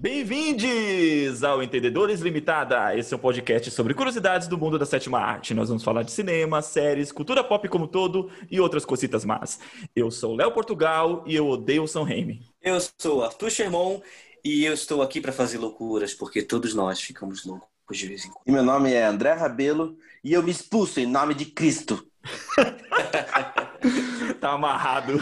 Bem-vindos 0.00 1.42
ao 1.42 1.60
Entendedores 1.60 2.20
Limitada. 2.20 2.96
Esse 2.96 3.12
é 3.12 3.16
um 3.16 3.20
podcast 3.20 3.68
sobre 3.72 3.94
curiosidades 3.94 4.46
do 4.46 4.56
mundo 4.56 4.78
da 4.78 4.86
sétima 4.86 5.18
arte. 5.18 5.52
Nós 5.52 5.70
vamos 5.70 5.82
falar 5.82 6.04
de 6.04 6.12
cinema, 6.12 6.62
séries, 6.62 7.10
cultura 7.10 7.42
pop 7.42 7.68
como 7.68 7.88
todo 7.88 8.30
e 8.48 8.60
outras 8.60 8.84
cositas 8.84 9.24
más. 9.24 9.58
Eu 9.96 10.08
sou 10.12 10.36
Léo 10.36 10.52
Portugal 10.52 11.24
e 11.26 11.34
eu 11.34 11.48
odeio 11.48 11.82
o 11.82 11.88
São 11.88 12.04
Remy. 12.04 12.40
Eu 12.62 12.78
sou 12.96 13.24
Arthur 13.24 13.50
Sherman 13.50 14.00
e 14.44 14.64
eu 14.64 14.72
estou 14.72 15.02
aqui 15.02 15.20
para 15.20 15.32
fazer 15.32 15.58
loucuras, 15.58 16.14
porque 16.14 16.42
todos 16.42 16.74
nós 16.74 17.00
ficamos 17.00 17.44
loucos 17.44 17.66
de 17.90 18.06
vez 18.06 18.24
em 18.24 18.30
quando. 18.30 18.46
E 18.46 18.52
meu 18.52 18.62
nome 18.62 18.92
é 18.92 19.04
André 19.04 19.32
Rabelo 19.32 19.96
e 20.22 20.32
eu 20.32 20.44
me 20.44 20.52
expulso 20.52 21.00
em 21.00 21.06
nome 21.06 21.34
de 21.34 21.46
Cristo. 21.46 22.06
tá 24.40 24.52
amarrado. 24.52 25.20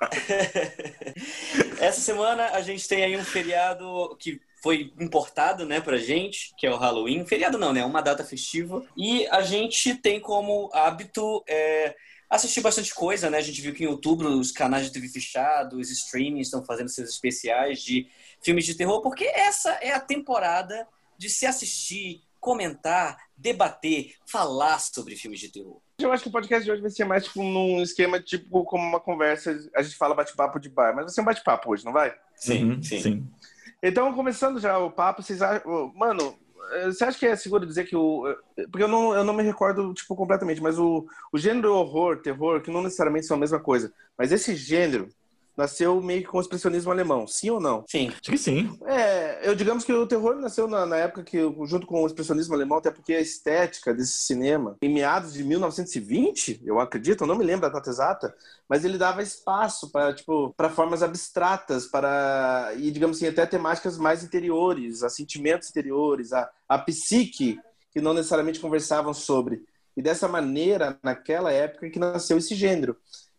Essa 1.80 2.00
semana 2.00 2.50
a 2.50 2.60
gente 2.60 2.86
tem 2.86 3.02
aí 3.04 3.16
um 3.16 3.24
feriado 3.24 4.16
que 4.18 4.40
foi 4.62 4.92
importado, 4.98 5.64
né, 5.64 5.80
pra 5.80 5.96
gente, 5.96 6.54
que 6.56 6.66
é 6.66 6.70
o 6.70 6.76
Halloween. 6.76 7.24
Feriado 7.24 7.58
não, 7.58 7.72
né? 7.72 7.84
Uma 7.84 8.02
data 8.02 8.24
festiva. 8.24 8.84
E 8.96 9.26
a 9.28 9.42
gente 9.42 9.94
tem 9.94 10.18
como 10.18 10.70
hábito 10.72 11.44
é, 11.48 11.94
assistir 12.28 12.60
bastante 12.60 12.94
coisa, 12.94 13.30
né? 13.30 13.38
A 13.38 13.42
gente 13.42 13.60
viu 13.60 13.72
que 13.72 13.84
em 13.84 13.86
outubro 13.86 14.28
os 14.28 14.50
canais 14.50 14.86
de 14.86 14.92
TV 14.92 15.08
fechados, 15.08 15.78
os 15.78 15.90
streamings 15.90 16.48
estão 16.48 16.64
fazendo 16.64 16.88
seus 16.88 17.10
especiais 17.10 17.82
de 17.82 18.08
filmes 18.42 18.66
de 18.66 18.74
terror, 18.74 19.00
porque 19.00 19.24
essa 19.24 19.70
é 19.74 19.92
a 19.92 20.00
temporada 20.00 20.86
de 21.16 21.30
se 21.30 21.46
assistir, 21.46 22.22
comentar, 22.40 23.16
debater, 23.36 24.14
falar 24.26 24.78
sobre 24.80 25.16
filmes 25.16 25.40
de 25.40 25.48
terror. 25.48 25.80
Eu 25.98 26.12
acho 26.12 26.24
que 26.24 26.28
o 26.28 26.32
podcast 26.32 26.62
de 26.62 26.70
hoje 26.70 26.82
vai 26.82 26.90
ser 26.90 27.06
mais 27.06 27.24
tipo 27.24 27.42
num 27.42 27.80
esquema 27.80 28.20
tipo 28.20 28.64
como 28.64 28.86
uma 28.86 29.00
conversa, 29.00 29.58
a 29.74 29.82
gente 29.82 29.96
fala 29.96 30.14
bate-papo 30.14 30.60
de 30.60 30.68
bar, 30.68 30.94
mas 30.94 31.06
vai 31.06 31.14
ser 31.14 31.22
um 31.22 31.24
bate-papo 31.24 31.72
hoje, 31.72 31.86
não 31.86 31.92
vai? 31.92 32.14
Sim, 32.34 32.72
uhum, 32.72 32.82
sim, 32.82 33.00
sim. 33.00 33.26
Então, 33.82 34.12
começando 34.12 34.60
já 34.60 34.78
o 34.78 34.90
papo, 34.90 35.22
vocês 35.22 35.40
acham, 35.40 35.90
mano, 35.94 36.38
você 36.84 37.02
acha 37.02 37.18
que 37.18 37.24
é 37.24 37.34
seguro 37.34 37.64
dizer 37.64 37.84
que 37.84 37.96
o 37.96 38.24
porque 38.70 38.82
eu 38.82 38.88
não, 38.88 39.14
eu 39.14 39.24
não 39.24 39.32
me 39.32 39.42
recordo 39.42 39.94
tipo 39.94 40.14
completamente, 40.14 40.60
mas 40.60 40.78
o, 40.78 41.06
o 41.32 41.38
gênero 41.38 41.72
horror, 41.72 42.18
terror, 42.18 42.60
que 42.60 42.70
não 42.70 42.82
necessariamente 42.82 43.24
são 43.24 43.38
a 43.38 43.40
mesma 43.40 43.58
coisa, 43.58 43.90
mas 44.18 44.32
esse 44.32 44.54
gênero 44.54 45.08
nasceu 45.56 46.00
meio 46.02 46.22
que 46.22 46.28
com 46.28 46.38
o 46.38 46.40
expressionismo 46.40 46.90
alemão, 46.90 47.26
sim 47.26 47.50
ou 47.50 47.60
não? 47.60 47.84
Sim. 47.88 48.08
Acho 48.08 48.30
que 48.30 48.38
sim. 48.38 48.78
É, 48.86 49.48
eu 49.48 49.54
digamos 49.54 49.84
que 49.84 49.92
o 49.92 50.06
terror 50.06 50.36
nasceu 50.36 50.68
na, 50.68 50.84
na, 50.84 50.96
época 50.96 51.22
que, 51.22 51.38
junto 51.66 51.86
com 51.86 52.02
o 52.02 52.06
expressionismo 52.06 52.54
alemão, 52.54 52.78
até 52.78 52.90
porque 52.90 53.14
a 53.14 53.20
estética 53.20 53.94
desse 53.94 54.20
cinema, 54.24 54.76
em 54.82 54.92
meados 54.92 55.32
de 55.32 55.42
1920, 55.42 56.62
eu 56.64 56.78
acredito, 56.78 57.22
eu 57.22 57.26
não 57.26 57.36
me 57.36 57.44
lembro 57.44 57.66
a 57.66 57.70
data 57.70 57.88
exata, 57.88 58.34
mas 58.68 58.84
ele 58.84 58.98
dava 58.98 59.22
espaço 59.22 59.90
para 59.90 60.12
tipo 60.12 60.52
para 60.56 60.68
formas 60.68 61.02
abstratas, 61.02 61.86
para 61.86 62.72
e 62.76 62.90
digamos 62.90 63.16
assim 63.16 63.28
até 63.28 63.46
temáticas 63.46 63.96
mais 63.96 64.22
interiores, 64.22 65.02
a 65.02 65.08
sentimentos 65.08 65.70
interiores, 65.70 66.32
a, 66.32 66.50
a 66.68 66.78
psique 66.78 67.58
que 67.92 68.00
não 68.00 68.12
necessariamente 68.12 68.60
conversavam 68.60 69.14
sobre. 69.14 69.64
E 69.96 70.02
dessa 70.02 70.28
maneira, 70.28 70.98
naquela 71.02 71.50
época 71.50 71.88
que 71.88 71.98
nasceu 71.98 72.36
esse 72.36 72.54
gênero. 72.54 72.94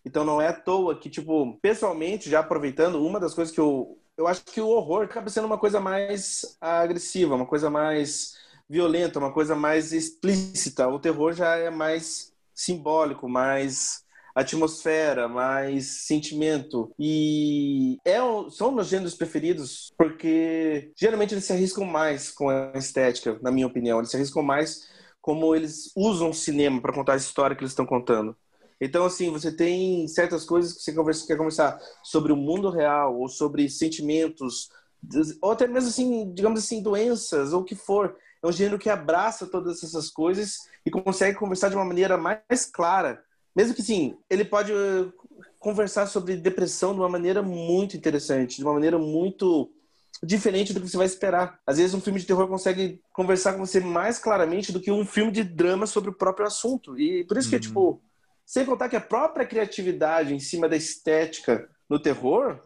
Então 0.08 0.24
não 0.24 0.42
é 0.42 0.48
à 0.48 0.54
toa 0.54 0.98
que, 0.98 1.10
tipo, 1.10 1.60
pessoalmente, 1.62 2.30
já 2.30 2.40
aproveitando, 2.40 3.06
uma 3.06 3.20
das 3.20 3.34
coisas 3.34 3.54
que 3.54 3.60
eu. 3.60 4.00
Eu 4.18 4.26
acho 4.26 4.44
que 4.46 4.60
o 4.62 4.70
horror 4.70 5.04
acaba 5.04 5.30
sendo 5.30 5.46
uma 5.46 5.60
coisa 5.60 5.80
mais 5.80 6.58
agressiva, 6.60 7.36
uma 7.36 7.46
coisa 7.46 7.70
mais 7.70 8.34
violenta, 8.68 9.20
uma 9.20 9.32
coisa 9.32 9.54
mais 9.54 9.92
explícita. 9.92 10.88
O 10.88 10.98
terror 10.98 11.34
já 11.34 11.56
é 11.58 11.70
mais 11.70 12.34
simbólico, 12.54 13.30
mais 13.30 14.04
atmosfera, 14.34 15.28
mais 15.28 16.06
sentimento. 16.06 16.92
E 16.98 17.98
é, 18.06 18.18
são 18.50 18.72
meus 18.72 18.88
gêneros 18.88 19.14
preferidos 19.14 19.92
porque 19.98 20.92
geralmente 20.96 21.34
eles 21.34 21.44
se 21.44 21.54
arriscam 21.54 21.86
mais 21.86 22.32
com 22.32 22.50
a 22.50 22.72
estética, 22.76 23.38
na 23.42 23.52
minha 23.52 23.68
opinião. 23.68 24.00
Eles 24.00 24.10
se 24.10 24.16
arriscam 24.16 24.42
mais 24.42 24.88
como 25.22 25.54
eles 25.54 25.92
usam 25.96 26.30
o 26.30 26.34
cinema 26.34 26.82
para 26.82 26.94
contar 26.94 27.14
a 27.14 27.18
história 27.18 27.56
que 27.56 27.62
eles 27.62 27.72
estão 27.74 27.86
contando. 27.86 28.36
Então, 28.80 29.06
assim, 29.06 29.32
você 29.32 29.52
tem 29.52 30.08
certas 30.08 30.46
coisas 30.46 30.74
que 30.74 30.82
você 30.82 30.94
conversa, 30.94 31.26
quer 31.26 31.38
conversar 31.38 31.80
sobre 32.04 32.32
o 32.32 32.36
mundo 32.36 32.70
real, 32.70 33.20
ou 33.20 33.28
sobre 33.28 33.70
sentimentos, 33.70 34.70
ou 35.42 35.52
até 35.52 35.68
mesmo, 35.68 35.90
assim, 35.90 36.32
digamos 36.34 36.64
assim, 36.64 36.82
doenças, 36.82 37.54
ou 37.54 37.62
o 37.62 37.66
que 37.66 37.76
for. 37.76 38.16
É 38.44 38.48
um 38.48 38.52
gênero 38.52 38.78
que 38.78 38.90
abraça 38.90 39.48
todas 39.48 39.84
essas 39.84 40.10
coisas 40.10 40.60
e 40.86 40.92
consegue 40.92 41.38
conversar 41.38 41.70
de 41.70 41.76
uma 41.76 41.86
maneira 41.86 42.18
mais 42.18 42.66
clara. 42.72 43.24
Mesmo 43.56 43.74
que, 43.74 43.82
sim, 43.82 44.16
ele 44.30 44.46
pode 44.46 44.72
eh, 44.72 45.08
conversar 45.60 46.06
sobre 46.06 46.36
depressão 46.36 46.94
de 46.94 47.00
uma 47.00 47.10
maneira 47.10 47.42
muito 47.42 47.98
interessante, 47.98 48.58
de 48.58 48.64
uma 48.64 48.74
maneira 48.74 49.00
muito 49.00 49.72
diferente 50.24 50.74
do 50.74 50.82
que 50.82 50.88
você 50.88 50.98
vai 50.98 51.06
esperar. 51.06 51.60
Às 51.66 51.78
vezes 51.78 51.94
um 51.94 52.02
filme 52.02 52.20
de 52.20 52.26
terror 52.26 52.48
consegue 52.48 53.02
conversar 53.12 53.54
com 53.54 53.66
você 53.66 53.80
mais 53.80 54.20
claramente 54.20 54.72
do 54.72 54.80
que 54.80 54.92
um 54.92 55.06
filme 55.06 55.32
de 55.32 55.44
drama 55.44 55.86
sobre 55.88 56.10
o 56.10 56.14
próprio 56.14 56.46
assunto. 56.46 57.00
E 57.00 57.24
por 57.24 57.38
isso 57.38 57.50
que, 57.50 57.56
uhum. 57.56 57.62
tipo, 57.62 58.02
sem 58.48 58.66
contar 58.66 58.88
que 58.88 58.96
a 58.96 59.02
própria 59.02 59.46
criatividade 59.46 60.34
em 60.34 60.40
cima 60.40 60.70
da 60.70 60.78
estética 60.78 61.70
no 61.90 62.00
terror, 62.00 62.64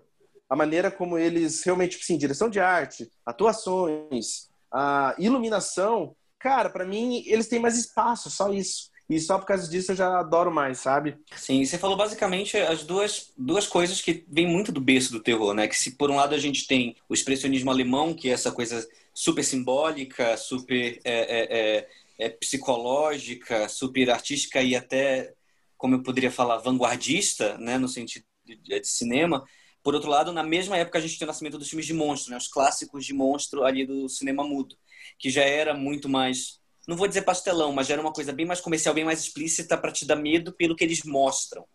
a 0.48 0.56
maneira 0.56 0.92
como 0.92 1.18
eles 1.18 1.64
realmente, 1.64 1.98
sim, 2.06 2.20
direção 2.20 2.52
de 2.52 2.60
arte, 2.60 3.10
atuações, 3.26 4.48
a 4.72 5.16
iluminação, 5.18 6.16
cara, 6.38 6.70
para 6.70 6.86
mim 6.86 7.24
eles 7.26 7.48
têm 7.48 7.60
mais 7.60 7.80
espaço, 7.80 8.30
só 8.30 8.54
isso. 8.54 8.92
E 9.10 9.20
só 9.20 9.40
por 9.40 9.46
causa 9.46 9.68
disso 9.68 9.92
eu 9.92 9.96
já 9.96 10.20
adoro 10.20 10.54
mais, 10.54 10.80
sabe? 10.80 11.18
Sim, 11.36 11.66
você 11.66 11.80
falou 11.80 11.98
basicamente 11.98 12.56
as 12.58 12.84
duas, 12.84 13.34
duas 13.36 13.68
coisas 13.68 14.02
que 14.02 14.24
vêm 14.30 14.48
muito 14.48 14.72
do 14.72 14.80
berço 14.80 15.12
do 15.12 15.20
terror, 15.20 15.54
né? 15.54 15.68
Que 15.68 15.78
se 15.78 15.98
por 15.98 16.12
um 16.12 16.16
lado 16.16 16.36
a 16.36 16.38
gente 16.38 16.68
tem 16.68 16.96
o 17.10 17.14
expressionismo 17.14 17.72
alemão, 17.72 18.14
que 18.14 18.30
é 18.30 18.34
essa 18.34 18.52
coisa 18.52 18.88
super 19.14 19.44
simbólica, 19.44 20.38
super 20.38 21.02
é, 21.04 21.12
é, 21.14 21.60
é, 21.60 21.90
é 22.20 22.30
psicológica, 22.30 23.68
super 23.68 24.12
artística 24.12 24.62
e 24.62 24.76
até 24.76 25.34
como 25.82 25.96
eu 25.96 26.04
poderia 26.04 26.30
falar, 26.30 26.60
vanguardista, 26.60 27.58
né, 27.58 27.76
no 27.80 27.88
sentido 27.88 28.24
de, 28.46 28.84
cinema. 28.84 29.44
Por 29.82 29.96
outro 29.96 30.12
lado, 30.12 30.32
na 30.32 30.44
mesma 30.44 30.78
época 30.78 31.00
a 31.00 31.02
gente 31.02 31.18
tem 31.18 31.26
o 31.26 31.28
nascimento 31.28 31.58
dos 31.58 31.68
filmes 31.68 31.88
de 31.88 31.94
monstro, 31.94 32.30
né, 32.30 32.38
os 32.38 32.48
clássicos 32.48 33.04
de 33.04 33.16
monstro 33.16 33.64
ali 33.64 33.84
do 33.84 34.08
cinema 34.08 34.44
mudo, 34.44 34.78
que 35.18 35.32
já 35.32 35.42
era 35.42 35.74
muito 35.74 36.08
mais, 36.08 36.60
não 36.88 36.96
vou 36.96 37.08
dizer 37.08 37.24
pastelão, 37.24 37.74
mas 37.74 37.88
já 37.88 37.96
era 37.96 38.02
uma 38.02 38.14
coisa 38.14 38.32
bem 38.32 38.46
mais 38.46 38.62
comercial, 38.62 38.94
bem 38.94 39.04
mais 39.04 39.22
explícita 39.22 39.76
para 39.76 39.92
te 39.92 40.06
dar 40.06 40.16
medo 40.16 40.54
pelo 40.54 40.76
que 40.76 40.84
eles 40.84 41.04
mostram 41.04 41.66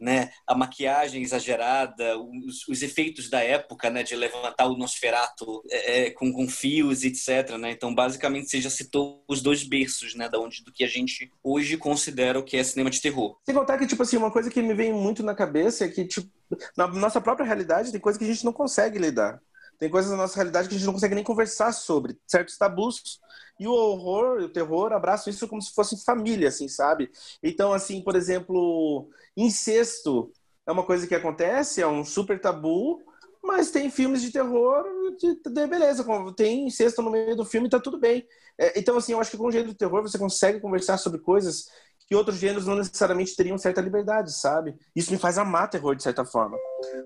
né, 0.00 0.30
a 0.46 0.54
maquiagem 0.54 1.22
exagerada, 1.22 2.18
os, 2.18 2.66
os, 2.66 2.82
efeitos 2.82 3.28
da 3.28 3.40
época, 3.40 3.90
né, 3.90 4.02
de 4.02 4.16
levantar 4.16 4.66
o 4.66 4.76
Nosferatu 4.76 5.62
é, 5.70 6.06
é, 6.06 6.10
com, 6.10 6.32
com 6.32 6.48
fios, 6.48 7.04
etc. 7.04 7.56
Né? 7.58 7.72
Então, 7.72 7.94
basicamente, 7.94 8.48
você 8.48 8.60
já 8.60 8.70
citou 8.70 9.22
os 9.28 9.42
dois 9.42 9.62
berços, 9.62 10.14
né, 10.14 10.28
da 10.28 10.38
onde 10.38 10.64
do 10.64 10.72
que 10.72 10.82
a 10.82 10.88
gente 10.88 11.30
hoje 11.44 11.76
considera 11.76 12.38
o 12.38 12.42
que 12.42 12.56
é 12.56 12.64
cinema 12.64 12.90
de 12.90 13.00
terror. 13.00 13.36
Sem 13.44 13.54
contar 13.54 13.76
que, 13.76 13.86
tipo 13.86 14.02
assim, 14.02 14.16
uma 14.16 14.30
coisa 14.30 14.50
que 14.50 14.62
me 14.62 14.72
vem 14.72 14.92
muito 14.92 15.22
na 15.22 15.34
cabeça 15.34 15.84
é 15.84 15.88
que, 15.88 16.06
tipo, 16.06 16.30
na 16.76 16.86
nossa 16.86 17.20
própria 17.20 17.46
realidade 17.46 17.92
tem 17.92 18.00
coisa 18.00 18.18
que 18.18 18.24
a 18.24 18.28
gente 18.28 18.44
não 18.44 18.52
consegue 18.52 18.98
lidar. 18.98 19.40
Tem 19.80 19.88
coisas 19.88 20.10
na 20.10 20.18
nossa 20.18 20.36
realidade 20.36 20.68
que 20.68 20.74
a 20.74 20.78
gente 20.78 20.86
não 20.86 20.92
consegue 20.92 21.14
nem 21.14 21.24
conversar 21.24 21.72
sobre, 21.72 22.18
certos 22.26 22.58
tabus. 22.58 23.18
E 23.58 23.66
o 23.66 23.72
horror, 23.72 24.42
o 24.42 24.48
terror 24.48 24.92
abraçam 24.92 25.30
isso 25.30 25.48
como 25.48 25.62
se 25.62 25.72
fosse 25.74 26.04
família, 26.04 26.48
assim, 26.48 26.68
sabe? 26.68 27.10
Então, 27.42 27.72
assim, 27.72 28.02
por 28.02 28.14
exemplo, 28.14 29.08
incesto 29.34 30.30
é 30.66 30.70
uma 30.70 30.84
coisa 30.84 31.06
que 31.06 31.14
acontece, 31.14 31.80
é 31.80 31.86
um 31.86 32.04
super 32.04 32.38
tabu, 32.38 33.02
mas 33.42 33.70
tem 33.70 33.90
filmes 33.90 34.20
de 34.20 34.30
terror 34.30 34.84
de, 35.18 35.34
de 35.42 35.66
beleza, 35.66 36.04
tem 36.36 36.66
incesto 36.66 37.00
no 37.00 37.10
meio 37.10 37.34
do 37.34 37.44
filme, 37.44 37.68
tá 37.68 37.80
tudo 37.80 37.98
bem. 37.98 38.26
É, 38.58 38.78
então, 38.78 38.98
assim, 38.98 39.12
eu 39.12 39.20
acho 39.20 39.30
que 39.30 39.38
com 39.38 39.46
o 39.46 39.50
gênero 39.50 39.70
de 39.70 39.78
terror 39.78 40.02
você 40.02 40.18
consegue 40.18 40.60
conversar 40.60 40.98
sobre 40.98 41.20
coisas 41.20 41.66
que 42.10 42.16
outros 42.16 42.38
gêneros 42.38 42.66
não 42.66 42.74
necessariamente 42.74 43.36
teriam 43.36 43.56
certa 43.56 43.80
liberdade, 43.80 44.32
sabe? 44.32 44.74
Isso 44.96 45.12
me 45.12 45.18
faz 45.18 45.38
amar 45.38 45.70
terror 45.70 45.94
de 45.94 46.02
certa 46.02 46.24
forma. 46.24 46.58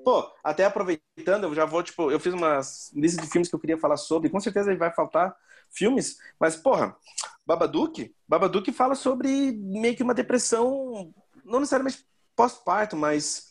Pô, 0.03 0.27
até 0.43 0.65
aproveitando, 0.65 1.45
eu 1.45 1.55
já 1.55 1.67
vou, 1.67 1.83
tipo, 1.83 2.11
eu 2.11 2.19
fiz 2.19 2.33
uma 2.33 2.59
lista 2.95 3.21
de 3.21 3.29
filmes 3.29 3.51
que 3.51 3.55
eu 3.55 3.61
queria 3.61 3.77
falar 3.77 3.99
sobre, 3.99 4.31
com 4.31 4.41
certeza 4.41 4.75
vai 4.75 4.91
faltar 4.95 5.37
filmes, 5.71 6.17
mas, 6.41 6.56
porra, 6.56 6.97
Babadook, 7.47 8.15
Babadook 8.27 8.73
fala 8.73 8.95
sobre 8.95 9.53
meio 9.53 9.95
que 9.95 10.03
uma 10.03 10.15
depressão, 10.15 11.12
não 11.45 11.61
necessariamente 11.61 12.06
pós-parto, 12.35 12.97
mas 12.97 13.49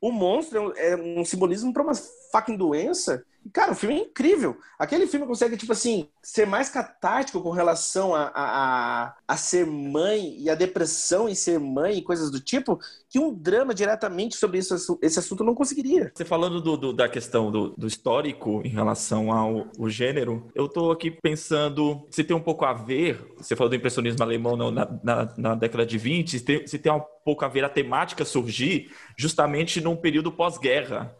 o 0.00 0.10
monstro 0.10 0.72
é 0.76 0.96
um 0.96 1.24
simbolismo 1.24 1.72
para 1.72 1.84
uma 1.84 1.94
fucking 2.32 2.56
doença 2.56 3.24
Cara, 3.52 3.72
o 3.72 3.74
filme 3.74 3.96
é 3.96 4.02
incrível. 4.02 4.56
Aquele 4.78 5.06
filme 5.06 5.26
consegue, 5.26 5.56
tipo 5.56 5.72
assim, 5.72 6.08
ser 6.22 6.46
mais 6.46 6.68
catártico 6.68 7.40
com 7.40 7.50
relação 7.50 8.14
a, 8.14 8.30
a, 8.34 9.14
a, 9.26 9.36
ser 9.36 9.66
mãe 9.66 10.36
e 10.38 10.50
a 10.50 10.54
depressão 10.54 11.28
em 11.28 11.34
ser 11.34 11.58
mãe 11.58 11.98
e 11.98 12.02
coisas 12.02 12.30
do 12.30 12.40
tipo, 12.40 12.78
que 13.08 13.18
um 13.18 13.32
drama 13.32 13.74
diretamente 13.74 14.36
sobre 14.36 14.58
isso, 14.58 14.98
esse 15.02 15.18
assunto 15.18 15.44
não 15.44 15.54
conseguiria. 15.54 16.12
Você 16.14 16.24
falando 16.24 16.60
do, 16.60 16.76
do, 16.76 16.92
da 16.92 17.08
questão 17.08 17.50
do, 17.50 17.70
do, 17.70 17.86
histórico 17.86 18.60
em 18.64 18.68
relação 18.68 19.32
ao, 19.32 19.68
ao, 19.78 19.88
gênero, 19.88 20.50
eu 20.54 20.68
tô 20.68 20.90
aqui 20.90 21.10
pensando 21.10 22.06
se 22.10 22.22
tem 22.22 22.36
um 22.36 22.42
pouco 22.42 22.64
a 22.64 22.72
ver, 22.72 23.34
você 23.36 23.56
falou 23.56 23.70
do 23.70 23.76
impressionismo 23.76 24.22
alemão 24.22 24.56
na, 24.56 24.98
na, 25.02 25.34
na 25.36 25.54
década 25.54 25.86
de 25.86 25.96
20, 25.98 26.38
se 26.38 26.44
tem, 26.44 26.66
se 26.66 26.78
tem 26.78 26.92
um 26.92 27.02
pouco 27.24 27.44
a 27.44 27.48
ver 27.48 27.64
a 27.64 27.68
temática 27.68 28.24
surgir 28.24 28.90
justamente 29.16 29.80
num 29.80 29.96
período 29.96 30.30
pós-guerra 30.32 31.16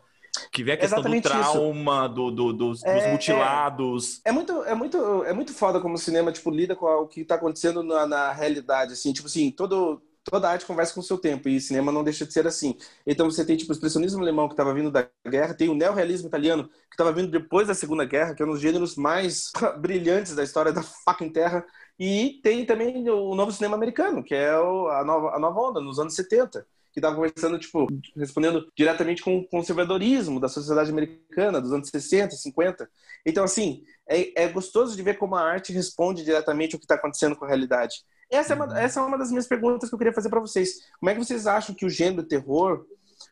Que 0.52 0.62
vê 0.62 0.73
a 0.73 0.76
questão 0.76 1.02
do 1.02 1.20
trauma, 1.20 2.08
do, 2.08 2.31
do, 2.31 2.52
dos, 2.52 2.85
é, 2.85 2.94
dos, 2.94 3.02
é. 3.05 3.12
mutilados. 3.12 4.20
É, 4.25 4.31
é, 4.31 4.32
muito, 4.32 4.64
é, 4.64 4.75
muito, 4.75 5.25
é 5.25 5.32
muito 5.32 5.52
foda 5.52 5.81
como 5.81 5.94
o 5.94 5.99
cinema, 5.99 6.32
tipo, 6.32 6.50
lida 6.50 6.75
com 6.75 6.87
o 6.87 7.06
que 7.06 7.25
tá 7.25 7.37
acontecendo 7.37 7.82
na, 7.82 8.06
na 8.06 8.32
realidade, 8.32 8.93
assim. 8.93 9.12
Tipo 9.12 9.29
assim, 9.29 9.50
todo, 9.50 10.02
toda 10.25 10.49
arte 10.49 10.67
conversa 10.67 10.94
com 10.94 11.00
o 11.00 11.02
seu 11.02 11.19
tempo, 11.19 11.49
e 11.49 11.61
cinema 11.61 11.90
não 11.90 12.05
deixa 12.05 12.26
de 12.26 12.32
ser 12.32 12.46
assim. 12.46 12.76
Então 13.06 13.31
você 13.31 13.44
tem, 13.44 13.56
tipo, 13.56 13.73
o 13.73 13.75
expressionismo 13.75 14.20
alemão 14.20 14.49
que 14.49 14.55
estava 14.55 14.75
vindo 14.75 14.90
da 14.90 15.08
guerra, 15.26 15.55
tem 15.55 15.69
o 15.69 15.75
neorrealismo 15.75 16.29
italiano 16.29 16.69
que 16.69 16.94
estava 16.94 17.12
vindo 17.12 17.31
depois 17.31 17.69
da 17.69 17.75
Segunda 17.75 18.05
Guerra, 18.05 18.35
que 18.35 18.43
é 18.43 18.46
um 18.46 18.50
dos 18.50 18.61
gêneros 18.61 18.96
mais 18.96 19.50
brilhantes 19.79 20.35
da 20.35 20.44
história 20.44 20.73
da 20.73 20.82
fucking 20.82 21.31
Terra, 21.31 21.64
e 21.99 22.40
tem 22.43 22.64
também 22.64 23.08
o 23.08 23.35
novo 23.35 23.52
cinema 23.52 23.76
americano, 23.76 24.23
que 24.23 24.35
é 24.35 24.50
a, 24.50 25.05
nova, 25.05 25.35
a 25.35 25.38
nova 25.38 25.61
onda, 25.61 25.81
nos 25.81 25.99
anos 25.99 26.14
70 26.14 26.67
que 26.93 27.00
estava 27.00 27.14
conversando, 27.14 27.58
tipo, 27.58 27.87
respondendo 28.17 28.70
diretamente 28.76 29.23
com 29.23 29.38
o 29.38 29.46
conservadorismo 29.46 30.40
da 30.40 30.49
sociedade 30.49 30.90
americana 30.90 31.61
dos 31.61 31.73
anos 31.73 31.88
60, 31.88 32.35
50. 32.35 32.88
Então, 33.25 33.44
assim, 33.44 33.85
é, 34.08 34.44
é 34.44 34.49
gostoso 34.49 34.96
de 34.96 35.02
ver 35.02 35.19
como 35.19 35.37
a 35.37 35.43
arte 35.43 35.73
responde 35.73 36.25
diretamente 36.25 36.75
ao 36.75 36.79
que 36.79 36.85
está 36.85 36.94
acontecendo 36.94 37.37
com 37.37 37.44
a 37.44 37.49
realidade. 37.49 38.05
Essa 38.31 38.52
é, 38.52 38.56
uma, 38.56 38.67
uhum. 38.67 38.76
essa 38.76 39.00
é 39.00 39.02
uma 39.02 39.19
das 39.19 39.31
minhas 39.31 39.46
perguntas 39.46 39.88
que 39.88 39.94
eu 39.94 39.99
queria 39.99 40.12
fazer 40.12 40.29
para 40.29 40.40
vocês. 40.40 40.90
Como 40.99 41.11
é 41.11 41.14
que 41.14 41.25
vocês 41.25 41.46
acham 41.46 41.75
que 41.75 41.87
o 41.87 41.90
gênero 41.90 42.23
terror 42.23 42.85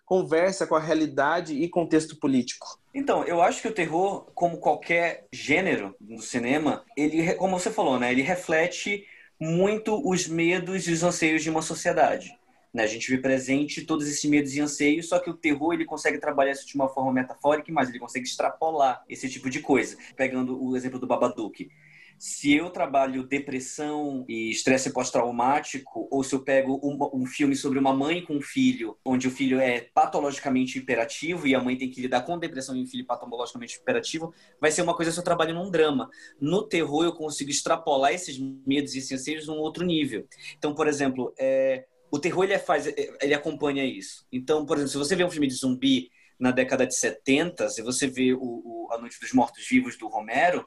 conversa 0.05 0.67
com 0.67 0.75
a 0.75 0.81
realidade 0.81 1.55
e 1.55 1.69
contexto 1.69 2.17
político? 2.17 2.79
Então, 2.95 3.25
eu 3.25 3.43
acho 3.43 3.61
que 3.61 3.69
o 3.69 3.75
terror, 3.75 4.27
como 4.35 4.59
qualquer 4.59 5.27
gênero 5.33 5.95
no 6.01 6.23
cinema, 6.23 6.83
ele, 6.97 7.35
como 7.35 7.59
você 7.59 7.71
falou, 7.71 7.99
né, 7.99 8.11
ele 8.11 8.23
reflete 8.23 9.07
muito 9.39 10.01
os 10.09 10.27
medos 10.27 10.89
e 10.89 10.93
os 10.93 11.03
anseios 11.03 11.43
de 11.43 11.51
uma 11.51 11.61
sociedade. 11.61 12.35
Né? 12.77 12.83
A 12.83 12.87
gente 12.87 13.11
vê 13.11 13.17
presente 13.17 13.87
todos 13.87 14.07
esses 14.07 14.23
medos 14.29 14.55
e 14.55 14.61
anseios, 14.61 15.09
só 15.09 15.19
que 15.19 15.31
o 15.31 15.35
terror 15.35 15.73
ele 15.73 15.87
consegue 15.87 16.19
trabalhar 16.19 16.53
isso 16.53 16.67
de 16.67 16.75
uma 16.75 16.91
forma 16.91 17.11
metafórica, 17.11 17.73
mas 17.73 17.89
ele 17.89 17.99
consegue 17.99 18.27
extrapolar 18.27 19.03
esse 19.09 19.31
tipo 19.31 19.49
de 19.49 19.61
coisa. 19.61 19.97
Pegando 20.15 20.63
o 20.63 20.77
exemplo 20.77 20.99
do 20.99 21.07
Babadook 21.07 21.71
se 22.19 22.55
eu 22.55 22.71
trabalho 22.71 23.27
depressão 23.27 24.25
e 24.29 24.51
estresse 24.51 24.91
pós-traumático, 24.91 26.09
ou 26.11 26.25
se 26.25 26.35
eu 26.35 26.43
pego 26.43 26.81
um, 26.83 27.23
um, 27.23 27.27
filme 27.27 27.55
sobre 27.55 27.79
uma 27.79 27.95
mãe 27.95 28.25
com 28.25 28.37
um 28.37 28.41
filho, 28.41 28.97
onde 29.05 29.29
o 29.29 29.31
filho 29.31 29.61
é 29.61 29.83
patologicamente 29.93 30.79
hiperativo 30.79 31.47
e 31.47 31.55
a 31.55 31.63
mãe 31.63 31.77
tem 31.77 31.91
que 31.91 32.01
lidar 32.01 32.23
com 32.23 32.39
depressão 32.39 32.75
e 32.75 32.83
um 32.83 32.87
filho 32.87 33.05
patologicamente 33.05 33.77
hiperativo, 33.77 34.33
vai 34.61 34.71
ser 34.71 34.83
uma 34.83 34.97
coisa 34.97 35.13
se 35.13 35.19
eu 35.19 35.25
trabalho 35.25 35.55
num 35.55 35.71
drama. 35.71 36.09
No 36.41 36.63
terror, 36.63 37.05
eu 37.05 37.13
consigo 37.13 37.51
extrapolar 37.51 38.13
esses 38.13 38.39
medos 38.67 38.95
e 38.95 38.99
esses 38.99 39.47
num 39.47 39.59
outro 39.59 39.85
nível. 39.85 40.27
Então, 40.57 40.75
por 40.75 40.89
exemplo, 40.89 41.35
é, 41.39 41.85
o 42.11 42.19
terror 42.19 42.45
ele, 42.45 42.59
faz, 42.59 42.87
ele 42.87 43.35
acompanha 43.35 43.85
isso. 43.85 44.27
Então, 44.31 44.65
por 44.65 44.77
exemplo, 44.77 44.93
se 44.93 44.99
você 44.99 45.17
vê 45.17 45.25
um 45.25 45.31
filme 45.31 45.47
de 45.47 45.55
zumbi 45.55 46.11
na 46.39 46.51
década 46.51 46.87
de 46.87 46.95
70, 46.95 47.69
se 47.71 47.83
você 47.83 48.07
vê 48.07 48.33
o, 48.33 48.39
o 48.41 48.89
A 48.93 48.99
Noite 48.99 49.19
dos 49.21 49.33
Mortos 49.33 49.67
Vivos 49.69 49.97
do 49.97 50.09
Romero, 50.09 50.67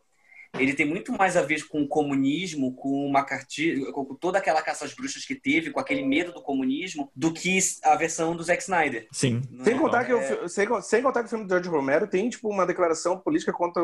ele 0.57 0.73
tem 0.73 0.85
muito 0.85 1.11
mais 1.11 1.37
a 1.37 1.41
ver 1.43 1.67
com 1.67 1.83
o 1.83 1.87
comunismo, 1.87 2.73
com 2.73 3.05
uma 3.05 3.23
cartilha, 3.23 3.91
com 3.91 4.03
toda 4.15 4.39
aquela 4.39 4.61
caça 4.61 4.83
às 4.83 4.93
bruxas 4.93 5.23
que 5.23 5.35
teve, 5.35 5.69
com 5.69 5.79
aquele 5.79 6.03
medo 6.03 6.33
do 6.33 6.41
comunismo, 6.41 7.11
do 7.15 7.31
que 7.31 7.59
a 7.83 7.95
versão 7.95 8.35
do 8.35 8.43
Zack 8.43 8.63
Snyder. 8.63 9.07
Sim. 9.11 9.41
sem, 9.63 9.75
é? 9.75 9.77
contar 9.77 10.05
que 10.05 10.11
é... 10.11 10.15
o, 10.15 10.49
sem, 10.49 10.67
sem 10.81 11.03
contar 11.03 11.21
que 11.21 11.27
o 11.27 11.29
filme 11.29 11.45
do 11.45 11.49
George 11.49 11.69
Romero 11.69 12.07
tem, 12.07 12.29
tipo, 12.29 12.49
uma 12.49 12.65
declaração 12.65 13.19
política 13.19 13.53
contra 13.53 13.83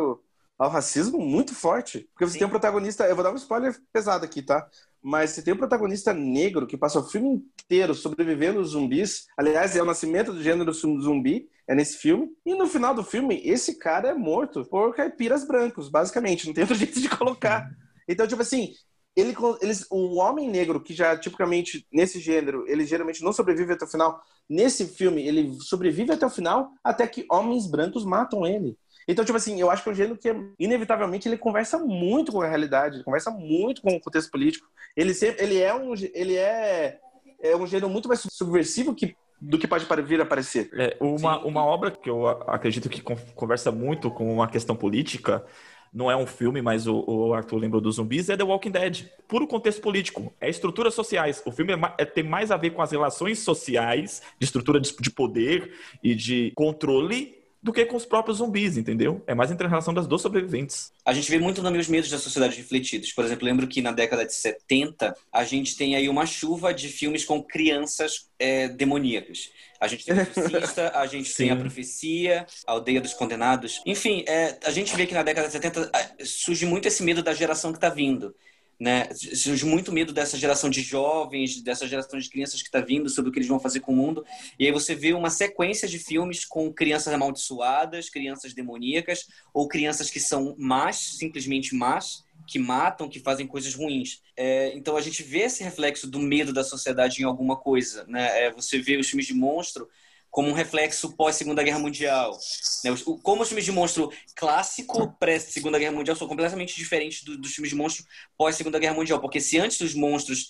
ao 0.58 0.70
racismo 0.70 1.20
muito 1.20 1.54
forte. 1.54 2.08
Porque 2.14 2.26
você 2.26 2.34
Sim. 2.34 2.40
tem 2.40 2.48
um 2.48 2.52
protagonista. 2.52 3.06
Eu 3.06 3.16
vou 3.16 3.24
dar 3.24 3.32
um 3.32 3.36
spoiler 3.36 3.76
pesado 3.92 4.26
aqui, 4.26 4.42
tá? 4.42 4.68
Mas 5.02 5.32
você 5.32 5.42
tem 5.42 5.54
um 5.54 5.58
protagonista 5.58 6.14
negro 6.14 6.66
que 6.66 6.78
passa 6.78 7.00
o 7.00 7.04
filme 7.04 7.46
inteiro 7.64 7.94
sobrevivendo 7.94 8.60
aos 8.60 8.70
zumbis. 8.70 9.28
Aliás, 9.38 9.76
é 9.76 9.82
o 9.82 9.86
nascimento 9.86 10.34
do 10.34 10.42
gênero 10.42 10.74
zumbi, 10.74 11.48
é 11.68 11.76
nesse 11.76 11.98
filme. 11.98 12.30
E 12.46 12.56
no 12.56 12.68
final 12.68 12.96
do 12.96 13.04
filme, 13.04 13.42
esse 13.46 13.78
cara 13.78 14.10
é 14.10 14.14
morto 14.14 14.66
por 14.66 14.96
caipiras 14.96 15.46
brancos, 15.46 15.90
basicamente. 15.90 16.48
Não 16.48 16.54
tem 16.54 16.64
outro 16.64 16.76
jeito 16.78 17.00
de 17.00 17.10
colocar. 17.10 17.70
Então, 18.08 18.26
tipo 18.28 18.42
assim, 18.42 18.74
ele, 19.16 19.34
eles, 19.62 19.86
o 19.90 20.16
homem 20.16 20.50
negro, 20.50 20.82
que 20.82 20.94
já 20.94 21.18
tipicamente 21.18 21.88
nesse 21.92 22.20
gênero, 22.20 22.66
ele 22.68 22.86
geralmente 22.86 23.24
não 23.24 23.32
sobrevive 23.32 23.74
até 23.74 23.86
o 23.86 23.88
final. 23.88 24.22
Nesse 24.50 24.88
filme, 24.88 25.26
ele 25.26 25.58
sobrevive 25.62 26.12
até 26.12 26.26
o 26.26 26.30
final, 26.30 26.72
até 26.84 27.08
que 27.08 27.26
homens 27.32 27.66
brancos 27.66 28.04
matam 28.04 28.46
ele. 28.46 28.78
Então, 29.08 29.24
tipo 29.24 29.38
assim, 29.38 29.60
eu 29.60 29.70
acho 29.70 29.84
que 29.84 29.90
é 29.90 29.92
um 29.92 29.96
gênero 29.96 30.18
que, 30.18 30.34
inevitavelmente, 30.60 31.28
ele 31.28 31.38
conversa 31.38 31.78
muito 31.78 32.32
com 32.32 32.42
a 32.42 32.48
realidade, 32.48 32.98
ele 32.98 33.04
conversa 33.04 33.30
muito 33.30 33.82
com 33.82 33.96
o 33.96 34.00
contexto 34.00 34.32
político. 34.32 34.68
Ele, 34.96 35.14
sempre, 35.14 35.44
ele 35.44 35.60
é 35.60 35.74
um, 35.74 35.94
ele 36.14 36.36
é, 36.36 37.00
é 37.42 37.56
um 37.56 37.68
gênero 37.68 37.90
muito 37.90 38.08
mais 38.08 38.22
subversivo 38.22 38.96
que 38.96 39.16
do 39.40 39.60
que 39.60 39.68
pode 39.68 39.86
vir 40.04 40.20
a 40.20 40.24
aparecer. 40.24 40.70
É, 40.74 40.98
uma, 41.00 41.38
uma 41.46 41.64
obra 41.64 41.92
que 41.92 42.10
eu 42.10 42.28
acredito 42.28 42.90
que 42.90 43.02
conversa 43.02 43.72
muito 43.72 44.10
com 44.10 44.34
uma 44.34 44.48
questão 44.48 44.76
política, 44.76 45.46
não 45.94 46.12
é 46.12 46.16
um 46.16 46.26
filme, 46.28 46.62
mas 46.62 46.88
o, 46.88 47.04
o 47.08 47.34
Arthur 47.34 47.58
lembrou 47.58 47.82
dos 47.82 47.96
zumbis, 47.96 48.30
é 48.30 48.36
The 48.36 48.44
Walking 48.44 48.72
Dead. 48.72 49.06
Puro 49.28 49.48
contexto 49.48 49.82
político, 49.82 50.34
é 50.42 50.50
estruturas 50.50 50.94
sociais. 50.94 51.42
O 51.46 51.52
filme 51.52 51.74
é, 51.74 51.78
é, 52.00 52.06
tem 52.06 52.24
mais 52.24 52.52
a 52.52 52.58
ver 52.58 52.72
com 52.72 52.82
as 52.82 52.92
relações 52.92 53.40
sociais, 53.40 54.22
de 54.38 54.46
estrutura 54.46 54.80
de, 54.80 54.94
de 54.94 55.10
poder 55.10 55.74
e 56.04 56.14
de 56.14 56.52
controle 56.56 57.45
do 57.66 57.74
que 57.74 57.84
com 57.84 57.98
os 57.98 58.06
próprios 58.06 58.38
zumbis, 58.38 58.78
entendeu? 58.78 59.24
É 59.26 59.34
mais 59.34 59.50
entre 59.50 59.66
a 59.66 59.70
relação 59.70 59.92
das 59.92 60.06
duas 60.06 60.22
sobreviventes. 60.22 60.94
A 61.04 61.12
gente 61.12 61.32
vê 61.32 61.40
muito 61.40 61.64
também 61.64 61.82
os 61.82 61.88
medos 61.88 62.12
da 62.12 62.20
sociedade 62.20 62.56
refletidos. 62.58 63.12
Por 63.12 63.26
exemplo, 63.26 63.44
lembro 63.44 63.66
que 63.66 63.82
na 63.82 63.92
década 63.92 64.24
de 64.24 64.36
70 64.36 65.18
a 65.34 65.44
gente 65.44 65.76
tem 65.76 65.96
aí 65.96 66.08
uma 66.08 66.28
chuva 66.28 66.72
de 66.72 66.88
filmes 66.90 67.26
com 67.26 67.42
crianças 67.42 68.30
é, 68.38 68.68
demoníacas. 68.68 69.50
A 69.82 69.88
gente 69.88 70.06
tem 70.06 70.14
o 70.16 70.22
Exorcista, 70.22 70.92
a 70.94 71.08
gente 71.08 71.28
Sim. 71.30 71.36
tem 71.38 71.50
a 71.50 71.56
Profecia, 71.56 72.46
a 72.68 72.74
Aldeia 72.74 73.02
dos 73.02 73.16
Condenados. 73.16 73.82
Enfim, 73.84 74.24
é, 74.28 74.60
a 74.64 74.70
gente 74.70 74.96
vê 74.96 75.08
que 75.08 75.16
na 75.16 75.24
década 75.24 75.48
de 75.48 75.54
70 75.54 75.90
surge 76.24 76.68
muito 76.68 76.88
esse 76.88 77.02
medo 77.02 77.24
da 77.24 77.34
geração 77.34 77.72
que 77.72 77.80
está 77.80 77.90
vindo 77.90 78.36
né? 78.80 79.08
Surge 79.14 79.66
muito 79.66 79.92
medo 79.92 80.12
dessa 80.12 80.38
geração 80.38 80.70
de 80.70 80.82
jovens, 80.82 81.62
dessa 81.62 81.88
geração 81.88 82.20
de 82.20 82.30
crianças 82.30 82.62
que 82.62 82.68
está 82.68 82.82
vindo, 82.82 83.10
sobre 83.10 83.30
o 83.30 83.32
que 83.34 83.40
eles 83.40 83.48
vão 83.48 83.60
fazer 83.60 83.80
com 83.80 83.94
o 83.94 83.96
mundo. 83.96 84.26
E 84.60 84.66
aí 84.66 84.72
você 84.72 84.94
vê 84.94 85.14
uma 85.14 85.30
sequência 85.30 85.88
de 85.88 86.00
filmes 86.00 86.46
com 86.46 86.72
crianças 86.74 87.14
amaldiçoadas, 87.14 88.10
crianças 88.10 88.54
demoníacas, 88.54 89.28
ou 89.54 89.68
crianças 89.68 90.10
que 90.10 90.20
são 90.20 90.56
más, 90.58 91.18
simplesmente 91.18 91.74
más, 91.74 92.26
que 92.48 92.60
matam, 92.60 93.10
que 93.10 93.20
fazem 93.20 93.48
coisas 93.48 93.74
ruins. 93.74 94.22
É, 94.38 94.76
então 94.76 94.96
a 94.96 95.02
gente 95.02 95.24
vê 95.24 95.40
esse 95.40 95.64
reflexo 95.64 96.08
do 96.08 96.20
medo 96.20 96.54
da 96.54 96.64
sociedade 96.64 97.22
em 97.22 97.26
alguma 97.26 97.56
coisa. 97.56 98.06
Né? 98.08 98.46
É, 98.46 98.52
você 98.52 98.78
vê 98.78 98.98
os 98.98 99.08
filmes 99.08 99.26
de 99.26 99.34
monstro 99.34 99.90
como 100.36 100.50
um 100.50 100.54
reflexo 100.54 101.16
pós-Segunda 101.16 101.64
Guerra 101.64 101.80
Mundial. 101.80 102.38
Né? 102.84 102.94
Como 103.24 103.42
os 103.42 103.48
filmes 103.48 103.64
de 103.64 103.72
monstro 103.72 104.12
clássico 104.36 105.16
pré-Segunda 105.18 105.80
Guerra 105.80 105.94
Mundial 105.94 106.14
são 106.14 106.28
completamente 106.28 106.76
diferentes 106.76 107.24
do, 107.24 107.38
dos 107.38 107.54
filmes 107.54 107.70
de 107.70 107.76
monstro 107.78 108.06
pós-Segunda 108.38 108.78
Guerra 108.78 108.96
Mundial, 108.96 109.22
porque 109.22 109.40
se 109.40 109.58
antes 109.58 109.78
dos 109.78 109.96
monstros 109.96 110.50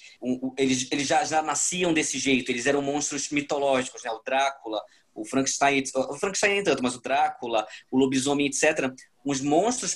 eles, 0.58 0.88
eles 0.92 1.06
já, 1.06 1.24
já 1.24 1.44
nasciam 1.44 1.94
desse 1.94 2.18
jeito, 2.18 2.52
eles 2.52 2.66
eram 2.66 2.82
monstros 2.82 3.30
mitológicos, 3.30 4.02
né? 4.02 4.10
o 4.10 4.20
Drácula, 4.26 4.82
o 5.14 5.24
Frankenstein, 5.24 5.84
o 5.94 6.16
Frankenstein 6.16 6.56
nem 6.56 6.64
tanto, 6.64 6.82
mas 6.82 6.96
o 6.96 7.02
Drácula, 7.02 7.68
o 7.92 7.98
lobisomem, 8.00 8.48
etc. 8.48 8.92
Os 9.24 9.40
monstros 9.40 9.94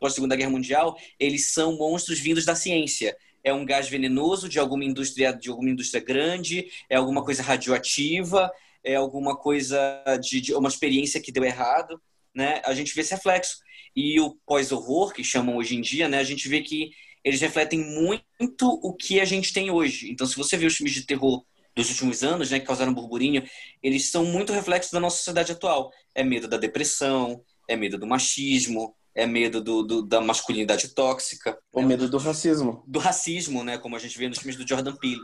pós-Segunda 0.00 0.34
Guerra 0.34 0.50
Mundial, 0.50 0.96
eles 1.20 1.52
são 1.52 1.76
monstros 1.76 2.18
vindos 2.18 2.46
da 2.46 2.54
ciência 2.54 3.14
é 3.44 3.52
um 3.52 3.64
gás 3.64 3.88
venenoso 3.88 4.48
de 4.48 4.58
alguma 4.58 4.84
indústria 4.84 5.32
de 5.32 5.48
alguma 5.48 5.70
indústria 5.70 6.02
grande, 6.02 6.66
é 6.90 6.96
alguma 6.96 7.24
coisa 7.24 7.44
radioativa, 7.44 8.50
é 8.86 8.94
alguma 8.94 9.36
coisa 9.36 9.78
de, 10.22 10.40
de 10.40 10.54
uma 10.54 10.68
experiência 10.68 11.20
que 11.20 11.32
deu 11.32 11.44
errado, 11.44 12.00
né? 12.34 12.62
A 12.64 12.72
gente 12.72 12.94
vê 12.94 13.00
esse 13.00 13.12
reflexo. 13.12 13.56
E 13.94 14.20
o 14.20 14.36
pós-horror, 14.46 15.12
que 15.12 15.24
chamam 15.24 15.56
hoje 15.56 15.74
em 15.74 15.80
dia, 15.80 16.08
né? 16.08 16.18
A 16.18 16.24
gente 16.24 16.48
vê 16.48 16.62
que 16.62 16.90
eles 17.24 17.40
refletem 17.40 17.80
muito 17.80 18.68
o 18.68 18.94
que 18.94 19.20
a 19.20 19.24
gente 19.24 19.52
tem 19.52 19.70
hoje. 19.70 20.10
Então, 20.10 20.26
se 20.26 20.36
você 20.36 20.56
vê 20.56 20.64
os 20.64 20.76
filmes 20.76 20.94
de 20.94 21.04
terror 21.04 21.44
dos 21.74 21.90
últimos 21.90 22.22
anos, 22.22 22.50
né, 22.50 22.60
que 22.60 22.66
causaram 22.66 22.94
burburinho, 22.94 23.42
eles 23.82 24.10
são 24.10 24.24
muito 24.24 24.52
reflexos 24.52 24.92
da 24.92 25.00
nossa 25.00 25.16
sociedade 25.16 25.50
atual. 25.50 25.90
É 26.14 26.22
medo 26.22 26.46
da 26.46 26.56
depressão, 26.56 27.42
é 27.68 27.74
medo 27.74 27.98
do 27.98 28.06
machismo, 28.06 28.94
é 29.12 29.26
medo 29.26 29.60
do, 29.60 29.82
do 29.82 30.02
da 30.02 30.20
masculinidade 30.20 30.94
tóxica. 30.94 31.58
O 31.72 31.80
né? 31.80 31.88
medo 31.88 32.08
do 32.08 32.16
racismo. 32.16 32.84
Do 32.86 33.00
racismo, 33.00 33.64
né, 33.64 33.76
como 33.76 33.96
a 33.96 33.98
gente 33.98 34.16
vê 34.16 34.28
nos 34.28 34.38
filmes 34.38 34.56
do 34.56 34.66
Jordan 34.66 34.94
Peele. 34.94 35.20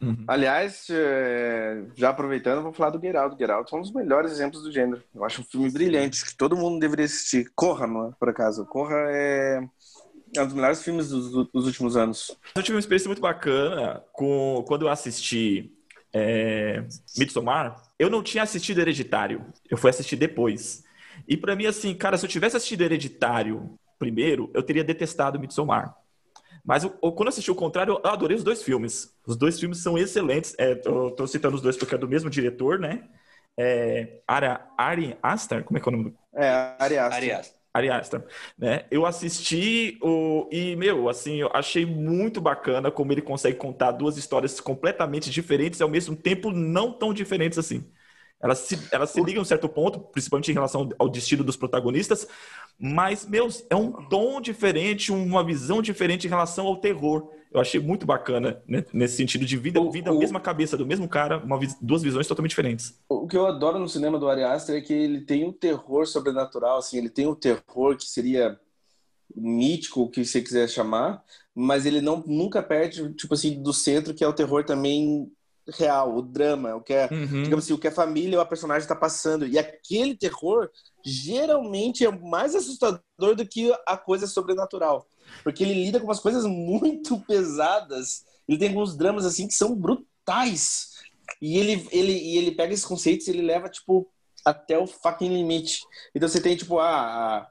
Uhum. 0.00 0.24
Aliás, 0.26 0.86
é, 0.90 1.84
já 1.94 2.10
aproveitando, 2.10 2.62
vou 2.62 2.72
falar 2.72 2.90
do 2.90 3.00
Geraldo. 3.00 3.36
Geraldo 3.38 3.68
é 3.72 3.76
um 3.76 3.80
dos 3.80 3.92
melhores 3.92 4.32
exemplos 4.32 4.62
do 4.62 4.72
gênero. 4.72 5.02
Eu 5.14 5.24
acho 5.24 5.40
um 5.40 5.44
filme 5.44 5.70
brilhante, 5.70 6.24
que 6.24 6.36
todo 6.36 6.56
mundo 6.56 6.78
deveria 6.78 7.04
assistir. 7.04 7.50
Corra, 7.54 7.86
mano, 7.86 8.14
por 8.18 8.28
acaso. 8.28 8.66
Corra 8.66 8.96
é, 9.08 9.62
é 10.36 10.42
um 10.42 10.46
dos 10.46 10.54
melhores 10.54 10.82
filmes 10.82 11.08
dos, 11.08 11.48
dos, 11.50 11.66
últimos 11.66 11.96
anos. 11.96 12.36
Eu 12.54 12.62
tive 12.62 12.76
uma 12.76 12.80
experiência 12.80 13.08
muito 13.08 13.22
bacana 13.22 14.02
com, 14.12 14.64
quando 14.66 14.82
eu 14.82 14.88
assisti 14.88 15.72
é, 16.12 16.84
Midsommar. 17.16 17.82
Eu 17.98 18.10
não 18.10 18.22
tinha 18.22 18.42
assistido 18.42 18.80
Hereditário. 18.80 19.44
Eu 19.70 19.76
fui 19.76 19.90
assistir 19.90 20.16
depois. 20.16 20.84
E 21.28 21.36
para 21.36 21.56
mim, 21.56 21.66
assim, 21.66 21.94
cara, 21.94 22.16
se 22.16 22.26
eu 22.26 22.30
tivesse 22.30 22.56
assistido 22.56 22.82
Hereditário 22.82 23.78
primeiro, 23.98 24.50
eu 24.52 24.62
teria 24.62 24.84
detestado 24.84 25.38
Midsommar. 25.38 25.94
Mas 26.64 26.84
eu, 26.84 26.90
quando 26.90 27.28
assisti 27.28 27.50
o 27.50 27.54
contrário, 27.54 28.00
eu 28.02 28.10
adorei 28.10 28.36
os 28.36 28.44
dois 28.44 28.62
filmes. 28.62 29.14
Os 29.26 29.36
dois 29.36 29.58
filmes 29.60 29.78
são 29.82 29.98
excelentes. 29.98 30.54
É, 30.58 30.80
eu 30.84 31.10
tô 31.10 31.26
citando 31.26 31.56
os 31.56 31.62
dois 31.62 31.76
porque 31.76 31.94
é 31.94 31.98
do 31.98 32.08
mesmo 32.08 32.30
diretor, 32.30 32.78
né? 32.78 33.08
É, 33.56 34.22
Ari, 34.26 34.46
Ari 34.76 35.18
Aster? 35.22 35.62
Como 35.64 35.78
é 35.78 35.80
que 35.80 35.88
é 35.88 35.92
o 35.92 35.96
nome? 35.96 36.14
É, 36.34 36.48
Ari 36.78 36.98
Aster. 36.98 37.16
Ari 37.16 37.32
Aster. 37.32 37.58
Ari 37.74 37.90
Aster, 37.90 38.24
né? 38.56 38.86
Eu 38.90 39.04
assisti 39.04 39.98
o 40.00 40.48
e 40.52 40.76
meu, 40.76 41.08
assim, 41.08 41.40
eu 41.40 41.50
achei 41.52 41.84
muito 41.84 42.40
bacana 42.40 42.90
como 42.90 43.12
ele 43.12 43.20
consegue 43.20 43.58
contar 43.58 43.90
duas 43.92 44.16
histórias 44.16 44.60
completamente 44.60 45.28
diferentes 45.28 45.80
e 45.80 45.82
ao 45.82 45.88
mesmo 45.88 46.14
tempo 46.14 46.50
não 46.52 46.92
tão 46.96 47.12
diferentes 47.12 47.58
assim. 47.58 47.84
Elas 48.44 48.58
se, 48.58 48.78
elas 48.92 49.08
se 49.08 49.22
ligam 49.22 49.40
a 49.40 49.42
um 49.42 49.46
certo 49.46 49.66
ponto, 49.70 49.98
principalmente 49.98 50.50
em 50.50 50.54
relação 50.54 50.90
ao 50.98 51.08
destino 51.08 51.42
dos 51.42 51.56
protagonistas, 51.56 52.28
mas, 52.78 53.26
meus, 53.26 53.64
é 53.70 53.74
um 53.74 53.90
tom 53.90 54.38
diferente, 54.38 55.10
uma 55.10 55.42
visão 55.42 55.80
diferente 55.80 56.26
em 56.26 56.30
relação 56.30 56.66
ao 56.66 56.76
terror. 56.76 57.30
Eu 57.50 57.58
achei 57.58 57.80
muito 57.80 58.04
bacana 58.04 58.62
né, 58.68 58.84
nesse 58.92 59.16
sentido 59.16 59.46
de 59.46 59.56
vida, 59.56 59.80
vida 59.90 60.10
a 60.10 60.14
mesma 60.14 60.40
cabeça 60.40 60.76
do 60.76 60.84
mesmo 60.84 61.08
cara, 61.08 61.38
uma, 61.38 61.58
duas 61.80 62.02
visões 62.02 62.26
totalmente 62.26 62.50
diferentes. 62.50 63.00
O 63.08 63.26
que 63.26 63.36
eu 63.36 63.46
adoro 63.46 63.78
no 63.78 63.88
cinema 63.88 64.18
do 64.18 64.28
Ari 64.28 64.42
Aster 64.42 64.76
é 64.76 64.80
que 64.82 64.92
ele 64.92 65.22
tem 65.22 65.44
um 65.44 65.52
terror 65.52 66.06
sobrenatural, 66.06 66.76
assim, 66.76 66.98
ele 66.98 67.08
tem 67.08 67.26
o 67.26 67.30
um 67.30 67.34
terror 67.34 67.96
que 67.96 68.06
seria 68.06 68.60
mítico, 69.34 70.02
o 70.02 70.10
que 70.10 70.22
você 70.22 70.42
quiser 70.42 70.68
chamar, 70.68 71.24
mas 71.54 71.86
ele 71.86 72.02
não 72.02 72.22
nunca 72.26 72.62
perde, 72.62 73.10
tipo 73.14 73.32
assim, 73.32 73.62
do 73.62 73.72
centro, 73.72 74.12
que 74.12 74.22
é 74.22 74.28
o 74.28 74.34
terror 74.34 74.64
também 74.64 75.32
real, 75.72 76.16
o 76.16 76.22
drama, 76.22 76.74
o 76.74 76.80
que 76.80 76.92
é, 76.92 77.08
uhum. 77.10 77.42
digamos 77.42 77.64
assim, 77.64 77.72
o 77.72 77.78
que 77.78 77.88
a 77.88 77.92
família 77.92 78.38
ou 78.38 78.42
a 78.42 78.46
personagem 78.46 78.82
está 78.82 78.94
passando. 78.94 79.46
E 79.46 79.58
aquele 79.58 80.16
terror 80.16 80.70
geralmente 81.04 82.04
é 82.04 82.10
mais 82.10 82.54
assustador 82.54 83.02
do 83.36 83.46
que 83.46 83.72
a 83.86 83.96
coisa 83.96 84.26
sobrenatural, 84.26 85.06
porque 85.42 85.62
ele 85.62 85.74
lida 85.74 85.98
com 85.98 86.06
umas 86.06 86.20
coisas 86.20 86.44
muito 86.44 87.18
pesadas. 87.26 88.24
Ele 88.48 88.58
tem 88.58 88.68
alguns 88.68 88.96
dramas 88.96 89.24
assim 89.24 89.46
que 89.46 89.54
são 89.54 89.74
brutais. 89.74 90.92
E 91.40 91.58
ele 91.58 91.88
ele 91.90 92.12
e 92.12 92.36
ele 92.36 92.52
pega 92.52 92.72
esses 92.72 92.84
conceitos 92.84 93.26
e 93.26 93.30
ele 93.30 93.42
leva 93.42 93.68
tipo 93.68 94.08
até 94.44 94.78
o 94.78 94.86
fucking 94.86 95.28
limite. 95.28 95.80
Então 96.14 96.28
você 96.28 96.40
tem 96.40 96.54
tipo 96.54 96.78
a, 96.78 96.88
a, 96.88 97.50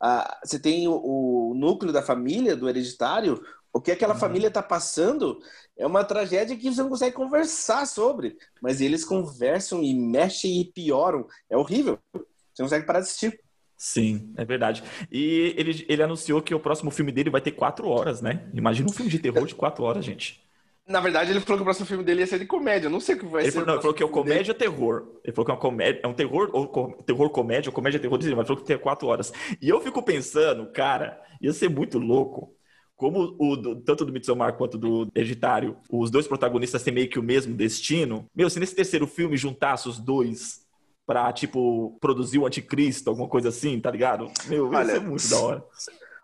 a 0.00 0.40
você 0.44 0.58
tem 0.58 0.86
o, 0.86 1.50
o 1.50 1.54
núcleo 1.54 1.92
da 1.92 2.02
família 2.02 2.56
do 2.56 2.68
hereditário, 2.68 3.42
o 3.72 3.80
que 3.80 3.90
aquela 3.90 4.14
uhum. 4.14 4.20
família 4.20 4.48
está 4.48 4.62
passando 4.62 5.38
é 5.76 5.86
uma 5.86 6.04
tragédia 6.04 6.56
que 6.56 6.72
você 6.72 6.82
não 6.82 6.88
consegue 6.88 7.14
conversar 7.14 7.86
sobre. 7.86 8.36
Mas 8.60 8.80
eles 8.80 9.04
conversam 9.04 9.82
e 9.82 9.94
mexem 9.94 10.60
e 10.60 10.64
pioram. 10.72 11.26
É 11.48 11.56
horrível. 11.56 11.98
Você 12.12 12.62
não 12.62 12.66
consegue 12.66 12.86
parar 12.86 13.00
de 13.00 13.06
assistir. 13.06 13.40
Sim, 13.76 14.32
é 14.36 14.44
verdade. 14.44 14.82
E 15.10 15.54
ele, 15.56 15.86
ele 15.88 16.02
anunciou 16.02 16.42
que 16.42 16.52
o 16.52 16.58
próximo 16.58 16.90
filme 16.90 17.12
dele 17.12 17.30
vai 17.30 17.40
ter 17.40 17.52
quatro 17.52 17.88
horas, 17.88 18.20
né? 18.20 18.50
Imagina 18.52 18.90
um 18.90 18.92
filme 18.92 19.10
de 19.10 19.20
terror 19.20 19.46
de 19.46 19.54
quatro 19.54 19.84
horas, 19.84 20.04
gente. 20.04 20.42
Na 20.84 21.00
verdade, 21.00 21.30
ele 21.30 21.40
falou 21.40 21.58
que 21.58 21.62
o 21.62 21.64
próximo 21.64 21.86
filme 21.86 22.02
dele 22.02 22.20
ia 22.20 22.26
ser 22.26 22.38
de 22.38 22.46
comédia. 22.46 22.88
não 22.88 22.98
sei 22.98 23.14
o 23.14 23.18
que 23.18 23.26
vai 23.26 23.42
ele 23.42 23.52
ser. 23.52 23.58
Falou, 23.58 23.66
não, 23.66 23.74
ele 23.74 23.82
falou 23.82 23.94
que 23.94 24.02
é 24.02 24.06
o 24.06 24.08
comédia 24.08 24.54
dele. 24.54 24.70
terror. 24.70 25.20
Ele 25.22 25.32
falou 25.32 25.44
que 25.44 25.50
é 25.52 25.54
uma 25.54 25.60
comédia, 25.60 26.00
é 26.02 26.08
um 26.08 26.14
terror, 26.14 26.50
ou 26.52 26.92
terror 27.04 27.30
comédia, 27.30 27.68
ou 27.68 27.74
comédia 27.74 28.00
terror, 28.00 28.16
mas 28.16 28.26
ele 28.26 28.34
falou 28.34 28.56
que 28.56 28.64
tem 28.64 28.78
quatro 28.78 29.06
horas. 29.06 29.32
E 29.60 29.68
eu 29.68 29.80
fico 29.80 30.02
pensando, 30.02 30.66
cara, 30.72 31.22
ia 31.40 31.52
ser 31.52 31.68
muito 31.68 31.98
louco 31.98 32.57
como 32.98 33.36
o 33.38 33.76
tanto 33.76 34.04
do 34.04 34.12
Midsommar 34.12 34.54
quanto 34.54 34.76
do 34.76 35.08
Hereditário, 35.14 35.76
os 35.88 36.10
dois 36.10 36.26
protagonistas 36.26 36.82
têm 36.82 36.92
meio 36.92 37.08
que 37.08 37.18
o 37.18 37.22
mesmo 37.22 37.54
destino, 37.54 38.26
meu, 38.34 38.50
se 38.50 38.58
nesse 38.58 38.74
terceiro 38.74 39.06
filme 39.06 39.36
juntasse 39.36 39.88
os 39.88 40.00
dois 40.00 40.66
pra, 41.06 41.32
tipo, 41.32 41.96
produzir 42.00 42.38
o 42.38 42.46
anticristo, 42.46 43.08
alguma 43.08 43.28
coisa 43.28 43.50
assim, 43.50 43.80
tá 43.80 43.88
ligado? 43.88 44.28
Meu, 44.46 44.68
Olha, 44.68 44.82
isso 44.82 44.96
é 44.96 44.98
muito 44.98 45.28
da 45.28 45.38
hora. 45.38 45.64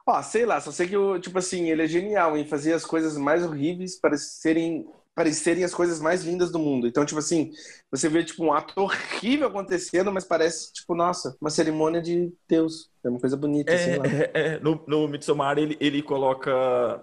Ó, 0.04 0.20
sei 0.20 0.44
lá, 0.44 0.60
só 0.60 0.72
sei 0.72 0.88
que, 0.88 0.96
tipo 1.20 1.38
assim, 1.38 1.70
ele 1.70 1.82
é 1.82 1.86
genial 1.86 2.36
em 2.36 2.44
fazer 2.44 2.72
as 2.72 2.84
coisas 2.84 3.16
mais 3.16 3.44
horríveis 3.44 3.96
parecerem 3.96 4.84
parecerem 5.14 5.62
as 5.62 5.72
coisas 5.72 6.00
mais 6.00 6.24
lindas 6.24 6.50
do 6.50 6.58
mundo. 6.58 6.86
Então, 6.88 7.04
tipo 7.04 7.18
assim, 7.18 7.52
você 7.90 8.08
vê 8.08 8.24
tipo 8.24 8.44
um 8.44 8.52
ato 8.52 8.80
horrível 8.80 9.46
acontecendo, 9.46 10.12
mas 10.12 10.24
parece 10.24 10.72
tipo, 10.72 10.94
nossa, 10.94 11.36
uma 11.40 11.50
cerimônia 11.50 12.02
de 12.02 12.32
Deus. 12.48 12.90
É 13.04 13.08
uma 13.08 13.20
coisa 13.20 13.36
bonita, 13.36 13.70
é, 13.70 13.74
assim, 13.74 13.90
é, 13.90 14.30
é, 14.34 14.60
no, 14.60 14.82
no 14.86 15.06
Midsommar 15.06 15.58
ele, 15.58 15.76
ele 15.78 16.02
coloca, 16.02 16.50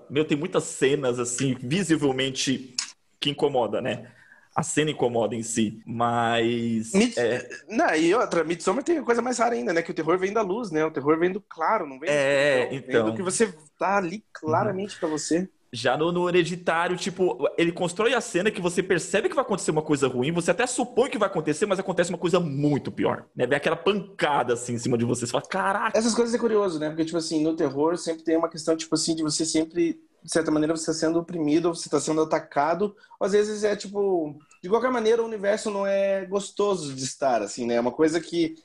meu, 0.10 0.26
tem 0.26 0.38
muitas 0.38 0.64
cenas 0.64 1.20
assim, 1.20 1.56
visivelmente 1.62 2.76
que 3.20 3.30
incomoda, 3.30 3.80
né? 3.80 4.12
A 4.54 4.64
cena 4.64 4.92
incomoda 4.92 5.34
em 5.34 5.44
si, 5.44 5.82
mas. 5.86 6.92
Mid... 6.94 7.18
É... 7.18 7.48
Não, 7.70 7.96
e 7.96 8.14
outra, 8.14 8.44
Midsommar 8.44 8.84
tem 8.84 9.02
coisa 9.02 9.22
mais 9.22 9.38
rara 9.38 9.56
ainda, 9.56 9.72
né? 9.72 9.82
Que 9.82 9.92
o 9.92 9.94
terror 9.94 10.18
vem 10.18 10.34
da 10.34 10.42
luz, 10.42 10.72
né? 10.72 10.84
O 10.84 10.92
terror 10.92 11.18
vem 11.18 11.32
do 11.32 11.40
claro, 11.40 11.88
não 11.88 11.98
vem 11.98 12.10
é, 12.10 12.66
do, 12.66 12.76
então... 12.76 13.06
Vem 13.06 13.12
do 13.12 13.16
que 13.16 13.24
você 13.24 13.54
tá 13.78 13.96
ali 13.96 14.26
claramente 14.34 14.96
uhum. 14.96 15.00
para 15.00 15.10
você. 15.10 15.48
Já 15.74 15.96
no, 15.96 16.12
no, 16.12 16.28
hereditário, 16.28 16.98
tipo, 16.98 17.38
ele 17.58 17.72
constrói 17.72 18.14
a 18.14 18.20
cena 18.20 18.52
que 18.52 18.62
você 18.62 18.84
percebe 18.84 19.30
que 19.30 19.36
vai 19.36 19.44
acontecer 19.44 19.72
uma 19.72 19.82
coisa 19.82 20.08
ruim, 20.08 20.32
você 20.32 20.52
até 20.52 20.68
supõe 20.68 21.10
que 21.10 21.18
vai 21.18 21.30
acontecer, 21.30 21.66
mas 21.66 21.80
acontece 21.80 22.10
uma 22.10 22.18
coisa 22.18 22.42
muito 22.42 22.92
pior, 22.92 23.26
né? 23.34 23.48
Vem 23.48 23.56
aquela 23.56 23.78
pancada 23.78 24.54
assim 24.54 24.74
em 24.74 24.78
cima 24.78 24.98
de 24.98 25.06
você, 25.06 25.26
você 25.26 25.32
fala, 25.32 25.46
caraca. 25.46 25.98
Essas 25.98 26.14
coisas 26.14 26.36
é 26.36 26.38
curioso, 26.38 26.78
né? 26.78 26.90
Porque, 26.90 27.06
tipo 27.06 27.18
assim, 27.18 27.42
no 27.42 27.56
terror 27.56 27.98
sempre 27.98 28.24
tem 28.24 28.36
uma 28.36 28.50
questão, 28.50 28.76
tipo 28.76 28.94
assim, 28.96 29.16
de 29.16 29.24
você 29.24 29.46
sempre, 29.46 30.02
de 30.22 30.32
certa 30.32 30.52
maneira, 30.52 30.76
você 30.76 30.92
está 30.92 31.06
sendo 31.08 31.20
oprimido, 31.20 31.74
você 31.74 31.88
está 31.88 32.02
sendo 32.02 32.22
atacado, 32.22 32.94
ou 33.18 33.26
às 33.26 33.32
vezes 33.32 33.64
é 33.64 33.74
tipo, 33.74 34.36
de 34.62 34.68
qualquer 34.68 34.92
maneira, 34.92 35.24
o 35.24 35.26
universo 35.26 35.72
não 35.72 35.88
é 35.88 36.26
gostoso 36.26 36.94
de 36.94 37.04
estar, 37.06 37.42
assim, 37.42 37.66
né? 37.66 37.76
É 37.76 37.82
uma 37.82 37.94
coisa 37.94 38.20
que 38.20 38.56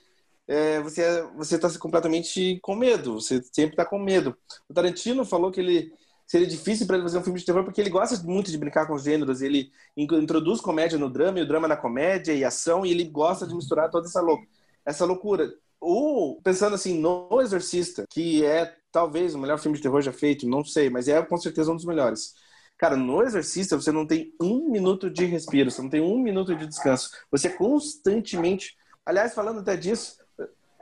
é, 0.48 0.80
você 0.80 1.22
você 1.36 1.56
está 1.56 1.68
completamente 1.78 2.58
com 2.62 2.75
medo, 2.75 3.20
você 3.20 3.42
sempre 3.52 3.75
está 3.75 3.84
com 3.84 3.98
medo. 3.98 4.36
O 4.68 4.75
Tarantino 4.75 5.25
falou 5.25 5.50
que 5.50 5.60
ele 5.60 5.92
seria 6.26 6.47
difícil 6.47 6.87
para 6.87 6.97
ele 6.97 7.04
fazer 7.04 7.18
um 7.18 7.23
filme 7.23 7.38
de 7.38 7.45
terror, 7.45 7.64
porque 7.64 7.80
ele 7.80 7.90
gosta 7.90 8.21
muito 8.25 8.50
de 8.50 8.59
brincar 8.59 8.87
com 8.87 8.95
os 8.95 9.04
gêneros. 9.04 9.42
Ele 9.42 9.71
introduz 9.97 10.61
comédia 10.61 10.99
no 10.99 11.09
drama, 11.09 11.38
e 11.38 11.42
o 11.42 11.49
drama 11.49 11.68
na 11.68 11.76
comédia 11.76 12.33
e 12.33 12.45
ação, 12.45 12.85
e 12.85 12.90
ele 12.90 13.04
gosta 13.04 13.47
de 13.47 13.54
misturar 13.54 13.90
toda 13.90 14.06
essa, 14.06 14.21
lou 14.21 14.38
essa 14.85 15.04
loucura. 15.04 15.52
O, 15.80 16.40
pensando 16.42 16.75
assim, 16.75 16.99
no 16.99 17.28
Exorcista, 17.40 18.04
que 18.11 18.45
é 18.45 18.75
talvez 18.90 19.35
o 19.35 19.38
melhor 19.38 19.59
filme 19.59 19.76
de 19.76 19.83
terror 19.83 20.00
já 20.00 20.12
feito, 20.12 20.49
não 20.49 20.64
sei, 20.64 20.88
mas 20.90 21.06
é 21.06 21.23
com 21.23 21.37
certeza 21.37 21.71
um 21.71 21.76
dos 21.76 21.85
melhores. 21.85 22.35
Cara, 22.78 22.97
no 22.97 23.23
Exorcista 23.23 23.76
você 23.76 23.92
não 23.92 24.06
tem 24.06 24.35
um 24.40 24.71
minuto 24.71 25.11
de 25.11 25.25
respiro, 25.25 25.71
você 25.71 25.80
não 25.83 25.88
tem 25.88 26.00
um 26.00 26.18
minuto 26.18 26.54
de 26.54 26.66
descanso. 26.66 27.11
Você 27.30 27.49
constantemente. 27.50 28.76
Aliás, 29.04 29.35
falando 29.35 29.61
até 29.61 29.76
disso, 29.76 30.16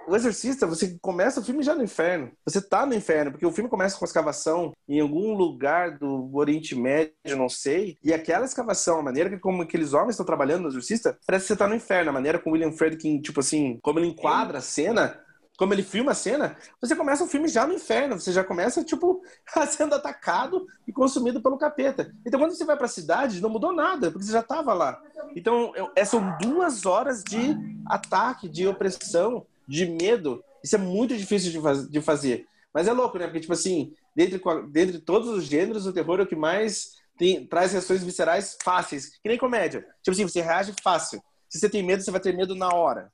o 0.06 0.14
Exorcista, 0.14 0.66
você 0.66 0.98
começa 1.00 1.40
o 1.40 1.44
filme 1.44 1.62
já 1.62 1.74
no 1.74 1.82
inferno. 1.82 2.30
Você 2.44 2.60
tá 2.60 2.84
no 2.86 2.94
inferno, 2.94 3.32
porque 3.32 3.46
o 3.46 3.52
filme 3.52 3.70
começa 3.70 3.96
com 3.96 4.04
uma 4.04 4.08
escavação 4.08 4.72
em 4.88 5.00
algum 5.00 5.34
lugar 5.34 5.98
do 5.98 6.30
Oriente 6.34 6.74
Médio, 6.74 7.36
não 7.36 7.48
sei. 7.48 7.98
E 8.02 8.12
aquela 8.12 8.44
escavação, 8.44 8.98
a 8.98 9.02
maneira 9.02 9.30
que 9.30 9.38
como 9.38 9.62
aqueles 9.62 9.92
homens 9.92 10.10
estão 10.10 10.26
trabalhando 10.26 10.62
no 10.62 10.68
Exorcista, 10.68 11.18
parece 11.26 11.44
que 11.44 11.48
você 11.48 11.56
tá 11.56 11.66
no 11.66 11.74
inferno. 11.74 12.10
A 12.10 12.12
maneira 12.12 12.38
como 12.38 12.54
William 12.54 12.72
Friedkin, 12.72 13.20
tipo 13.20 13.40
assim, 13.40 13.78
como 13.82 13.98
ele 13.98 14.08
enquadra 14.08 14.58
a 14.58 14.62
cena, 14.62 15.20
como 15.56 15.72
ele 15.72 15.82
filma 15.82 16.12
a 16.12 16.14
cena, 16.14 16.56
você 16.80 16.96
começa 16.96 17.22
o 17.22 17.28
filme 17.28 17.48
já 17.48 17.66
no 17.66 17.74
inferno. 17.74 18.18
Você 18.18 18.32
já 18.32 18.42
começa, 18.42 18.82
tipo, 18.82 19.22
sendo 19.68 19.94
atacado 19.94 20.66
e 20.86 20.92
consumido 20.92 21.40
pelo 21.40 21.56
capeta. 21.56 22.12
Então, 22.26 22.40
quando 22.40 22.54
você 22.54 22.64
vai 22.64 22.76
pra 22.76 22.88
cidade, 22.88 23.40
não 23.40 23.50
mudou 23.50 23.72
nada, 23.72 24.10
porque 24.10 24.26
você 24.26 24.32
já 24.32 24.42
tava 24.42 24.74
lá. 24.74 25.00
Então, 25.36 25.72
é, 25.96 26.04
são 26.04 26.36
duas 26.40 26.86
horas 26.86 27.22
de 27.22 27.56
ataque, 27.86 28.48
de 28.48 28.66
opressão 28.66 29.46
de 29.66 29.86
medo, 29.86 30.42
isso 30.62 30.76
é 30.76 30.78
muito 30.78 31.16
difícil 31.16 31.50
de, 31.50 31.60
faz, 31.60 31.88
de 31.88 32.00
fazer. 32.00 32.46
Mas 32.72 32.88
é 32.88 32.92
louco, 32.92 33.18
né? 33.18 33.26
Porque, 33.26 33.40
tipo 33.40 33.52
assim, 33.52 33.92
dentre, 34.16 34.40
dentre 34.70 34.98
todos 34.98 35.28
os 35.28 35.44
gêneros, 35.44 35.86
o 35.86 35.92
terror 35.92 36.20
é 36.20 36.22
o 36.24 36.26
que 36.26 36.34
mais 36.34 36.94
tem, 37.16 37.46
traz 37.46 37.72
reações 37.72 38.02
viscerais 38.02 38.56
fáceis, 38.62 39.18
que 39.22 39.28
nem 39.28 39.38
comédia. 39.38 39.86
Tipo 40.02 40.10
assim, 40.10 40.26
você 40.26 40.40
reage 40.40 40.74
fácil. 40.82 41.22
Se 41.48 41.58
você 41.58 41.68
tem 41.68 41.82
medo, 41.82 42.02
você 42.02 42.10
vai 42.10 42.20
ter 42.20 42.34
medo 42.34 42.54
na 42.54 42.68
hora. 42.68 43.12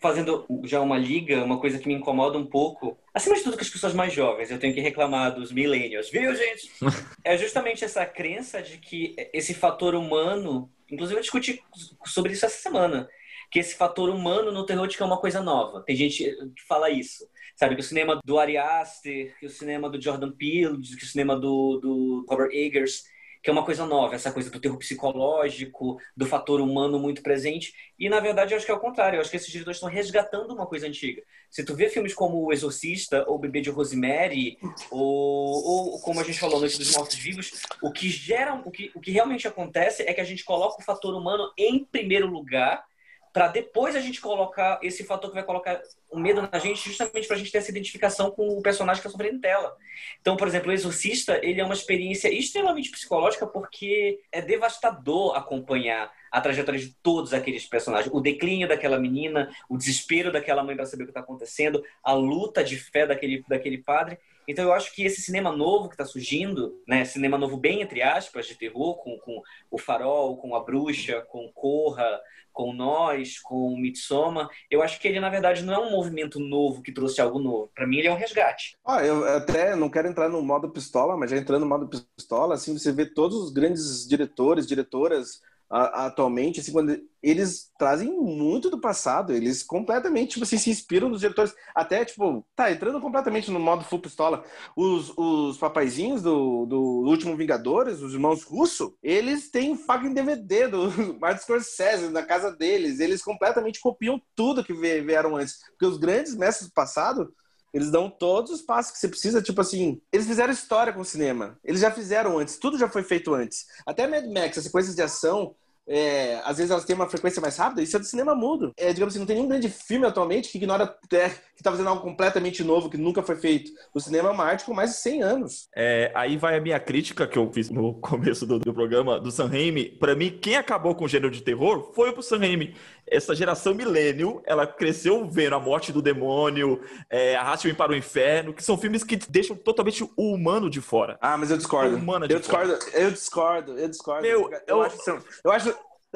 Fazendo 0.00 0.46
já 0.64 0.80
uma 0.80 0.96
liga, 0.96 1.44
uma 1.44 1.60
coisa 1.60 1.78
que 1.78 1.86
me 1.86 1.92
incomoda 1.92 2.38
um 2.38 2.46
pouco, 2.46 2.96
acima 3.12 3.36
de 3.36 3.42
tudo 3.42 3.56
com 3.56 3.62
as 3.62 3.68
pessoas 3.68 3.92
mais 3.92 4.14
jovens, 4.14 4.50
eu 4.50 4.58
tenho 4.58 4.72
que 4.72 4.80
reclamar 4.80 5.34
dos 5.34 5.52
millennials, 5.52 6.08
viu, 6.08 6.34
gente? 6.34 6.72
é 7.22 7.36
justamente 7.36 7.84
essa 7.84 8.06
crença 8.06 8.62
de 8.62 8.78
que 8.78 9.14
esse 9.34 9.52
fator 9.52 9.94
humano, 9.94 10.70
inclusive 10.90 11.18
eu 11.18 11.22
discuti 11.22 11.62
sobre 12.06 12.32
isso 12.32 12.46
essa 12.46 12.62
semana, 12.62 13.06
que 13.50 13.58
esse 13.58 13.74
fator 13.74 14.08
humano 14.08 14.52
no 14.52 14.64
terror 14.64 14.88
é 14.88 15.04
uma 15.04 15.18
coisa 15.18 15.42
nova. 15.42 15.82
Tem 15.82 15.96
gente 15.96 16.24
que 16.24 16.62
fala 16.66 16.88
isso. 16.88 17.26
Sabe, 17.56 17.74
que 17.74 17.80
o 17.80 17.84
cinema 17.84 18.20
do 18.24 18.38
Ari 18.38 18.56
Aster, 18.56 19.36
que 19.38 19.46
o 19.46 19.50
cinema 19.50 19.90
do 19.90 20.00
Jordan 20.00 20.32
Peele, 20.32 20.80
que 20.80 21.04
o 21.04 21.08
cinema 21.08 21.36
do, 21.36 21.78
do 21.78 22.26
Robert 22.28 22.50
Eggers, 22.52 23.02
que 23.42 23.48
é 23.48 23.52
uma 23.52 23.64
coisa 23.64 23.86
nova, 23.86 24.14
essa 24.14 24.30
coisa 24.30 24.50
do 24.50 24.60
terror 24.60 24.76
psicológico, 24.78 25.98
do 26.14 26.26
fator 26.26 26.60
humano 26.60 26.98
muito 26.98 27.22
presente. 27.22 27.72
E, 27.98 28.08
na 28.08 28.20
verdade, 28.20 28.52
eu 28.52 28.56
acho 28.56 28.66
que 28.66 28.72
é 28.72 28.74
o 28.74 28.80
contrário. 28.80 29.16
Eu 29.16 29.20
acho 29.20 29.30
que 29.30 29.36
esses 29.36 29.50
diretores 29.50 29.78
estão 29.78 29.88
resgatando 29.88 30.52
uma 30.52 30.66
coisa 30.66 30.86
antiga. 30.86 31.22
Se 31.50 31.64
tu 31.64 31.74
vê 31.74 31.88
filmes 31.88 32.14
como 32.14 32.44
O 32.44 32.52
Exorcista, 32.52 33.24
ou 33.26 33.38
Bebê 33.38 33.60
de 33.60 33.70
Rosemary, 33.70 34.58
ou, 34.90 35.94
ou 35.94 36.00
como 36.00 36.20
a 36.20 36.22
gente 36.22 36.38
falou, 36.38 36.60
Noite 36.60 36.78
dos 36.78 36.94
Mortos-Vivos, 36.94 37.62
o 37.82 37.90
que 37.90 38.08
gera, 38.10 38.54
o 38.54 38.70
que, 38.70 38.90
o 38.94 39.00
que 39.00 39.10
realmente 39.10 39.48
acontece 39.48 40.02
é 40.02 40.12
que 40.12 40.20
a 40.20 40.24
gente 40.24 40.44
coloca 40.44 40.80
o 40.80 40.84
fator 40.84 41.14
humano 41.14 41.50
em 41.56 41.82
primeiro 41.84 42.26
lugar 42.26 42.84
para 43.32 43.48
depois 43.48 43.94
a 43.94 44.00
gente 44.00 44.20
colocar 44.20 44.78
esse 44.82 45.04
fator 45.04 45.30
que 45.30 45.36
vai 45.36 45.44
colocar 45.44 45.80
o 46.10 46.18
medo 46.18 46.42
na 46.42 46.58
gente, 46.58 46.88
justamente 46.88 47.26
para 47.26 47.36
a 47.36 47.38
gente 47.38 47.52
ter 47.52 47.58
essa 47.58 47.70
identificação 47.70 48.30
com 48.30 48.48
o 48.48 48.62
personagem 48.62 49.00
que 49.00 49.06
está 49.06 49.16
sofrendo 49.16 49.40
tela. 49.40 49.76
Então, 50.20 50.36
por 50.36 50.48
exemplo, 50.48 50.70
o 50.70 50.72
Exorcista, 50.72 51.38
ele 51.42 51.60
é 51.60 51.64
uma 51.64 51.74
experiência 51.74 52.28
extremamente 52.28 52.90
psicológica 52.90 53.46
porque 53.46 54.20
é 54.32 54.42
devastador 54.42 55.36
acompanhar 55.36 56.12
a 56.30 56.40
trajetória 56.40 56.80
de 56.80 56.94
todos 57.02 57.32
aqueles 57.32 57.66
personagens. 57.66 58.12
O 58.12 58.20
declínio 58.20 58.68
daquela 58.68 58.98
menina, 58.98 59.50
o 59.68 59.76
desespero 59.76 60.32
daquela 60.32 60.62
mãe 60.62 60.76
para 60.76 60.86
saber 60.86 61.04
o 61.04 61.06
que 61.06 61.10
está 61.10 61.20
acontecendo, 61.20 61.84
a 62.02 62.12
luta 62.12 62.62
de 62.62 62.76
fé 62.76 63.06
daquele, 63.06 63.44
daquele 63.48 63.78
padre. 63.78 64.18
Então 64.50 64.64
eu 64.64 64.72
acho 64.72 64.92
que 64.92 65.04
esse 65.04 65.22
cinema 65.22 65.52
novo 65.52 65.88
que 65.88 65.94
está 65.94 66.04
surgindo, 66.04 66.82
né, 66.86 67.04
cinema 67.04 67.38
novo 67.38 67.56
bem 67.56 67.82
entre 67.82 68.02
aspas 68.02 68.46
de 68.46 68.56
terror, 68.56 68.96
com, 68.96 69.16
com 69.18 69.40
o 69.70 69.78
Farol, 69.78 70.36
com 70.38 70.56
a 70.56 70.64
Bruxa, 70.64 71.24
com 71.28 71.48
Corra, 71.54 72.20
com 72.52 72.72
Nós, 72.72 73.38
com 73.38 73.76
Midsommar, 73.76 74.48
eu 74.68 74.82
acho 74.82 75.00
que 75.00 75.06
ele 75.06 75.20
na 75.20 75.30
verdade 75.30 75.62
não 75.62 75.72
é 75.72 75.78
um 75.78 75.92
movimento 75.92 76.40
novo 76.40 76.82
que 76.82 76.92
trouxe 76.92 77.20
algo 77.20 77.38
novo. 77.38 77.70
Para 77.74 77.86
mim 77.86 77.98
ele 77.98 78.08
é 78.08 78.12
um 78.12 78.16
resgate. 78.16 78.76
Ah, 78.84 79.04
eu 79.04 79.24
até 79.24 79.76
não 79.76 79.88
quero 79.88 80.08
entrar 80.08 80.28
no 80.28 80.42
modo 80.42 80.68
pistola, 80.70 81.16
mas 81.16 81.30
já 81.30 81.36
entrando 81.36 81.60
no 81.60 81.68
modo 81.68 81.88
pistola, 82.16 82.56
assim 82.56 82.76
você 82.76 82.90
vê 82.90 83.06
todos 83.06 83.36
os 83.38 83.52
grandes 83.52 84.06
diretores, 84.08 84.66
diretoras 84.66 85.40
atualmente, 85.70 86.58
assim, 86.58 86.72
quando 86.72 87.00
eles 87.22 87.70
trazem 87.78 88.10
muito 88.10 88.68
do 88.68 88.80
passado, 88.80 89.32
eles 89.32 89.62
completamente, 89.62 90.30
tipo 90.30 90.42
assim, 90.42 90.58
se 90.58 90.68
inspiram 90.68 91.08
nos 91.08 91.20
diretores, 91.20 91.54
até, 91.74 92.04
tipo, 92.04 92.44
tá, 92.56 92.72
entrando 92.72 93.00
completamente 93.00 93.50
no 93.50 93.60
modo 93.60 93.84
full 93.84 94.00
pistola, 94.00 94.44
os, 94.74 95.12
os 95.16 95.58
papaizinhos 95.58 96.22
do, 96.22 96.66
do 96.66 96.80
Último 96.80 97.36
Vingadores, 97.36 98.00
os 98.00 98.14
irmãos 98.14 98.42
Russo, 98.42 98.96
eles 99.00 99.50
têm 99.50 99.76
fucking 99.76 100.12
DVD 100.12 100.66
do 100.66 100.90
Martin 101.20 101.42
Scorsese 101.42 102.08
na 102.08 102.22
casa 102.22 102.50
deles, 102.50 102.98
eles 102.98 103.22
completamente 103.22 103.80
copiam 103.80 104.20
tudo 104.34 104.64
que 104.64 104.72
vieram 104.72 105.36
antes, 105.36 105.58
porque 105.70 105.86
os 105.86 105.98
grandes 105.98 106.34
mestres 106.34 106.68
do 106.68 106.74
passado, 106.74 107.32
eles 107.72 107.90
dão 107.90 108.10
todos 108.10 108.50
os 108.50 108.62
passos 108.62 108.92
que 108.92 108.98
você 108.98 109.08
precisa, 109.08 109.42
tipo 109.42 109.60
assim, 109.60 110.00
eles 110.12 110.26
fizeram 110.26 110.52
história 110.52 110.92
com 110.92 111.00
o 111.00 111.04
cinema. 111.04 111.58
Eles 111.64 111.80
já 111.80 111.90
fizeram 111.90 112.38
antes, 112.38 112.58
tudo 112.58 112.78
já 112.78 112.88
foi 112.88 113.02
feito 113.02 113.34
antes. 113.34 113.66
Até 113.86 114.06
Mad 114.06 114.26
Max, 114.26 114.58
as 114.58 114.64
sequências 114.64 114.94
de 114.94 115.02
ação, 115.02 115.54
é, 115.92 116.40
às 116.44 116.58
vezes 116.58 116.70
elas 116.70 116.84
têm 116.84 116.94
uma 116.94 117.08
frequência 117.08 117.42
mais 117.42 117.56
rápida, 117.56 117.82
isso 117.82 117.96
é 117.96 117.98
do 117.98 118.04
cinema 118.04 118.32
mudo. 118.32 118.72
É, 118.76 118.92
digamos 118.92 119.12
assim, 119.12 119.18
não 119.18 119.26
tem 119.26 119.34
nenhum 119.34 119.48
grande 119.48 119.68
filme 119.68 120.06
atualmente 120.06 120.48
que 120.48 120.56
ignora 120.56 120.84
é, 121.12 121.28
que 121.28 121.36
está 121.56 121.70
fazendo 121.72 121.88
algo 121.88 122.02
completamente 122.02 122.62
novo, 122.62 122.88
que 122.88 122.96
nunca 122.96 123.24
foi 123.24 123.34
feito. 123.34 123.72
O 123.92 123.98
cinema 123.98 124.28
é 124.28 124.32
uma 124.32 124.44
arte 124.44 124.64
com 124.64 124.72
mais 124.72 124.90
de 124.90 124.96
100 124.98 125.22
anos. 125.22 125.68
É, 125.74 126.12
aí 126.14 126.36
vai 126.36 126.56
a 126.56 126.60
minha 126.60 126.78
crítica 126.78 127.26
que 127.26 127.36
eu 127.36 127.50
fiz 127.52 127.70
no 127.70 127.94
começo 128.00 128.46
do, 128.46 128.60
do 128.60 128.72
programa 128.72 129.18
do 129.18 129.32
Sam 129.32 129.48
Raimi. 129.48 129.86
Para 129.86 130.14
mim, 130.14 130.38
quem 130.40 130.56
acabou 130.56 130.94
com 130.94 131.06
o 131.06 131.08
gênero 131.08 131.30
de 131.30 131.42
terror 131.42 131.92
foi 131.92 132.10
o 132.10 132.22
Sam 132.22 132.38
Raimi. 132.38 132.76
Essa 133.10 133.34
geração 133.34 133.74
milênio, 133.74 134.42
ela 134.46 134.66
cresceu 134.66 135.28
vendo 135.28 135.54
a 135.54 135.60
morte 135.60 135.92
do 135.92 136.00
demônio, 136.00 136.80
é, 137.08 137.36
Arraste-me 137.36 137.74
para 137.74 137.92
o 137.92 137.96
Inferno, 137.96 138.54
que 138.54 138.62
são 138.62 138.78
filmes 138.78 139.02
que 139.02 139.16
deixam 139.16 139.56
totalmente 139.56 140.04
o 140.04 140.32
humano 140.32 140.70
de 140.70 140.80
fora. 140.80 141.18
Ah, 141.20 141.36
mas 141.36 141.50
eu 141.50 141.56
discordo. 141.56 141.96
eu 142.34 142.38
discordo, 142.38 142.78
eu 142.92 143.10
discordo, 143.10 143.78
eu 143.78 143.88
discordo. 143.88 144.22
Meu, 144.22 144.50
eu, 144.50 144.60
eu, 144.66 144.82
acho, 144.82 145.22
eu 145.44 145.50
acho 145.50 145.74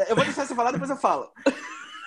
eu 0.08 0.16
vou 0.16 0.24
deixar 0.24 0.44
você 0.44 0.54
falar, 0.54 0.72
depois 0.72 0.90
eu 0.90 0.96
falo. 0.96 1.30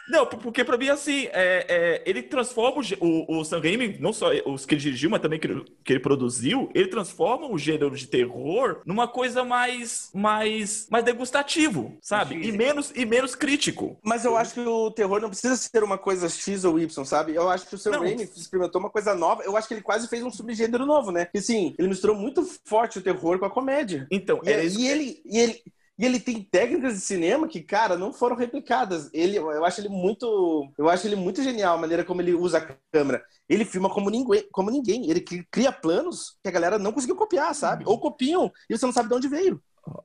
Não, 0.10 0.26
porque 0.26 0.64
pra 0.64 0.78
mim, 0.78 0.90
assim, 0.90 1.26
é, 1.32 1.66
é, 1.68 2.04
ele 2.06 2.24
transforma 2.24 2.82
o, 3.00 3.40
o, 3.40 3.44
Sam 3.44 3.60
Raimi, 3.60 3.98
não 4.00 4.14
só 4.14 4.32
os 4.46 4.66
que 4.66 4.76
ele 4.76 4.82
dirigiu, 4.82 5.10
mas 5.10 5.22
também 5.22 5.40
que 5.40 5.48
ele, 5.48 5.66
que 5.84 5.94
ele 5.94 6.00
produziu, 6.00 6.70
ele 6.74 6.88
transforma 6.88 7.48
o 7.48 7.58
gênero 7.58 7.96
de 7.96 8.08
terror 8.08 8.82
numa 8.86 9.08
coisa 9.08 9.44
mais, 9.44 10.10
mais, 10.14 10.88
mais 10.90 11.04
degustativo, 11.04 11.98
sabe? 12.02 12.36
E 12.36 12.52
menos, 12.52 12.92
e 12.96 13.06
menos 13.06 13.36
crítico. 13.36 13.98
Mas 14.04 14.24
eu 14.24 14.38
acho 14.38 14.54
que 14.54 14.62
o 14.62 14.92
terror 14.92 15.20
não 15.20 15.30
precisa 15.30 15.56
ser 15.56 15.84
uma 15.84 15.98
coisa 15.98 16.30
X 16.30 16.64
ou 16.64 16.80
Y, 16.80 17.06
sabe? 17.06 17.36
Eu 17.36 17.50
acho 17.50 17.68
que 17.68 17.76
o 17.76 17.78
Sam 17.78 17.92
não. 17.92 18.00
Raimi 18.02 18.24
experimentou 18.24 18.80
uma 18.80 18.90
coisa 18.90 19.14
nova. 19.14 19.44
Eu 19.44 19.58
acho 19.58 19.68
que 19.68 19.74
ele 19.74 19.82
quase 19.82 20.08
fez 20.08 20.24
um 20.24 20.32
subgênero 20.32 20.86
novo, 20.86 21.12
né? 21.12 21.28
E 21.34 21.42
sim, 21.42 21.76
ele 21.78 21.90
misturou 21.90 22.16
muito 22.16 22.48
forte 22.64 23.00
o 23.00 23.02
terror 23.02 23.40
com 23.40 23.46
a 23.46 23.50
comédia. 23.50 24.08
Então, 24.10 24.40
e, 24.44 24.50
e 24.50 24.88
ele, 24.88 25.22
e 25.26 25.38
ele 25.38 25.62
e 25.98 26.06
ele 26.06 26.20
tem 26.20 26.44
técnicas 26.44 26.94
de 26.94 27.02
cinema 27.02 27.48
que, 27.48 27.62
cara, 27.62 27.98
não 27.98 28.14
foram 28.14 28.36
replicadas. 28.36 29.10
Ele, 29.12 29.38
eu 29.38 29.66
acho 29.66 29.82
ele 29.82 29.90
muito, 29.90 30.72
eu 30.78 30.88
acho 30.88 31.08
ele 31.08 31.16
muito 31.16 31.42
genial 31.42 31.76
a 31.76 31.82
maneira 31.82 32.06
como 32.06 32.22
ele 32.22 32.36
usa 32.36 32.60
a 32.60 32.78
câmera. 32.92 33.24
Ele 33.50 33.66
filma 33.66 33.90
como 33.90 34.10
ninguém, 34.10 34.48
como 34.52 34.70
ninguém. 34.70 35.10
Ele 35.10 35.22
cria 35.22 35.72
planos 35.72 36.38
que 36.44 36.50
a 36.50 36.52
galera 36.52 36.78
não 36.78 36.92
conseguiu 36.92 37.16
copiar, 37.16 37.56
sabe? 37.56 37.84
Ou 37.88 38.00
copiam 38.00 38.52
e 38.70 38.78
você 38.78 38.86
não 38.86 38.94
sabe 38.94 39.10
de 39.10 39.16
onde 39.16 39.28
veio. 39.28 39.60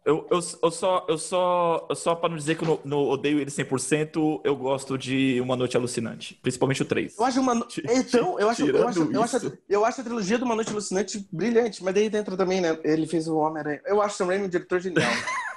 Eu, 0.07 0.27
eu, 0.31 0.40
eu 0.62 0.71
só, 0.71 1.05
eu 1.09 1.19
só, 1.19 1.87
eu 1.90 1.97
só 1.97 2.14
para 2.14 2.31
não 2.31 2.37
dizer 2.37 2.57
que 2.57 2.64
eu 2.64 2.81
não, 2.85 2.99
odeio 2.99 3.40
ele 3.40 3.51
100%, 3.51 4.40
eu 4.45 4.57
gosto 4.57 4.97
de 4.97 5.40
Uma 5.40 5.57
Noite 5.57 5.77
Alucinante, 5.77 6.38
principalmente 6.40 6.83
o 6.83 6.85
3. 6.85 7.19
Eu 7.19 7.25
acho 7.25 7.40
uma 7.40 7.55
então, 7.90 8.38
eu 8.38 8.49
acho, 8.49 8.64
eu 8.64 8.88
acho, 8.88 9.12
eu 9.12 9.23
acho, 9.23 9.59
eu 9.69 9.85
acho 9.85 10.01
a 10.01 10.05
trilogia 10.05 10.38
do 10.38 10.45
Uma 10.45 10.55
Noite 10.55 10.71
Alucinante 10.71 11.27
brilhante, 11.33 11.83
mas 11.83 11.95
daí 11.95 12.09
dentro 12.09 12.37
também, 12.37 12.61
né? 12.61 12.79
Ele 12.85 13.07
fez 13.07 13.27
o 13.27 13.37
Homem-Aranha. 13.37 13.81
Eu 13.85 14.01
acho 14.01 14.25
Raimi 14.25 14.47
um 14.47 14.49
diretor 14.49 14.81
genial. 14.81 15.11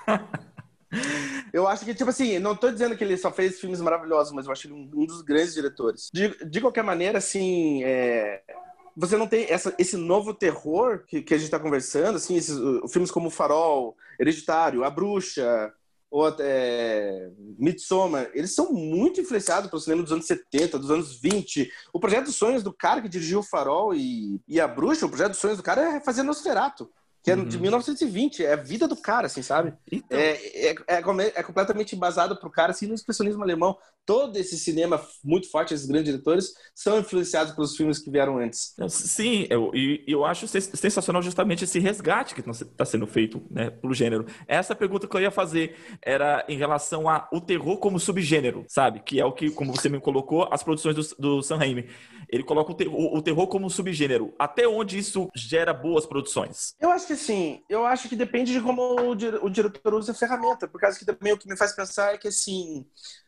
Eu 1.51 1.67
acho 1.67 1.85
que, 1.85 1.93
tipo 1.93 2.09
assim, 2.09 2.39
não 2.39 2.55
tô 2.55 2.69
dizendo 2.71 2.95
que 2.97 3.03
ele 3.03 3.17
só 3.17 3.31
fez 3.31 3.59
filmes 3.59 3.81
maravilhosos, 3.81 4.33
mas 4.33 4.45
eu 4.45 4.51
acho 4.51 4.67
ele 4.67 4.73
um, 4.73 5.05
dos 5.05 5.21
grandes 5.21 5.53
diretores. 5.53 6.09
De, 6.13 6.29
de 6.45 6.61
qualquer 6.61 6.83
maneira, 6.83 7.17
assim, 7.17 7.83
é... 7.83 8.41
você 8.95 9.17
não 9.17 9.27
tem 9.27 9.45
essa, 9.49 9.73
esse 9.77 9.97
novo 9.97 10.33
terror 10.33 11.03
que, 11.07 11.21
que 11.21 11.33
a 11.33 11.37
gente 11.37 11.49
tá 11.49 11.59
conversando, 11.59 12.15
assim, 12.17 12.35
esses 12.35 12.57
uh, 12.57 12.87
filmes 12.87 13.11
como 13.11 13.29
Farol, 13.29 13.95
Hereditário, 14.19 14.83
A 14.83 14.89
Bruxa, 14.89 15.73
ou 16.11 16.25
até 16.25 17.29
Midsommar, 17.57 18.29
eles 18.33 18.53
são 18.53 18.71
muito 18.71 19.19
influenciados 19.19 19.69
pelo 19.69 19.81
cinema 19.81 20.03
dos 20.03 20.11
anos 20.11 20.27
70, 20.27 20.79
dos 20.79 20.91
anos 20.91 21.19
20. 21.19 21.69
O 21.91 21.99
projeto 21.99 22.25
dos 22.25 22.35
sonhos 22.35 22.63
do 22.63 22.71
cara 22.71 23.01
que 23.01 23.09
dirigiu 23.09 23.39
o 23.39 23.43
Farol 23.43 23.93
e, 23.93 24.39
e 24.47 24.59
a 24.61 24.67
Bruxa, 24.67 25.05
o 25.05 25.09
projeto 25.09 25.31
dos 25.31 25.39
sonhos 25.39 25.57
do 25.57 25.63
cara 25.63 25.97
é 25.97 25.99
fazer 25.99 26.23
Nosferatu 26.23 26.89
que 27.25 27.31
é 27.31 27.35
de 27.35 27.57
1920, 27.59 28.43
uhum. 28.43 28.47
é 28.47 28.53
a 28.53 28.55
vida 28.55 28.87
do 28.87 28.95
cara, 28.95 29.25
assim, 29.25 29.41
sabe? 29.41 29.73
Então... 29.91 30.15
É, 30.15 30.33
é, 30.33 30.75
é, 30.87 30.99
é, 31.35 31.43
completamente 31.43 31.95
embasado 31.95 32.39
pro 32.39 32.51
cara, 32.51 32.69
assim, 32.69 32.85
no 32.85 32.93
expressionismo 32.93 33.41
alemão. 33.41 33.75
Todo 34.05 34.37
esse 34.37 34.59
cinema 34.59 35.03
muito 35.23 35.49
forte, 35.49 35.73
esses 35.73 35.87
grandes 35.87 36.11
diretores, 36.11 36.53
são 36.75 36.99
influenciados 36.99 37.53
pelos 37.53 37.75
filmes 37.75 37.97
que 37.97 38.11
vieram 38.11 38.37
antes. 38.37 38.75
Sim, 38.89 39.47
eu, 39.49 39.71
eu, 39.73 39.97
eu 40.05 40.25
acho 40.25 40.47
sensacional 40.47 41.23
justamente 41.23 41.63
esse 41.63 41.79
resgate 41.79 42.35
que 42.35 42.47
está 42.47 42.65
tá 42.77 42.85
sendo 42.85 43.07
feito, 43.07 43.41
né, 43.49 43.71
pelo 43.71 43.95
gênero. 43.95 44.27
Essa 44.47 44.75
pergunta 44.75 45.07
que 45.07 45.17
eu 45.17 45.21
ia 45.21 45.31
fazer 45.31 45.75
era 46.03 46.45
em 46.47 46.57
relação 46.57 47.09
ao 47.09 47.41
terror 47.41 47.77
como 47.77 47.99
subgênero, 47.99 48.63
sabe? 48.67 48.99
Que 48.99 49.19
é 49.19 49.25
o 49.25 49.31
que, 49.31 49.49
como 49.49 49.75
você 49.75 49.89
me 49.89 49.99
colocou, 49.99 50.47
as 50.51 50.61
produções 50.61 50.95
do, 50.95 51.15
do 51.17 51.41
Sam 51.41 51.57
Raimi. 51.57 51.89
Ele 52.29 52.43
coloca 52.43 52.71
o 52.71 52.75
terror, 52.75 53.15
o 53.15 53.21
terror 53.23 53.47
como 53.47 53.67
subgênero. 53.67 54.31
Até 54.37 54.67
onde 54.67 54.99
isso 54.99 55.27
gera 55.35 55.73
boas 55.73 56.05
produções? 56.05 56.75
Eu 56.79 56.91
acho 56.91 57.07
que 57.07 57.14
assim, 57.15 57.63
eu 57.67 57.85
acho 57.85 58.07
que 58.07 58.15
depende 58.15 58.53
de 58.53 58.61
como 58.61 58.81
o, 58.81 59.11
o 59.11 59.49
diretor 59.49 59.93
usa 59.93 60.11
a 60.11 60.15
ferramenta, 60.15 60.67
por 60.67 60.79
causa 60.79 60.97
que 60.97 61.05
também 61.05 61.33
o 61.33 61.37
que 61.37 61.49
me 61.49 61.57
faz 61.57 61.73
pensar 61.73 62.13
é 62.13 62.17
que 62.17 62.27
assim, 62.27 62.85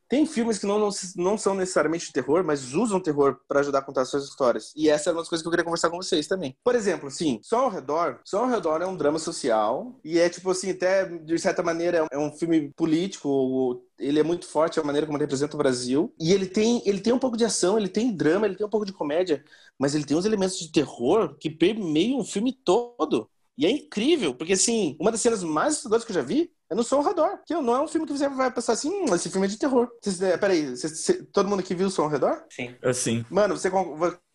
tem 0.10 0.26
filmes 0.26 0.58
que 0.58 0.66
não, 0.66 0.80
não, 0.80 0.90
não 1.18 1.38
são 1.38 1.54
necessariamente 1.54 2.08
de 2.08 2.14
terror, 2.14 2.44
mas 2.44 2.74
usam 2.74 3.00
terror 3.00 3.40
para 3.48 3.60
ajudar 3.60 3.80
a 3.80 3.82
contar 3.82 4.06
suas 4.06 4.24
histórias. 4.24 4.72
E 4.76 4.90
essa 4.90 5.10
é 5.10 5.14
uma 5.14 5.20
das 5.20 5.28
coisas 5.28 5.44
que 5.44 5.48
eu 5.48 5.52
queria 5.52 5.66
conversar 5.66 5.90
com 5.90 5.98
vocês 5.98 6.28
também. 6.28 6.56
Por 6.64 6.76
exemplo, 6.76 7.12
sim, 7.12 7.40
Só 7.44 7.66
ao 7.66 7.70
Redor. 7.70 8.22
Só 8.24 8.44
ao 8.44 8.50
Redor 8.50 8.82
é 8.82 8.88
um 8.88 8.96
drama 8.96 9.20
social. 9.20 10.00
E 10.04 10.18
é 10.18 10.30
tipo 10.30 10.50
assim, 10.50 10.72
até 10.72 11.06
de 11.06 11.38
certa 11.38 11.62
maneira 11.62 12.08
é 12.10 12.18
um 12.18 12.32
filme 12.32 12.72
político. 12.74 13.84
Ele 14.00 14.20
é 14.20 14.24
muito 14.24 14.48
forte 14.48 14.80
a 14.80 14.84
maneira 14.84 15.06
como 15.06 15.18
ele 15.18 15.26
representa 15.26 15.56
o 15.56 15.60
Brasil. 15.60 16.14
E 16.20 16.32
ele 16.32 16.46
tem, 16.46 16.82
ele 16.86 17.02
tem 17.02 17.12
um 17.12 17.20
pouco 17.20 17.36
de 17.36 17.44
ação, 17.44 17.78
ele 17.78 17.90
tem 17.90 18.16
drama, 18.16 18.46
ele 18.46 18.56
tem 18.56 18.66
um 18.66 18.70
pouco 18.70 18.86
de 18.86 18.94
comédia. 18.94 19.44
Mas 19.78 19.94
ele 19.94 20.06
tem 20.06 20.16
uns 20.16 20.26
elementos 20.26 20.58
de 20.58 20.72
terror 20.72 21.36
que 21.38 21.50
permeiam 21.50 22.20
o 22.20 22.24
filme 22.24 22.54
todo. 22.54 23.30
E 23.58 23.66
é 23.66 23.72
incrível, 23.72 24.36
porque 24.36 24.54
assim, 24.54 24.96
uma 25.00 25.12
das 25.12 25.22
cenas 25.22 25.44
mais 25.44 25.74
assustadoras 25.74 26.06
que 26.06 26.12
eu 26.12 26.16
já 26.16 26.22
vi 26.22 26.52
é 26.70 26.76
no 26.76 26.84
Som 26.84 27.02
Redor. 27.02 27.40
Que 27.46 27.54
não 27.54 27.76
é 27.76 27.82
um 27.82 27.88
filme 27.88 28.06
que 28.08 28.14
você 28.14 28.28
vai 28.30 28.52
pensar 28.52 28.74
assim, 28.74 28.90
hum, 28.90 29.16
esse 29.16 29.30
filme 29.30 29.48
é 29.48 29.50
de 29.50 29.58
terror. 29.58 29.90
Cê, 30.02 30.38
peraí, 30.38 30.76
cê, 30.76 30.90
cê, 30.90 31.24
todo 31.32 31.50
mundo 31.50 31.60
aqui 31.60 31.76
viu 31.76 31.88
o 31.88 31.92
Som 31.92 32.08
Redor? 32.08 32.44
Sim. 32.50 32.76
Sim. 32.94 33.26
Mano, 33.30 33.58
você 33.58 33.70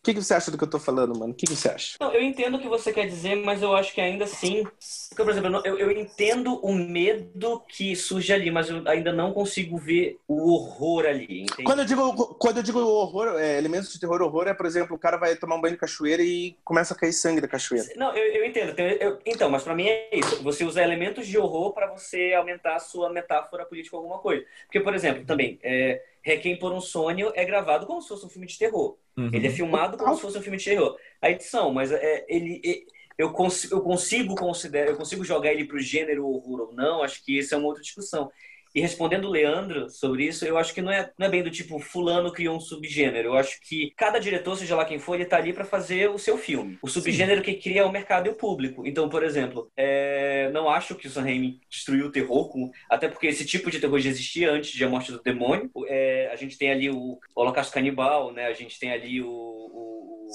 o 0.03 0.05
que, 0.05 0.15
que 0.15 0.21
você 0.21 0.33
acha 0.33 0.51
do 0.51 0.57
que 0.57 0.65
eu 0.65 0.69
tô 0.69 0.79
falando, 0.79 1.17
mano? 1.17 1.31
O 1.31 1.33
que, 1.33 1.45
que 1.45 1.55
você 1.55 1.69
acha? 1.69 1.95
Não, 1.97 2.13
eu 2.13 2.21
entendo 2.21 2.57
o 2.57 2.59
que 2.59 2.67
você 2.67 2.91
quer 2.91 3.07
dizer, 3.07 3.35
mas 3.37 3.61
eu 3.61 3.73
acho 3.73 3.93
que 3.93 4.01
ainda 4.01 4.25
assim. 4.25 4.67
Porque, 5.07 5.23
por 5.23 5.29
exemplo, 5.29 5.61
eu, 5.63 5.79
eu 5.79 5.91
entendo 5.91 6.55
o 6.55 6.73
medo 6.73 7.63
que 7.69 7.95
surge 7.95 8.33
ali, 8.33 8.51
mas 8.51 8.69
eu 8.69 8.85
ainda 8.85 9.13
não 9.13 9.31
consigo 9.31 9.77
ver 9.77 10.17
o 10.27 10.51
horror 10.51 11.05
ali. 11.05 11.43
Entende? 11.43 11.63
Quando 11.63 11.79
eu 11.79 11.85
digo, 11.85 12.35
quando 12.35 12.57
eu 12.57 12.63
digo 12.63 12.79
horror, 12.79 13.39
é, 13.39 13.57
elementos 13.57 13.93
de 13.93 13.99
terror 13.99 14.21
horror 14.21 14.49
é, 14.49 14.53
por 14.53 14.65
exemplo, 14.65 14.93
o 14.93 14.99
cara 14.99 15.15
vai 15.15 15.37
tomar 15.37 15.55
um 15.55 15.61
banho 15.61 15.75
de 15.75 15.79
cachoeira 15.79 16.21
e 16.21 16.57
começa 16.65 16.93
a 16.93 16.97
cair 16.97 17.13
sangue 17.13 17.39
da 17.39 17.47
cachoeira. 17.47 17.87
Não, 17.95 18.13
eu, 18.13 18.41
eu 18.41 18.45
entendo. 18.45 18.71
Então, 18.71 18.85
eu, 18.85 19.19
então, 19.25 19.49
mas 19.49 19.63
para 19.63 19.73
mim 19.73 19.87
é 19.87 20.09
isso. 20.11 20.43
Você 20.43 20.65
usa 20.65 20.83
elementos 20.83 21.25
de 21.25 21.37
horror 21.37 21.73
para 21.73 21.87
você 21.87 22.22
aumentar 22.31 22.75
a 22.75 22.79
sua 22.79 23.09
metáfora 23.09 23.65
política 23.65 23.97
alguma 23.97 24.19
coisa. 24.19 24.45
Porque, 24.65 24.79
por 24.79 24.93
exemplo, 24.93 25.25
também. 25.25 25.59
É, 25.63 26.01
Requiem 26.21 26.57
por 26.57 26.71
um 26.71 26.79
Sonho 26.79 27.31
é 27.35 27.43
gravado 27.43 27.85
como 27.85 28.01
se 28.01 28.07
fosse 28.07 28.25
um 28.25 28.29
filme 28.29 28.47
de 28.47 28.57
terror. 28.57 28.97
Uhum. 29.17 29.29
Ele 29.33 29.47
é 29.47 29.49
filmado 29.49 29.97
como 29.97 30.15
se 30.15 30.21
fosse 30.21 30.37
um 30.37 30.41
filme 30.41 30.57
de 30.57 30.65
terror. 30.65 30.97
A 31.21 31.29
edição, 31.29 31.73
mas 31.73 31.91
é, 31.91 32.25
ele, 32.29 32.61
é, 32.65 32.83
eu, 33.17 33.31
cons, 33.33 33.69
eu 33.69 33.81
consigo 33.81 34.35
considerar, 34.35 34.91
eu 34.91 34.97
consigo 34.97 35.23
jogar 35.25 35.51
ele 35.51 35.65
pro 35.65 35.79
gênero 35.79 36.25
horror 36.25 36.69
ou 36.69 36.73
não, 36.73 37.03
acho 37.03 37.23
que 37.23 37.37
isso 37.37 37.53
é 37.53 37.57
uma 37.57 37.67
outra 37.67 37.83
discussão. 37.83 38.31
E 38.73 38.81
respondendo 38.81 39.25
o 39.25 39.31
Leandro 39.31 39.87
sobre 39.87 40.25
isso, 40.25 40.45
eu 40.45 40.57
acho 40.57 40.73
que 40.73 40.81
não 40.81 40.91
é, 40.91 41.11
não 41.15 41.27
é 41.27 41.29
bem 41.29 41.43
do 41.43 41.51
tipo, 41.51 41.77
fulano 41.77 42.31
criou 42.31 42.57
um 42.57 42.59
subgênero. 42.59 43.29
Eu 43.29 43.37
acho 43.37 43.61
que 43.61 43.93
cada 43.95 44.17
diretor, 44.17 44.57
seja 44.57 44.75
lá 44.75 44.83
quem 44.83 44.97
for, 44.97 45.13
ele 45.13 45.25
tá 45.25 45.37
ali 45.37 45.53
para 45.53 45.63
fazer 45.63 46.09
o 46.09 46.17
seu 46.17 46.39
filme. 46.39 46.79
O 46.81 46.87
subgênero 46.87 47.45
Sim. 47.45 47.45
que 47.45 47.61
cria 47.61 47.81
é 47.81 47.85
o 47.85 47.91
mercado 47.91 48.25
e 48.25 48.31
o 48.31 48.35
público. 48.35 48.85
Então, 48.85 49.07
por 49.07 49.23
exemplo, 49.23 49.71
é... 49.77 50.49
não 50.51 50.67
acho 50.67 50.95
que 50.95 51.05
o 51.05 51.09
Sam 51.09 51.21
Raimi 51.21 51.61
destruiu 51.69 52.07
o 52.07 52.11
terror, 52.11 52.49
com... 52.49 52.71
até 52.89 53.07
porque 53.07 53.27
esse 53.27 53.45
tipo 53.45 53.69
de 53.69 53.79
terror 53.79 53.99
já 53.99 54.09
existia 54.09 54.51
antes 54.51 54.71
de 54.71 54.83
A 54.83 54.89
Morte 54.89 55.11
do 55.11 55.21
Demônio. 55.21 55.69
É... 55.87 56.29
A 56.33 56.35
gente 56.35 56.57
tem 56.57 56.71
ali 56.71 56.89
o 56.89 57.19
Holocausto 57.35 57.73
Canibal, 57.73 58.33
né? 58.33 58.47
A 58.47 58.53
gente 58.53 58.79
tem 58.79 58.91
ali 58.91 59.21
o... 59.21 59.29
o... 59.29 60.27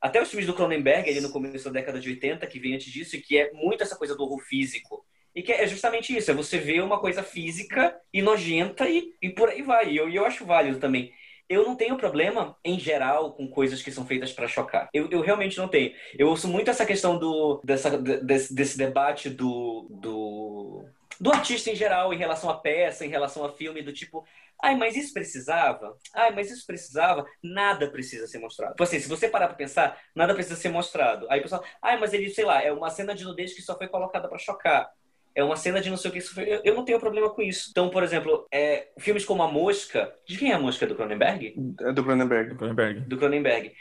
Até 0.00 0.20
os 0.20 0.28
filmes 0.28 0.46
do 0.46 0.54
Cronenberg, 0.54 1.08
ali 1.08 1.20
no 1.20 1.30
começo 1.30 1.64
da 1.66 1.70
década 1.70 2.00
de 2.00 2.10
80, 2.10 2.44
que 2.48 2.58
vem 2.58 2.74
antes 2.74 2.92
disso, 2.92 3.14
e 3.14 3.20
que 3.20 3.38
é 3.38 3.52
muito 3.52 3.82
essa 3.84 3.96
coisa 3.96 4.16
do 4.16 4.24
horror 4.24 4.40
físico 4.40 5.03
e 5.34 5.42
que 5.42 5.52
é 5.52 5.66
justamente 5.66 6.16
isso, 6.16 6.30
é 6.30 6.34
você 6.34 6.58
ver 6.58 6.82
uma 6.82 7.00
coisa 7.00 7.22
física 7.22 7.96
e 8.12 8.22
nojenta 8.22 8.88
e, 8.88 9.12
e 9.20 9.30
por 9.30 9.48
aí 9.48 9.62
vai. 9.62 9.90
E 9.90 9.96
eu, 9.96 10.08
eu 10.08 10.24
acho 10.24 10.44
válido 10.44 10.78
também. 10.78 11.12
Eu 11.48 11.64
não 11.64 11.76
tenho 11.76 11.96
problema, 11.96 12.56
em 12.64 12.78
geral, 12.78 13.34
com 13.34 13.48
coisas 13.48 13.82
que 13.82 13.92
são 13.92 14.06
feitas 14.06 14.32
para 14.32 14.48
chocar. 14.48 14.88
Eu, 14.94 15.10
eu 15.10 15.20
realmente 15.20 15.58
não 15.58 15.68
tenho. 15.68 15.92
Eu 16.16 16.28
ouço 16.28 16.48
muito 16.48 16.70
essa 16.70 16.86
questão 16.86 17.18
do, 17.18 17.60
dessa, 17.62 17.98
desse, 17.98 18.54
desse 18.54 18.78
debate 18.78 19.28
do, 19.28 19.86
do, 19.90 20.84
do 21.20 21.30
artista 21.32 21.70
em 21.70 21.76
geral 21.76 22.14
em 22.14 22.18
relação 22.18 22.48
à 22.48 22.54
peça, 22.54 23.04
em 23.04 23.10
relação 23.10 23.44
a 23.44 23.52
filme, 23.52 23.82
do 23.82 23.92
tipo, 23.92 24.24
Ai, 24.62 24.76
mas 24.76 24.96
isso 24.96 25.12
precisava? 25.12 25.94
Ai, 26.14 26.30
mas 26.30 26.50
isso 26.50 26.66
precisava? 26.66 27.26
Nada 27.42 27.90
precisa 27.90 28.26
ser 28.26 28.38
mostrado. 28.38 28.72
Tipo 28.72 28.84
assim, 28.84 28.98
se 28.98 29.08
você 29.08 29.28
parar 29.28 29.48
pra 29.48 29.56
pensar, 29.56 30.00
nada 30.14 30.32
precisa 30.32 30.56
ser 30.56 30.70
mostrado. 30.70 31.26
Aí 31.28 31.40
o 31.40 31.42
pessoal, 31.42 31.62
ai, 31.82 31.98
mas 31.98 32.14
ele, 32.14 32.30
sei 32.30 32.44
lá, 32.46 32.62
é 32.62 32.72
uma 32.72 32.88
cena 32.88 33.14
de 33.14 33.24
nudez 33.24 33.52
que 33.52 33.60
só 33.60 33.76
foi 33.76 33.88
colocada 33.88 34.26
para 34.26 34.38
chocar 34.38 34.90
é 35.34 35.42
uma 35.42 35.56
cena 35.56 35.80
de 35.80 35.90
não 35.90 35.96
sei 35.96 36.10
o 36.10 36.14
que. 36.14 36.20
Eu, 36.40 36.60
eu 36.64 36.74
não 36.74 36.84
tenho 36.84 37.00
problema 37.00 37.30
com 37.30 37.42
isso. 37.42 37.68
Então, 37.70 37.90
por 37.90 38.02
exemplo, 38.02 38.46
é, 38.52 38.88
filmes 38.98 39.24
como 39.24 39.42
A 39.42 39.50
Mosca. 39.50 40.14
De 40.26 40.38
quem 40.38 40.50
é 40.50 40.54
a 40.54 40.58
Mosca? 40.58 40.86
Do 40.86 40.94
Cronenberg? 40.94 41.54
É 41.80 41.92
do 41.92 42.04
Cronenberg. 42.04 42.50
Do 42.50 42.56
Cronenberg. 42.56 43.00
Do 43.00 43.16
Cronenberg 43.18 43.72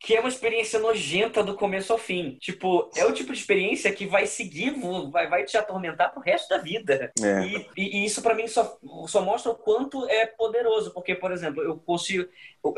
que 0.00 0.16
é 0.16 0.20
uma 0.20 0.30
experiência 0.30 0.78
nojenta 0.78 1.44
do 1.44 1.54
começo 1.54 1.92
ao 1.92 1.98
fim. 1.98 2.38
Tipo, 2.40 2.90
é 2.96 3.04
o 3.04 3.12
tipo 3.12 3.34
de 3.34 3.38
experiência 3.38 3.92
que 3.92 4.06
vai 4.06 4.26
seguir, 4.26 4.74
vai, 5.10 5.28
vai 5.28 5.44
te 5.44 5.58
atormentar 5.58 6.10
pro 6.10 6.22
resto 6.22 6.48
da 6.48 6.56
vida. 6.56 7.12
É. 7.22 7.44
E, 7.44 7.66
e, 7.76 8.06
isso 8.06 8.22
para 8.22 8.34
mim 8.34 8.48
só, 8.48 8.78
só 9.06 9.20
mostra 9.20 9.52
o 9.52 9.54
quanto 9.54 10.08
é 10.08 10.24
poderoso. 10.24 10.90
Porque, 10.94 11.14
por 11.14 11.30
exemplo, 11.30 11.62
eu 11.62 11.76
consigo. 11.76 12.26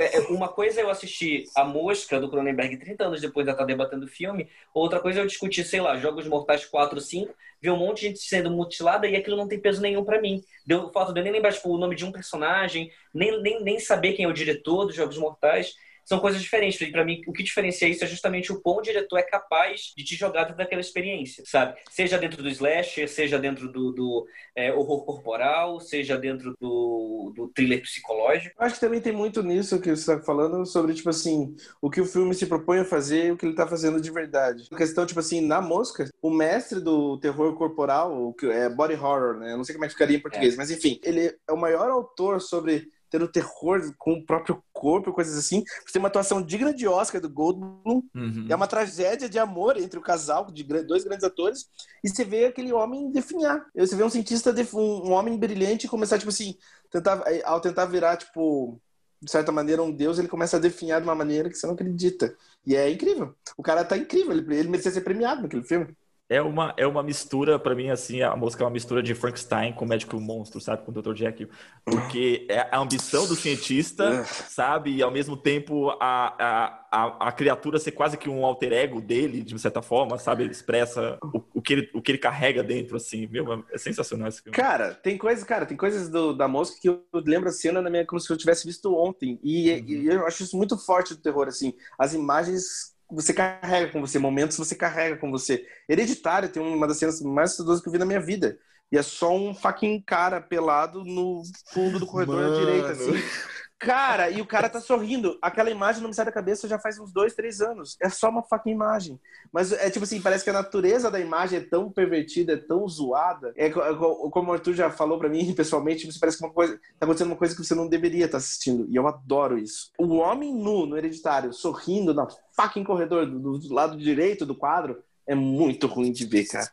É, 0.01 0.17
é, 0.17 0.21
uma 0.31 0.49
coisa 0.49 0.81
é 0.81 0.83
eu 0.83 0.91
assistir 0.91 1.45
A 1.55 1.65
Mosca 1.65 2.19
do 2.19 2.29
Cronenberg 2.29 2.77
30 2.77 3.05
anos 3.05 3.21
depois 3.21 3.47
de 3.47 3.53
estar 3.53 3.65
debatendo 3.65 4.05
o 4.05 4.09
filme, 4.09 4.49
outra 4.75 4.99
coisa 4.99 5.21
é 5.21 5.23
eu 5.23 5.27
discutir, 5.27 5.63
sei 5.63 5.81
lá, 5.81 5.97
Jogos 5.99 6.27
Mortais 6.27 6.65
4, 6.65 7.01
5, 7.01 7.33
ver 7.61 7.71
um 7.71 7.77
monte 7.77 8.01
de 8.01 8.09
gente 8.09 8.19
sendo 8.19 8.51
mutilada 8.51 9.07
e 9.07 9.15
aquilo 9.15 9.37
não 9.37 9.47
tem 9.47 9.61
peso 9.61 9.81
nenhum 9.81 10.05
para 10.05 10.21
mim. 10.21 10.43
Deu 10.67 10.87
o 10.87 10.93
fato 10.93 11.13
de 11.13 11.21
eu 11.21 11.25
nem 11.25 11.33
lembrar 11.33 11.53
tipo, 11.53 11.71
o 11.71 11.79
nome 11.79 11.95
de 11.95 12.05
um 12.05 12.11
personagem, 12.11 12.91
nem, 13.15 13.41
nem, 13.41 13.63
nem 13.63 13.79
saber 13.79 14.15
quem 14.15 14.25
é 14.25 14.29
o 14.29 14.33
diretor 14.33 14.87
dos 14.87 14.97
Jogos 14.97 15.17
Mortais 15.17 15.77
são 16.05 16.21
coisas 16.21 16.41
diferentes. 16.41 16.81
E 16.81 16.91
para 16.91 17.05
mim, 17.05 17.23
o 17.27 17.33
que 17.33 17.43
diferencia 17.43 17.89
isso 17.89 18.05
é 18.05 18.07
justamente 18.07 18.53
o 18.53 18.61
quão 18.61 18.77
o 18.77 18.83
diretor 18.83 19.19
é 19.19 19.23
capaz 19.23 19.93
de 19.97 20.05
te 20.05 20.15
jogar 20.15 20.43
dentro 20.45 20.57
daquela 20.57 20.81
experiência, 20.81 21.45
sabe? 21.47 21.79
Seja 21.91 22.19
dentro 22.19 22.43
do 22.43 22.49
slasher, 22.49 23.09
seja 23.09 23.39
dentro 23.39 23.71
do, 23.71 23.93
do 23.93 24.27
é, 24.57 24.73
horror 24.73 25.05
corporal, 25.05 25.81
seja 25.81 26.17
dentro 26.17 26.55
do, 26.61 27.33
do 27.35 27.49
thriller 27.49 27.81
psicológico. 27.83 28.55
Acho 28.59 28.75
que 28.75 28.81
também 28.81 29.01
tem 29.01 29.13
muito 29.13 29.43
nisso 29.43 29.81
que 29.81 29.91
você 29.91 30.13
está 30.13 30.21
falando 30.21 30.65
sobre, 30.67 30.95
tipo 30.95 31.11
assim, 31.11 31.55
o 31.81 31.91
que 31.91 32.01
o 32.01 32.07
filme 32.07 32.35
se 32.35 32.47
propõe 32.47 32.81
a 32.81 32.85
fazer 32.85 33.27
e 33.27 33.33
o 33.33 33.37
que 33.37 33.45
ele 33.45 33.53
está 33.53 33.67
fazendo 33.67 34.01
de 34.01 34.11
verdade. 34.11 34.69
A 34.73 34.77
questão, 34.77 35.07
tipo 35.07 35.21
assim, 35.21 35.41
na 35.41 35.61
Mosca, 35.61 36.09
o 36.21 36.31
mestre 36.31 36.81
do 36.81 37.19
terror 37.19 37.55
corporal, 37.57 38.29
o 38.29 38.35
que 38.35 38.47
é 38.47 38.69
body 38.69 38.95
horror, 38.95 39.39
né? 39.39 39.53
Eu 39.53 39.57
não 39.57 39.65
sei 39.65 39.75
como 39.75 39.85
é 39.85 39.89
que 39.89 39.95
ficaria 39.95 40.17
em 40.17 40.21
português, 40.21 40.55
é. 40.55 40.57
mas 40.57 40.71
enfim, 40.71 41.01
ele 41.03 41.35
é 41.49 41.53
o 41.53 41.57
maior 41.57 41.91
autor 41.91 42.41
sobre 42.41 42.89
ter 43.13 43.23
o 43.23 43.29
terror 43.29 43.95
com 43.99 44.15
o 44.15 44.25
próprio 44.25 44.65
corpo, 44.73 45.13
coisas 45.13 45.37
assim. 45.37 45.63
Você 45.85 45.93
tem 45.93 46.01
uma 46.01 46.09
atuação 46.09 46.41
digna 46.41 46.73
de 46.73 46.89
Oscar 46.89 47.21
do 47.21 47.29
Goldblum. 47.29 48.03
Uhum. 48.15 48.47
É 48.49 48.57
uma 48.57 48.67
tragédia 48.67 49.29
de 49.29 49.39
amor 49.39 49.77
entre 49.77 49.99
o 49.99 50.03
casal 50.03 50.51
de 50.51 50.65
dois 50.65 51.05
grandes 51.05 51.23
atores. 51.23 51.69
E 52.03 52.09
você 52.09 52.25
vê 52.25 52.47
aquele 52.47 52.73
homem 52.73 53.11
definhar. 53.11 53.67
Você 53.77 53.95
vê 53.95 54.03
um 54.03 54.09
cientista, 54.09 54.55
um 54.75 55.13
homem 55.13 55.37
brilhante 55.37 55.87
começar, 55.87 56.19
tipo 56.19 56.31
assim, 56.31 56.57
tentar, 56.91 57.23
ao 57.45 57.61
tentar 57.61 57.85
virar, 57.85 58.17
tipo, 58.17 58.81
de 59.21 59.31
certa 59.31 59.53
maneira, 59.53 59.83
um 59.83 59.93
deus, 59.93 60.19
ele 60.19 60.27
começa 60.27 60.57
a 60.57 60.61
definhar 60.61 60.99
de 60.99 61.07
uma 61.07 61.15
maneira 61.15 61.51
que 61.51 61.57
você 61.57 61.67
não 61.67 61.75
acredita. 61.75 62.35
E 62.67 62.75
é 62.75 62.91
incrível. 62.91 63.35
O 63.59 63.63
cara 63.63 63.85
tá 63.85 63.95
incrível. 63.95 64.33
Ele, 64.33 64.57
ele 64.57 64.69
merecia 64.71 64.91
ser 64.91 65.03
premiado 65.03 65.43
naquele 65.43 65.65
filme 65.65 65.95
é 66.29 66.41
uma, 66.41 66.73
é 66.77 66.87
uma 66.87 67.03
mistura, 67.03 67.59
para 67.59 67.75
mim, 67.75 67.91
assim, 67.91 68.23
a 68.23 68.35
música 68.35 68.63
é 68.63 68.67
uma 68.67 68.73
mistura 68.73 69.03
de 69.03 69.15
Frankenstein 69.15 69.73
com 69.73 69.85
Médico 69.85 70.19
Monstro, 70.19 70.61
sabe? 70.61 70.83
Com 70.83 70.91
o 70.91 70.95
Dr. 70.95 71.15
Jekyll. 71.15 71.49
Porque 71.85 72.47
é 72.49 72.69
a 72.71 72.79
ambição 72.79 73.27
do 73.27 73.37
cientista, 73.37 74.05
é. 74.05 74.25
sabe? 74.25 74.95
E 74.95 75.03
ao 75.03 75.11
mesmo 75.11 75.37
tempo 75.37 75.91
a, 76.01 76.35
a, 76.39 76.87
a, 76.91 77.29
a, 77.29 77.33
criatura 77.33 77.79
ser 77.79 77.93
quase 77.93 78.17
que 78.17 78.31
um 78.31 78.47
alter 78.47 78.73
ego 78.73 79.01
dele, 79.01 79.43
de 79.43 79.59
certa 79.59 79.83
forma, 79.83 80.17
sabe? 80.17 80.45
Ele 80.45 80.53
expressa 80.53 81.19
o, 81.23 81.43
o, 81.55 81.61
que, 81.61 81.75
ele, 81.75 81.91
o 81.93 82.01
que 82.01 82.13
ele 82.13 82.19
carrega 82.19 82.63
dentro, 82.63 82.97
assim. 82.97 83.27
Meu, 83.27 83.65
é 83.71 83.77
sensacional 83.77 84.29
esse 84.29 84.43
filme. 84.43 84.57
Cara, 84.57 84.95
tem 84.95 85.19
coisas, 85.19 85.45
cara, 85.45 85.67
tem 85.67 85.77
coisas 85.77 86.09
do, 86.09 86.33
da 86.33 86.49
música 86.49 86.79
que 86.81 86.89
eu 86.89 87.05
lembro 87.13 87.51
a 87.51 87.53
cena 87.53 87.83
na 87.83 87.91
minha, 87.91 88.07
como 88.07 88.21
se 88.21 88.33
eu 88.33 88.39
tivesse 88.39 88.67
visto 88.67 88.95
ontem. 88.95 89.39
E, 89.43 89.71
uhum. 89.71 89.85
e 89.87 90.07
eu 90.07 90.27
acho 90.27 90.45
isso 90.45 90.57
muito 90.57 90.79
forte 90.79 91.15
do 91.15 91.21
terror, 91.21 91.47
assim. 91.47 91.75
As 91.99 92.15
imagens 92.15 92.92
você 93.15 93.33
carrega 93.33 93.93
com 93.93 94.01
você, 94.01 94.19
momentos 94.19 94.57
você 94.57 94.75
carrega 94.75 95.17
com 95.17 95.31
você. 95.31 95.67
Hereditário 95.89 96.49
tem 96.49 96.63
uma 96.63 96.87
das 96.87 96.99
cenas 96.99 97.21
mais 97.21 97.51
assustadores 97.51 97.83
que 97.83 97.89
eu 97.89 97.93
vi 97.93 97.99
na 97.99 98.07
minha 98.07 98.21
vida. 98.21 98.59
E 98.91 98.99
é 98.99 99.03
só 99.03 99.35
um 99.35 99.55
fucking 99.55 100.03
cara 100.03 100.41
pelado 100.41 101.05
no 101.05 101.43
fundo 101.73 101.99
do 101.99 102.07
corredor 102.07 102.43
Mano. 102.43 102.55
à 102.55 102.59
direita, 102.59 102.93
assim. 102.93 103.13
Cara, 103.83 104.31
e 104.31 104.41
o 104.41 104.47
cara 104.47 104.69
tá 104.69 104.81
sorrindo. 104.81 105.37
Aquela 105.43 105.69
imagem 105.69 106.01
não 106.01 106.09
me 106.09 106.15
sai 106.15 106.25
da 106.25 106.31
cabeça 106.31 106.69
já 106.69 106.79
faz 106.79 107.01
uns 107.01 107.13
dois, 107.13 107.35
três 107.35 107.61
anos. 107.61 107.97
É 108.01 108.09
só 108.09 108.29
uma 108.29 108.45
fucking 108.45 108.71
imagem. 108.71 109.19
Mas 109.53 109.73
é 109.73 109.91
tipo 109.91 110.05
assim, 110.05 110.23
parece 110.23 110.45
que 110.45 110.51
a 110.51 110.53
natureza 110.53 111.11
da 111.11 111.19
imagem 111.19 111.59
é 111.59 111.63
tão 111.63 111.91
pervertida, 111.91 112.53
é 112.53 112.57
tão 112.57 112.87
zoada. 112.87 113.53
É, 113.57 113.71
como 113.71 114.51
o 114.51 114.53
Arthur 114.53 114.75
já 114.75 114.89
falou 114.89 115.19
para 115.19 115.29
mim 115.29 115.51
pessoalmente, 115.53 116.07
você 116.07 116.21
parece 116.21 116.39
que 116.39 116.45
uma 116.45 116.53
coisa, 116.53 116.79
tá 116.97 117.07
acontecendo 117.07 117.27
uma 117.27 117.37
coisa 117.37 117.57
que 117.57 117.65
você 117.65 117.75
não 117.75 117.89
deveria 117.89 118.27
estar 118.27 118.39
tá 118.39 118.45
assistindo. 118.45 118.87
E 118.89 118.95
eu 118.95 119.09
adoro 119.09 119.59
isso. 119.59 119.91
O 119.99 120.15
homem 120.19 120.55
nu 120.55 120.87
no 120.87 120.97
hereditário, 120.97 121.53
sorrindo 121.53 122.15
na 122.15 122.29
fucking 122.55 122.85
corredor 122.85 123.27
do, 123.27 123.59
do 123.59 123.75
lado 123.75 123.99
direito 123.99 124.47
do 124.47 124.55
quadro, 124.55 125.03
é 125.27 125.35
muito 125.35 125.89
ruim 125.89 126.13
de 126.13 126.25
ver, 126.25 126.47
cara 126.47 126.71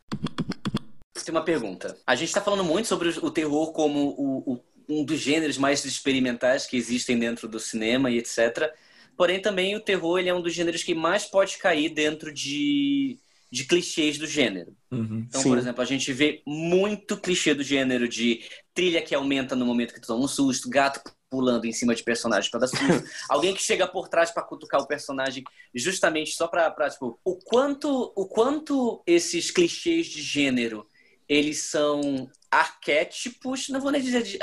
tem 1.30 1.36
uma 1.36 1.43
pergunta. 1.43 1.95
A 2.06 2.15
gente 2.15 2.30
está 2.30 2.41
falando 2.41 2.63
muito 2.63 2.88
sobre 2.88 3.10
o 3.10 3.30
terror 3.30 3.72
como 3.72 4.15
o, 4.17 4.54
o, 4.54 4.60
um 4.89 5.06
dos 5.06 5.19
gêneros 5.19 5.58
mais 5.58 5.86
experimentais 5.86 6.65
que 6.65 6.75
existem 6.75 7.17
dentro 7.17 7.47
do 7.47 7.60
cinema 7.60 8.10
e 8.10 8.17
etc. 8.17 8.73
Porém, 9.15 9.39
também 9.39 9.75
o 9.75 9.82
terror 9.82 10.17
ele 10.17 10.30
é 10.30 10.34
um 10.34 10.41
dos 10.41 10.54
gêneros 10.54 10.84
que 10.84 10.95
mais 10.95 11.25
pode 11.25 11.58
cair 11.58 11.89
dentro 11.89 12.34
de, 12.34 13.19
de 13.52 13.65
clichês 13.65 14.17
do 14.17 14.25
gênero. 14.25 14.75
Uhum, 14.89 15.25
então, 15.28 15.41
sim. 15.41 15.49
por 15.49 15.58
exemplo, 15.58 15.82
a 15.82 15.86
gente 15.86 16.12
vê 16.12 16.41
muito 16.45 17.17
clichê 17.17 17.54
do 17.54 17.63
gênero 17.63 18.08
de 18.08 18.43
trilha 18.73 19.02
que 19.02 19.13
aumenta 19.13 19.56
no 19.56 19.65
momento 19.65 19.93
que 19.93 20.02
tu 20.02 20.08
toma 20.08 20.23
um 20.23 20.28
susto, 20.28 20.69
gato 20.69 21.02
pulando 21.30 21.65
em 21.65 21.71
cima 21.71 21.93
de 21.93 22.02
personagens 22.02 22.49
para 22.49 22.62
dar 22.62 22.67
susto, 22.67 22.86
alguém 23.30 23.54
que 23.54 23.62
chega 23.62 23.88
por 23.88 24.08
trás 24.08 24.32
para 24.32 24.41
cutucar 24.41 24.82
o 24.82 24.88
personagem 24.88 25.43
justamente 25.75 26.32
só 26.32 26.47
para 26.47 26.89
tipo, 26.89 27.19
o 27.23 27.36
quanto 27.36 28.12
o 28.15 28.25
quanto 28.25 29.04
esses 29.06 29.52
clichês 29.52 30.08
de 30.08 30.23
gênero 30.23 30.88
eles 31.28 31.63
são 31.69 32.28
arquétipos, 32.49 33.69
não 33.69 33.80
vou 33.80 33.91
nem 33.91 34.02
dizer 34.02 34.23
de, 34.23 34.39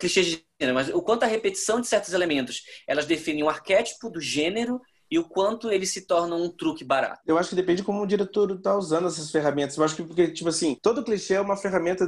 clichês 0.00 0.26
de 0.26 0.44
gênero, 0.60 0.74
mas 0.74 0.88
o 0.88 1.02
quanto 1.02 1.22
a 1.22 1.26
repetição 1.26 1.80
de 1.80 1.86
certos 1.86 2.12
elementos 2.12 2.62
elas 2.88 3.06
definem 3.06 3.44
o 3.44 3.48
arquétipo 3.48 4.10
do 4.10 4.20
gênero 4.20 4.80
e 5.10 5.18
o 5.18 5.28
quanto 5.28 5.70
eles 5.70 5.92
se 5.92 6.06
tornam 6.06 6.42
um 6.42 6.48
truque 6.48 6.84
barato. 6.84 7.20
Eu 7.26 7.36
acho 7.36 7.50
que 7.50 7.56
depende 7.56 7.82
como 7.82 8.00
o 8.02 8.06
diretor 8.06 8.52
está 8.52 8.76
usando 8.76 9.08
essas 9.08 9.30
ferramentas. 9.30 9.76
Eu 9.76 9.84
acho 9.84 9.96
que 9.96 10.04
porque 10.04 10.32
tipo 10.32 10.48
assim, 10.48 10.78
todo 10.80 11.04
clichê 11.04 11.34
é 11.34 11.40
uma 11.40 11.56
ferramenta 11.56 12.06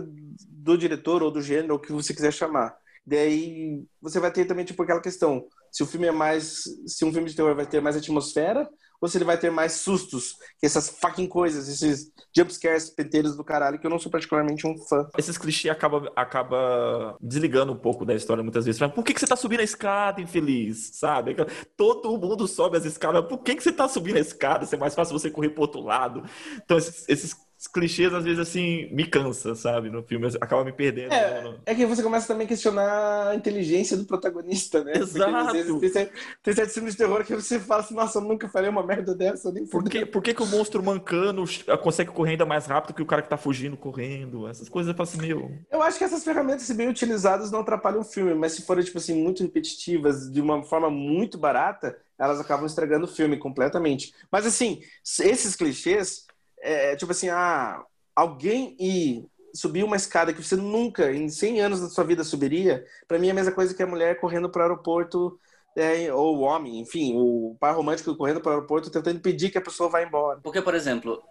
do 0.48 0.78
diretor 0.78 1.22
ou 1.22 1.30
do 1.30 1.42
gênero, 1.42 1.74
ou 1.74 1.80
que 1.80 1.92
você 1.92 2.14
quiser 2.14 2.32
chamar. 2.32 2.74
Daí 3.04 3.84
você 4.00 4.20
vai 4.20 4.32
ter 4.32 4.44
também 4.44 4.64
tipo 4.64 4.80
aquela 4.82 5.00
questão, 5.00 5.44
se 5.72 5.82
o 5.82 5.86
filme 5.86 6.06
é 6.06 6.12
mais, 6.12 6.62
se 6.86 7.04
um 7.04 7.12
filme 7.12 7.28
de 7.28 7.34
terror 7.34 7.54
vai 7.56 7.66
ter 7.66 7.80
mais 7.80 7.96
atmosfera 7.96 8.68
ele 9.16 9.24
vai 9.24 9.36
ter 9.36 9.50
mais 9.50 9.72
sustos, 9.72 10.36
que 10.58 10.66
essas 10.66 10.88
fucking 10.88 11.26
coisas, 11.26 11.68
esses 11.68 12.12
jumpscares 12.34 12.88
penteiros 12.90 13.36
do 13.36 13.44
caralho, 13.44 13.78
que 13.78 13.86
eu 13.86 13.90
não 13.90 13.98
sou 13.98 14.10
particularmente 14.10 14.66
um 14.66 14.76
fã. 14.76 15.08
Esses 15.18 15.36
clichês 15.36 15.72
acaba, 15.72 16.12
acaba 16.14 17.16
desligando 17.20 17.72
um 17.72 17.76
pouco 17.76 18.04
da 18.04 18.14
história 18.14 18.42
muitas 18.42 18.64
vezes. 18.64 18.80
Por 18.94 19.04
que, 19.04 19.12
que 19.12 19.20
você 19.20 19.26
tá 19.26 19.36
subindo 19.36 19.60
a 19.60 19.64
escada, 19.64 20.20
infeliz? 20.20 20.90
Sabe? 20.94 21.36
Todo 21.76 22.16
mundo 22.16 22.46
sobe 22.46 22.76
as 22.76 22.84
escadas. 22.84 23.26
Por 23.26 23.38
que, 23.38 23.56
que 23.56 23.62
você 23.62 23.72
tá 23.72 23.88
subindo 23.88 24.16
a 24.16 24.20
escada? 24.20 24.64
Se 24.66 24.74
é 24.74 24.78
mais 24.78 24.94
fácil 24.94 25.18
você 25.18 25.30
correr 25.30 25.50
pro 25.50 25.62
outro 25.62 25.80
lado. 25.80 26.22
Então, 26.56 26.78
esses, 26.78 27.08
esses 27.08 27.34
clichês, 27.66 28.12
às 28.12 28.24
vezes, 28.24 28.38
assim, 28.38 28.88
me 28.92 29.06
cansa, 29.06 29.54
sabe? 29.54 29.90
No 29.90 30.02
filme, 30.02 30.26
acaba 30.40 30.64
me 30.64 30.72
perdendo. 30.72 31.12
É, 31.12 31.42
no... 31.42 31.60
é 31.64 31.74
que 31.74 31.86
você 31.86 32.02
começa 32.02 32.26
também 32.26 32.44
a 32.44 32.48
questionar 32.48 33.28
a 33.28 33.34
inteligência 33.34 33.96
do 33.96 34.04
protagonista, 34.04 34.82
né? 34.82 34.92
Exato. 34.96 35.32
Porque, 35.32 35.52
vezes, 35.52 35.80
tem, 35.80 35.88
certo, 35.88 36.12
tem 36.42 36.54
certos 36.54 36.74
filmes 36.74 36.92
de 36.94 36.98
terror 36.98 37.24
que 37.24 37.34
você 37.34 37.58
fala 37.60 37.82
assim, 37.82 37.94
nossa, 37.94 38.18
eu 38.18 38.22
nunca 38.22 38.48
falei 38.48 38.70
uma 38.70 38.84
merda 38.84 39.14
dessa. 39.14 39.52
Nem 39.52 39.66
por, 39.66 39.84
que, 39.84 40.06
por 40.06 40.22
que, 40.22 40.34
que 40.34 40.42
o 40.42 40.46
monstro 40.46 40.82
mancando 40.82 41.44
consegue 41.82 42.10
correr 42.10 42.32
ainda 42.32 42.46
mais 42.46 42.66
rápido 42.66 42.94
que 42.94 43.02
o 43.02 43.06
cara 43.06 43.22
que 43.22 43.28
tá 43.28 43.36
fugindo 43.36 43.76
correndo? 43.76 44.48
Essas 44.48 44.68
coisas 44.68 44.90
eu 44.90 44.96
faço 44.96 45.16
assim, 45.16 45.26
meu... 45.26 45.50
Eu 45.70 45.82
acho 45.82 45.98
que 45.98 46.04
essas 46.04 46.24
ferramentas, 46.24 46.62
se 46.62 46.74
bem 46.74 46.88
utilizadas, 46.88 47.50
não 47.50 47.60
atrapalham 47.60 48.00
o 48.00 48.04
filme, 48.04 48.34
mas 48.34 48.52
se 48.52 48.62
forem, 48.62 48.84
tipo 48.84 48.98
assim, 48.98 49.14
muito 49.14 49.42
repetitivas, 49.42 50.30
de 50.30 50.40
uma 50.40 50.62
forma 50.62 50.90
muito 50.90 51.38
barata, 51.38 51.96
elas 52.18 52.40
acabam 52.40 52.66
estragando 52.66 53.04
o 53.04 53.08
filme 53.08 53.36
completamente. 53.36 54.12
Mas, 54.30 54.46
assim, 54.46 54.80
esses 55.20 55.56
clichês, 55.56 56.26
é, 56.62 56.96
tipo 56.96 57.12
assim, 57.12 57.28
ah, 57.28 57.84
alguém 58.14 58.76
ir 58.78 59.28
subir 59.54 59.84
uma 59.84 59.96
escada 59.96 60.32
que 60.32 60.42
você 60.42 60.56
nunca, 60.56 61.12
em 61.12 61.28
100 61.28 61.60
anos 61.60 61.80
da 61.80 61.88
sua 61.88 62.04
vida, 62.04 62.24
subiria, 62.24 62.86
para 63.06 63.18
mim 63.18 63.28
é 63.28 63.32
a 63.32 63.34
mesma 63.34 63.52
coisa 63.52 63.74
que 63.74 63.82
a 63.82 63.86
mulher 63.86 64.18
correndo 64.18 64.48
para 64.48 64.60
o 64.60 64.62
aeroporto, 64.62 65.38
é, 65.76 66.12
ou 66.12 66.38
o 66.38 66.40
homem, 66.40 66.80
enfim, 66.80 67.14
o 67.16 67.56
par 67.58 67.74
romântico 67.74 68.14
correndo 68.16 68.40
para 68.40 68.50
o 68.50 68.54
aeroporto 68.54 68.90
tentando 68.90 69.16
impedir 69.16 69.50
que 69.50 69.58
a 69.58 69.62
pessoa 69.62 69.90
vá 69.90 70.02
embora. 70.02 70.40
Porque, 70.42 70.62
por 70.62 70.74
exemplo, 70.74 71.22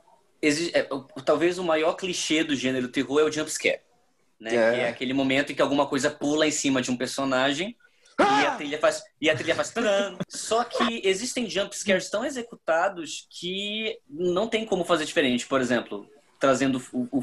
existe, 0.41 0.76
é, 0.76 0.88
talvez 1.26 1.58
o 1.58 1.63
maior 1.63 1.94
clichê 1.94 2.44
do 2.44 2.56
gênero 2.56 2.88
terror 2.88 3.22
é 3.22 3.24
o 3.24 3.32
jump 3.32 3.50
scare. 3.52 3.82
Né? 4.39 4.56
É. 4.56 4.72
Que 4.74 4.80
é 4.82 4.89
aquele 4.89 5.13
momento 5.13 5.52
em 5.52 5.56
que 5.56 5.62
alguma 5.62 5.88
coisa 5.88 6.10
pula 6.10 6.48
em 6.48 6.52
cima 6.52 6.82
de 6.82 6.91
um 6.91 6.98
personagem 6.98 7.76
ah! 8.17 8.41
e 8.41 8.45
a 8.45 8.56
trilha 8.56 8.80
faz. 8.80 9.04
E 9.19 9.30
a 9.30 9.36
trilha 9.36 9.56
faz. 9.56 9.74
Só 10.30 10.63
que 10.63 11.02
existem 11.04 11.50
jump 11.50 11.76
scares 11.78 12.10
tão 12.10 12.26
executados 12.26 13.28
que 13.30 13.97
não 14.10 14.47
tem 14.47 14.65
como 14.65 14.84
fazer 14.84 15.06
diferente. 15.06 15.47
Por 15.47 15.62
exemplo, 15.62 16.08
trazendo 16.41 16.82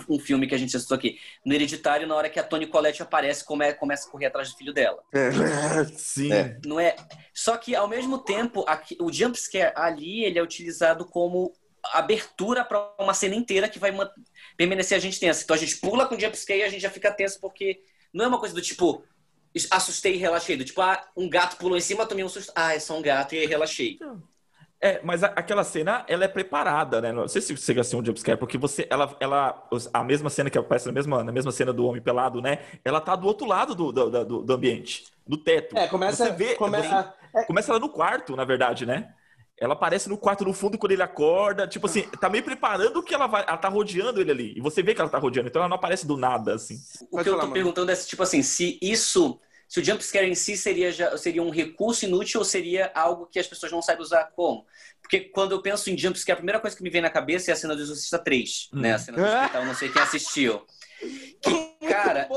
um 0.09 0.19
filme 0.21 0.47
que 0.47 0.55
a 0.55 0.59
gente 0.59 0.77
assistiu 0.77 0.95
aqui. 0.95 1.19
No 1.45 1.53
Hereditário, 1.53 2.07
na 2.07 2.15
hora 2.15 2.31
que 2.31 2.39
a 2.39 2.45
Toni 2.45 2.69
Collette 2.69 3.03
aparece, 3.03 3.45
come, 3.45 3.75
começa 3.75 4.09
a 4.09 4.11
correr 4.13 4.27
atrás 4.27 4.51
do 4.51 4.57
filho 4.57 4.73
dela. 4.73 5.03
É, 5.13 5.85
sim. 5.97 6.33
É. 6.33 6.57
Não 6.65 6.79
é? 6.79 6.95
Só 7.35 7.57
que, 7.57 7.75
ao 7.75 7.89
mesmo 7.89 8.19
tempo, 8.19 8.65
aqui, 8.67 8.97
o 9.01 9.13
jumpscare 9.13 9.73
ali, 9.75 10.25
ele 10.25 10.39
é 10.39 10.43
utilizado 10.43 11.05
como 11.05 11.53
abertura 11.93 12.65
para 12.65 12.95
uma 12.99 13.15
cena 13.15 13.35
inteira 13.35 13.69
que 13.69 13.79
vai 13.79 13.93
permanecer 14.57 14.97
a 14.97 15.01
gente 15.01 15.19
tensa. 15.19 15.43
Então 15.43 15.57
a 15.57 15.59
gente 15.59 15.79
pula 15.79 16.07
com 16.07 16.15
o 16.15 16.21
jumpscare 16.21 16.61
e 16.61 16.63
a 16.63 16.69
gente 16.69 16.83
já 16.83 16.91
fica 16.91 17.11
tenso, 17.11 17.41
porque 17.41 17.81
não 18.13 18.25
é 18.25 18.29
uma 18.29 18.39
coisa 18.39 18.55
do 18.55 18.63
tipo, 18.63 19.03
assustei 19.71 20.15
e 20.15 20.19
relaxei. 20.19 20.57
Do 20.57 20.65
tipo, 20.65 20.81
ah, 20.81 21.03
um 21.17 21.29
gato 21.29 21.57
pulou 21.57 21.77
em 21.77 21.81
cima, 21.81 22.07
tomei 22.07 22.25
um 22.25 22.29
susto. 22.29 22.53
Ah, 22.55 22.75
é 22.75 22.79
só 22.79 22.97
um 22.97 23.03
gato 23.03 23.35
e 23.35 23.39
aí 23.39 23.47
relaxei. 23.47 23.99
É, 24.81 25.01
mas 25.03 25.25
a, 25.25 25.29
aquela 25.29 25.65
cena, 25.65 26.05
ela 26.07 26.25
é 26.25 26.29
preparada, 26.29 27.01
né? 27.01 27.11
Não 27.11 27.27
sei 27.27 27.43
se 27.43 27.57
você 27.57 27.79
assim 27.81 27.97
um 27.97 28.05
jumpscare, 28.05 28.39
porque 28.39 28.57
você, 28.57 28.87
ela, 28.89 29.17
ela, 29.19 29.69
a 29.93 30.05
mesma 30.05 30.31
cena 30.31 30.49
que 30.49 30.57
aparece 30.57 30.87
na 30.87 30.93
mesma, 30.93 31.25
na 31.25 31.33
mesma 31.33 31.51
cena 31.51 31.73
do 31.73 31.85
homem 31.85 32.01
pelado, 32.01 32.41
né? 32.41 32.61
Ela 32.85 33.01
tá 33.01 33.17
do 33.17 33.27
outro 33.27 33.47
lado 33.47 33.75
do, 33.75 33.91
do, 33.91 34.25
do, 34.25 34.43
do 34.43 34.53
ambiente, 34.53 35.07
do 35.27 35.37
teto. 35.37 35.77
É, 35.77 35.89
começa... 35.89 36.27
Você 36.27 36.33
vê, 36.33 36.55
come, 36.55 36.77
você, 36.77 36.95
é... 37.35 37.45
começa 37.45 37.73
ela 37.73 37.81
no 37.81 37.89
quarto, 37.89 38.37
na 38.37 38.45
verdade, 38.45 38.87
né? 38.87 39.13
Ela 39.61 39.73
aparece 39.75 40.09
no 40.09 40.17
quarto 40.17 40.45
no 40.45 40.53
fundo 40.53 40.79
quando 40.79 40.93
ele 40.93 41.03
acorda, 41.03 41.67
tipo 41.67 41.87
assim, 41.87 42.03
tá 42.21 42.29
meio 42.29 42.45
preparando 42.45 43.03
que 43.03 43.13
ela 43.13 43.27
vai, 43.27 43.43
ela 43.43 43.57
tá 43.57 43.69
rodeando 43.69 44.21
ele 44.21 44.31
ali. 44.31 44.55
E 44.57 44.61
você 44.61 44.81
vê 44.85 44.95
que 44.95 45.01
ela 45.01 45.11
tá 45.11 45.19
rodeando, 45.19 45.49
então 45.49 45.61
ela 45.61 45.69
não 45.69 45.77
aparece 45.77 46.07
do 46.07 46.17
nada, 46.17 46.55
assim. 46.55 46.77
O 47.11 47.17
Pode 47.17 47.25
que 47.25 47.31
falar, 47.31 47.33
eu 47.33 47.35
tô 47.35 47.37
mano. 47.39 47.53
perguntando 47.53 47.91
é, 47.91 47.97
tipo 47.97 48.23
assim, 48.23 48.41
se 48.45 48.79
isso 48.81 49.41
se 49.69 49.81
o 49.81 49.85
jumpscare 49.85 50.27
em 50.27 50.35
si 50.35 50.57
seria, 50.57 50.91
já, 50.91 51.17
seria 51.19 51.43
um 51.43 51.51
recurso 51.51 52.07
inútil 52.07 52.41
ou 52.41 52.45
seria 52.45 52.91
algo 52.95 53.27
que 53.27 53.39
as 53.39 53.47
pessoas 53.47 53.71
não 53.71 53.83
sabem 53.83 54.03
usar 54.03 54.25
como? 54.35 54.67
Porque 55.03 55.21
quando 55.21 55.53
eu 55.53 55.61
penso 55.61 55.91
em 55.91 55.99
jumpscare, 55.99 56.33
a 56.33 56.37
primeira 56.37 56.59
coisa 56.59 56.75
que 56.75 56.83
me 56.83 56.89
vem 56.89 57.03
na 57.03 57.11
cabeça 57.11 57.51
é 57.51 57.55
a 57.55 57.57
cena 57.57 57.77
do 57.77 57.83
Exorcista 57.83 58.19
3, 58.19 58.71
hum. 58.73 58.81
né? 58.81 58.95
A 58.95 58.99
cena 58.99 59.19
do 59.19 59.25
hospital, 59.25 59.65
não 59.67 59.75
sei 59.75 59.91
quem 59.91 60.01
assistiu. 60.01 60.65
Que, 61.43 61.87
cara, 61.87 62.29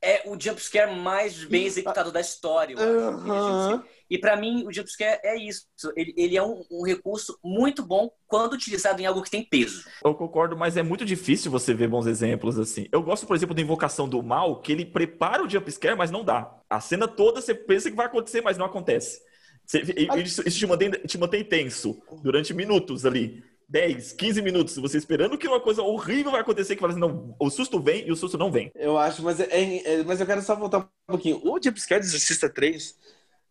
é 0.00 0.22
o 0.24 0.38
jumpscare 0.38 0.94
mais 0.94 1.44
bem 1.44 1.66
executado 1.66 2.12
da 2.12 2.20
história. 2.20 2.76
Uhum. 2.78 3.82
E 4.12 4.18
para 4.18 4.36
mim, 4.36 4.66
o 4.66 4.70
jumpscare 4.70 5.18
é 5.24 5.38
isso. 5.38 5.64
Ele, 5.96 6.12
ele 6.18 6.36
é 6.36 6.42
um, 6.42 6.62
um, 6.70 6.84
recurso 6.84 7.38
muito 7.42 7.82
bom 7.82 8.10
quando 8.28 8.52
utilizado 8.52 9.00
em 9.00 9.06
algo 9.06 9.22
que 9.22 9.30
tem 9.30 9.42
peso. 9.42 9.86
Eu 10.04 10.14
concordo, 10.14 10.54
mas 10.54 10.76
é 10.76 10.82
muito 10.82 11.02
difícil 11.02 11.50
você 11.50 11.72
ver 11.72 11.88
bons 11.88 12.06
exemplos 12.06 12.58
assim. 12.58 12.86
Eu 12.92 13.02
gosto, 13.02 13.26
por 13.26 13.34
exemplo, 13.34 13.54
da 13.54 13.62
Invocação 13.62 14.06
do 14.06 14.22
Mal, 14.22 14.60
que 14.60 14.70
ele 14.70 14.84
prepara 14.84 15.42
o 15.42 15.48
jumpscare, 15.48 15.96
mas 15.96 16.10
não 16.10 16.22
dá. 16.22 16.54
A 16.68 16.78
cena 16.78 17.08
toda 17.08 17.40
você 17.40 17.54
pensa 17.54 17.90
que 17.90 17.96
vai 17.96 18.04
acontecer, 18.04 18.42
mas 18.42 18.58
não 18.58 18.66
acontece. 18.66 19.18
Você, 19.64 19.78
isso, 20.22 20.46
isso 20.46 20.58
te, 20.58 20.66
mantém, 20.66 20.90
te 20.90 21.16
mantém 21.16 21.42
tenso 21.42 21.98
durante 22.22 22.52
minutos 22.52 23.06
ali. 23.06 23.42
10, 23.66 24.12
15 24.12 24.42
minutos, 24.42 24.76
você 24.76 24.98
esperando 24.98 25.38
que 25.38 25.48
uma 25.48 25.58
coisa 25.58 25.80
horrível 25.80 26.32
vai 26.32 26.42
acontecer, 26.42 26.74
que 26.74 26.80
fala 26.82 26.92
assim, 26.92 27.00
não, 27.00 27.34
o 27.40 27.48
susto 27.48 27.80
vem 27.80 28.06
e 28.06 28.12
o 28.12 28.16
susto 28.16 28.36
não 28.36 28.52
vem. 28.52 28.70
Eu 28.74 28.98
acho, 28.98 29.22
mas, 29.22 29.40
é, 29.40 29.46
é, 29.50 30.02
mas 30.02 30.20
eu 30.20 30.26
quero 30.26 30.42
só 30.42 30.54
voltar 30.54 30.80
um 30.80 30.88
pouquinho. 31.06 31.40
O 31.42 31.58
Jumpscare 31.58 32.02
do 32.02 32.04
Exorcista 32.04 32.50
3 32.50 32.94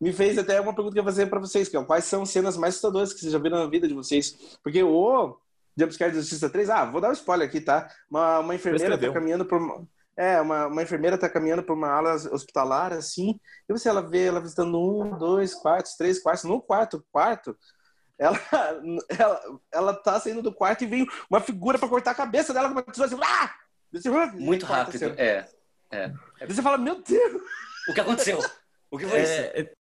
me 0.02 0.12
fez 0.12 0.36
até 0.36 0.60
uma 0.60 0.74
pergunta 0.74 0.94
que 0.94 0.98
eu 0.98 1.02
ia 1.02 1.08
fazer 1.08 1.26
pra 1.26 1.38
vocês, 1.38 1.68
que 1.68 1.76
é 1.76 1.84
quais 1.84 2.04
são 2.06 2.22
as 2.22 2.30
cenas 2.30 2.56
mais 2.56 2.74
assustadoras 2.74 3.12
que 3.12 3.20
vocês 3.20 3.30
já 3.30 3.38
viram 3.38 3.60
na 3.60 3.70
vida 3.70 3.86
de 3.86 3.94
vocês? 3.94 4.58
Porque 4.60 4.82
o 4.82 5.38
Jumpscare 5.76 6.10
do 6.10 6.18
Exorcista 6.18 6.50
3, 6.50 6.70
ah, 6.70 6.84
vou 6.86 7.00
dar 7.00 7.10
um 7.10 7.12
spoiler 7.12 7.46
aqui, 7.46 7.60
tá? 7.60 7.88
Uma, 8.10 8.40
uma 8.40 8.52
enfermeira 8.52 8.98
tá 8.98 9.12
caminhando 9.12 9.44
por... 9.44 9.86
É, 10.16 10.40
uma, 10.40 10.66
uma 10.66 10.82
enfermeira 10.82 11.16
tá 11.16 11.28
caminhando 11.28 11.62
por 11.62 11.74
uma 11.74 11.88
ala 11.88 12.14
hospitalar, 12.14 12.92
assim, 12.92 13.38
e 13.68 13.72
você, 13.72 13.88
ela 13.88 14.02
vê 14.02 14.26
ela 14.26 14.40
visitando 14.40 14.76
um, 14.76 15.16
dois 15.16 15.54
quartos, 15.54 15.94
três 15.94 16.20
quartos, 16.20 16.44
no 16.44 16.60
quarto, 16.60 17.06
quarto, 17.12 17.56
ela, 18.18 18.36
ela, 19.08 19.40
ela 19.70 19.94
tá 19.94 20.18
saindo 20.18 20.42
do 20.42 20.52
quarto 20.52 20.82
e 20.82 20.86
vem 20.86 21.06
uma 21.30 21.40
figura 21.40 21.78
para 21.78 21.88
cortar 21.88 22.10
a 22.10 22.16
cabeça 22.16 22.52
dela 22.52 22.66
com 22.66 22.74
uma 22.74 22.82
tesoura 22.82 23.14
assim. 23.14 23.22
Ah! 23.24 23.54
Você, 23.92 24.10
Muito 24.10 24.66
rápido, 24.66 24.96
assim. 24.96 25.14
é. 25.16 25.48
é. 25.92 26.12
Aí 26.40 26.46
você 26.46 26.60
fala, 26.60 26.76
meu 26.76 27.00
Deus! 27.00 27.40
O 27.88 27.94
que 27.94 28.00
aconteceu? 28.00 28.40
O 28.92 28.98
que 28.98 29.06
foi 29.06 29.18
é... 29.18 29.22
isso? 29.22 29.32
É. 29.32 29.72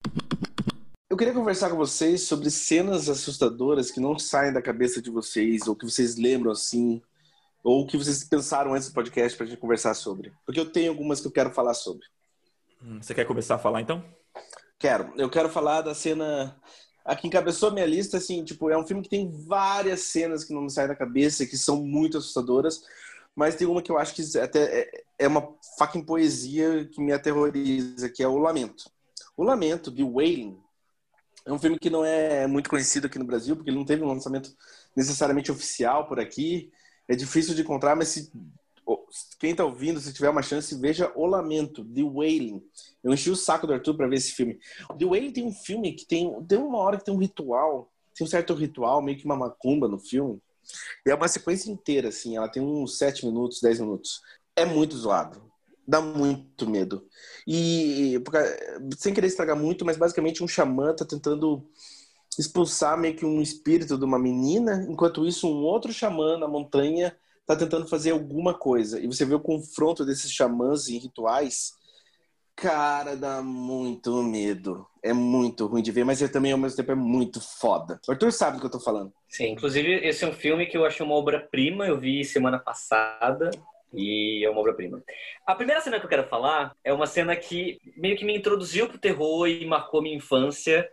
Eu 1.11 1.17
queria 1.17 1.35
conversar 1.35 1.69
com 1.69 1.77
vocês 1.77 2.23
sobre 2.23 2.49
cenas 2.51 3.09
assustadoras 3.09 3.91
que 3.91 3.99
não 3.99 4.17
saem 4.17 4.53
da 4.53 4.63
cabeça 4.63 5.03
de 5.03 5.11
vocês, 5.11 5.67
ou 5.67 5.75
que 5.75 5.85
vocês 5.85 6.17
lembram 6.17 6.53
assim, 6.53 7.03
ou 7.65 7.85
que 7.85 7.97
vocês 7.97 8.23
pensaram 8.23 8.73
antes 8.73 8.89
do 8.89 8.95
podcast 8.95 9.37
pra 9.37 9.45
gente 9.45 9.59
conversar 9.59 9.95
sobre. 9.95 10.33
Porque 10.47 10.61
eu 10.61 10.71
tenho 10.71 10.93
algumas 10.93 11.21
que 11.21 11.27
eu 11.27 11.33
quero 11.33 11.51
falar 11.51 11.75
sobre. 11.75 12.07
Hum, 12.81 13.03
você 13.03 13.13
quer 13.13 13.27
começar 13.27 13.57
a 13.57 13.59
falar 13.59 13.81
então? 13.81 14.05
Quero. 14.79 15.13
Eu 15.17 15.29
quero 15.29 15.49
falar 15.49 15.83
da 15.83 15.95
cena 15.95 16.57
Aqui 17.05 17.27
encabeçou 17.27 17.71
a 17.71 17.73
minha 17.73 17.87
lista, 17.87 18.19
assim, 18.19 18.45
tipo, 18.45 18.71
é 18.71 18.79
um 18.79 18.87
filme 18.87 19.03
que 19.03 19.09
tem 19.09 19.29
várias 19.29 20.03
cenas 20.03 20.45
que 20.45 20.53
não 20.53 20.63
me 20.63 20.71
saem 20.71 20.87
da 20.87 20.95
cabeça, 20.95 21.47
que 21.47 21.57
são 21.57 21.83
muito 21.83 22.19
assustadoras, 22.19 22.85
mas 23.35 23.57
tem 23.57 23.67
uma 23.67 23.83
que 23.83 23.91
eu 23.91 23.99
acho 23.99 24.15
que 24.15 24.39
até 24.39 24.83
é, 24.83 25.05
é 25.19 25.29
uma 25.29 25.57
fucking 25.79 26.05
poesia 26.05 26.85
que 26.85 27.01
me 27.01 27.13
aterroriza, 27.13 28.09
que 28.09 28.23
é 28.23 28.29
O 28.29 28.39
Lamento. 28.39 28.85
O 29.37 29.43
Lamento, 29.43 29.91
de 29.91 30.03
Wailing, 30.03 30.59
é 31.47 31.53
um 31.53 31.59
filme 31.59 31.79
que 31.79 31.91
não 31.91 32.05
é 32.05 32.47
muito 32.47 32.69
conhecido 32.69 33.07
aqui 33.07 33.19
no 33.19 33.25
Brasil, 33.25 33.57
porque 33.57 33.71
ele 33.71 33.79
não 33.79 33.85
teve 33.85 34.03
um 34.03 34.09
lançamento 34.09 34.55
necessariamente 34.95 35.51
oficial 35.51 36.07
por 36.07 36.21
aqui. 36.21 36.71
É 37.09 37.17
difícil 37.17 37.55
de 37.55 37.63
encontrar, 37.63 37.97
mas 37.97 38.09
se 38.09 38.31
quem 39.39 39.55
tá 39.55 39.65
ouvindo, 39.65 40.01
se 40.01 40.13
tiver 40.13 40.29
uma 40.29 40.43
chance, 40.43 40.79
veja 40.79 41.13
O 41.15 41.27
Lamento, 41.27 41.85
The 41.85 42.03
Wailing. 42.03 42.63
Eu 43.03 43.13
enchi 43.13 43.31
o 43.31 43.37
saco 43.37 43.67
do 43.67 43.73
Arthur 43.73 43.97
para 43.97 44.09
ver 44.09 44.17
esse 44.17 44.33
filme. 44.33 44.59
The 44.99 45.05
Wailing 45.05 45.33
tem 45.33 45.47
um 45.47 45.53
filme 45.53 45.93
que 45.93 46.07
tem, 46.07 46.31
tem 46.45 46.59
uma 46.59 46.79
hora 46.79 46.99
que 46.99 47.05
tem 47.05 47.15
um 47.15 47.19
ritual, 47.19 47.91
tem 48.15 48.27
um 48.27 48.31
certo 48.31 48.55
ritual, 48.55 49.01
meio 49.01 49.19
que 49.19 49.25
uma 49.25 49.37
macumba 49.37 49.89
no 49.89 49.99
filme. 49.99 50.41
E 51.07 51.11
é 51.11 51.15
uma 51.15 51.29
sequência 51.29 51.71
inteira, 51.71 52.09
assim, 52.09 52.37
ela 52.37 52.49
tem 52.49 52.63
uns 52.63 52.99
7 52.99 53.25
minutos, 53.27 53.61
10 53.61 53.81
minutos. 53.81 54.21
É 54.55 54.65
muito 54.65 54.97
zoado. 54.97 55.50
Dá 55.91 56.01
muito 56.01 56.71
medo. 56.71 57.05
E, 57.45 58.15
sem 58.97 59.13
querer 59.13 59.27
estragar 59.27 59.57
muito, 59.57 59.85
mas 59.85 59.97
basicamente 59.97 60.41
um 60.41 60.47
xamã 60.47 60.95
tá 60.95 61.05
tentando 61.05 61.69
expulsar 62.39 62.97
meio 62.97 63.17
que 63.17 63.27
um 63.27 63.43
espírito 63.43 63.99
de 63.99 64.05
uma 64.05 64.17
menina, 64.17 64.87
enquanto 64.89 65.27
isso 65.27 65.49
um 65.49 65.65
outro 65.65 65.93
xamã 65.93 66.39
na 66.39 66.47
montanha 66.47 67.13
tá 67.45 67.57
tentando 67.57 67.89
fazer 67.89 68.13
alguma 68.13 68.55
coisa. 68.55 69.01
E 69.01 69.07
você 69.09 69.25
vê 69.25 69.35
o 69.35 69.41
confronto 69.41 70.05
desses 70.07 70.31
xamãs 70.31 70.89
em 70.89 70.97
rituais. 70.97 71.73
Cara, 72.55 73.17
dá 73.17 73.43
muito 73.43 74.23
medo. 74.23 74.87
É 75.03 75.13
muito 75.13 75.67
ruim 75.67 75.83
de 75.83 75.91
ver, 75.91 76.05
mas 76.05 76.21
também 76.31 76.53
ao 76.53 76.59
mesmo 76.59 76.77
tempo 76.77 76.93
é 76.93 76.95
muito 76.95 77.41
foda. 77.41 78.01
O 78.07 78.13
Arthur 78.13 78.31
sabe 78.31 78.59
do 78.59 78.61
que 78.61 78.67
eu 78.67 78.71
tô 78.71 78.79
falando. 78.79 79.13
Sim, 79.29 79.49
inclusive 79.49 80.07
esse 80.07 80.23
é 80.25 80.29
um 80.29 80.33
filme 80.33 80.67
que 80.67 80.77
eu 80.77 80.85
achei 80.85 81.05
uma 81.05 81.17
obra-prima. 81.17 81.85
Eu 81.85 81.99
vi 81.99 82.25
semana 82.25 82.61
passada 82.61 83.51
e 83.93 84.45
é 84.45 84.51
uma 84.51 84.61
obra-prima. 84.61 85.03
A 85.47 85.55
primeira 85.55 85.81
cena 85.81 85.99
que 85.99 86.07
eu 86.07 86.11
quero 86.11 86.29
falar 86.29 86.75
é 86.85 86.93
uma 86.93 87.07
cena 87.07 87.35
que 87.35 87.79
meio 87.97 88.17
que 88.17 88.25
me 88.25 88.37
introduziu 88.37 88.89
pro 88.89 88.99
terror 88.99 89.49
e 89.49 89.67
marcou 89.67 90.03
minha 90.03 90.17
infância. 90.17 90.89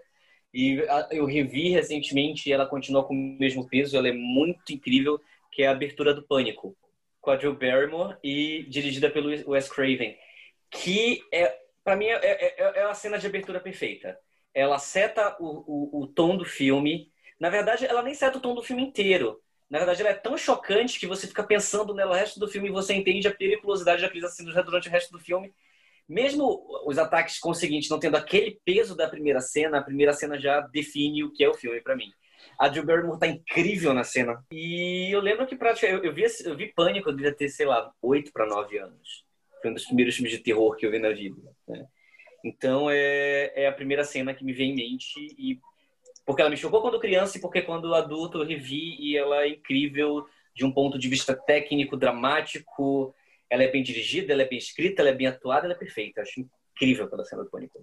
E 0.53 0.83
eu 1.11 1.25
revi 1.25 1.69
recentemente 1.69 2.49
e 2.49 2.53
ela 2.53 2.65
continua 2.65 3.03
com 3.03 3.13
o 3.13 3.37
mesmo 3.39 3.67
peso. 3.67 3.97
Ela 3.97 4.09
é 4.09 4.13
muito 4.13 4.73
incrível 4.73 5.19
que 5.51 5.63
é 5.63 5.67
a 5.67 5.71
abertura 5.71 6.13
do 6.13 6.23
Pânico, 6.23 6.75
com 7.21 7.31
a 7.31 7.35
Drew 7.35 7.55
Barrymore 7.55 8.15
e 8.23 8.65
dirigida 8.69 9.09
pelo 9.09 9.29
Wes 9.51 9.69
Craven, 9.69 10.15
que 10.69 11.21
é, 11.31 11.57
para 11.83 11.95
mim, 11.95 12.07
é, 12.07 12.15
é, 12.15 12.79
é, 12.79 12.83
a 12.83 12.93
cena 12.93 13.17
de 13.17 13.27
abertura 13.27 13.59
perfeita. 13.59 14.19
Ela 14.53 14.77
seta 14.77 15.37
o, 15.39 15.99
o, 15.99 16.03
o 16.03 16.07
tom 16.07 16.35
do 16.35 16.43
filme. 16.43 17.11
Na 17.39 17.49
verdade, 17.49 17.85
ela 17.85 18.01
nem 18.01 18.13
seta 18.13 18.37
o 18.37 18.41
tom 18.41 18.53
do 18.53 18.61
filme 18.61 18.83
inteiro. 18.83 19.41
Na 19.69 19.79
verdade, 19.79 20.01
ela 20.01 20.11
é 20.11 20.13
tão 20.13 20.37
chocante 20.37 20.99
que 20.99 21.07
você 21.07 21.27
fica 21.27 21.43
pensando 21.43 21.93
nela 21.93 22.11
o 22.11 22.15
resto 22.15 22.39
do 22.39 22.47
filme 22.47 22.69
e 22.69 22.71
você 22.71 22.93
entende 22.93 23.27
a 23.27 23.35
periculosidade 23.35 24.01
daqueles 24.01 24.23
assassinos 24.23 24.53
durante 24.53 24.87
o 24.87 24.91
resto 24.91 25.11
do 25.11 25.19
filme. 25.19 25.53
Mesmo 26.07 26.65
os 26.85 26.97
ataques 26.97 27.37
conseguintes 27.37 27.89
não 27.89 27.99
tendo 27.99 28.15
aquele 28.15 28.59
peso 28.63 28.95
da 28.95 29.09
primeira 29.09 29.41
cena, 29.41 29.79
a 29.79 29.83
primeira 29.83 30.13
cena 30.13 30.39
já 30.39 30.61
define 30.61 31.25
o 31.25 31.33
que 31.33 31.43
é 31.43 31.49
o 31.49 31.53
filme 31.53 31.81
para 31.81 31.97
mim. 31.97 32.09
A 32.57 32.69
Drew 32.69 32.85
Barrymore 32.85 33.19
tá 33.19 33.27
incrível 33.27 33.93
na 33.93 34.05
cena. 34.05 34.41
E 34.49 35.09
eu 35.11 35.19
lembro 35.19 35.45
que 35.45 35.55
praticamente 35.55 36.05
eu, 36.05 36.11
eu, 36.11 36.15
vi, 36.15 36.23
eu 36.45 36.55
vi 36.55 36.73
Pânico, 36.73 37.09
eu 37.09 37.15
devia 37.15 37.33
ter, 37.33 37.49
sei 37.49 37.65
lá, 37.65 37.91
8 38.01 38.31
para 38.31 38.45
9 38.45 38.77
anos. 38.77 39.25
Foi 39.61 39.69
um 39.69 39.73
dos 39.73 39.85
primeiros 39.85 40.15
filmes 40.15 40.31
de 40.31 40.39
terror 40.39 40.75
que 40.77 40.85
eu 40.85 40.91
vi 40.91 40.99
na 40.99 41.09
vida. 41.09 41.41
Né? 41.67 41.85
Então 42.43 42.89
é, 42.89 43.51
é 43.53 43.67
a 43.67 43.73
primeira 43.73 44.05
cena 44.05 44.33
que 44.33 44.45
me 44.45 44.53
vem 44.53 44.71
em 44.71 44.75
mente 44.75 45.35
e 45.37 45.59
porque 46.27 46.41
ela 46.41 46.51
me 46.51 46.57
chocou 46.57 46.81
quando 46.81 46.99
criança 46.99 47.37
e 47.37 47.41
porque 47.41 47.61
quando 47.61 47.95
adulto 47.95 48.39
eu 48.39 48.45
revi 48.45 48.97
e 48.99 49.15
ela 49.15 49.43
é 49.43 49.47
incrível 49.47 50.27
de 50.53 50.65
um 50.65 50.71
ponto 50.71 50.99
de 50.99 51.07
vista 51.07 51.33
técnico, 51.33 51.95
dramático. 51.95 53.15
Ela 53.49 53.63
é 53.63 53.71
bem 53.71 53.81
dirigida, 53.81 54.33
ela 54.33 54.41
é 54.41 54.45
bem 54.45 54.57
escrita, 54.57 55.01
ela 55.01 55.09
é 55.09 55.13
bem 55.13 55.27
atuada, 55.27 55.65
ela 55.65 55.73
é 55.73 55.77
perfeita. 55.77 56.19
Eu 56.19 56.23
acho 56.23 56.41
incrível 56.41 57.05
aquela 57.05 57.23
cena 57.23 57.45
do 57.45 57.49
Pânico. 57.49 57.79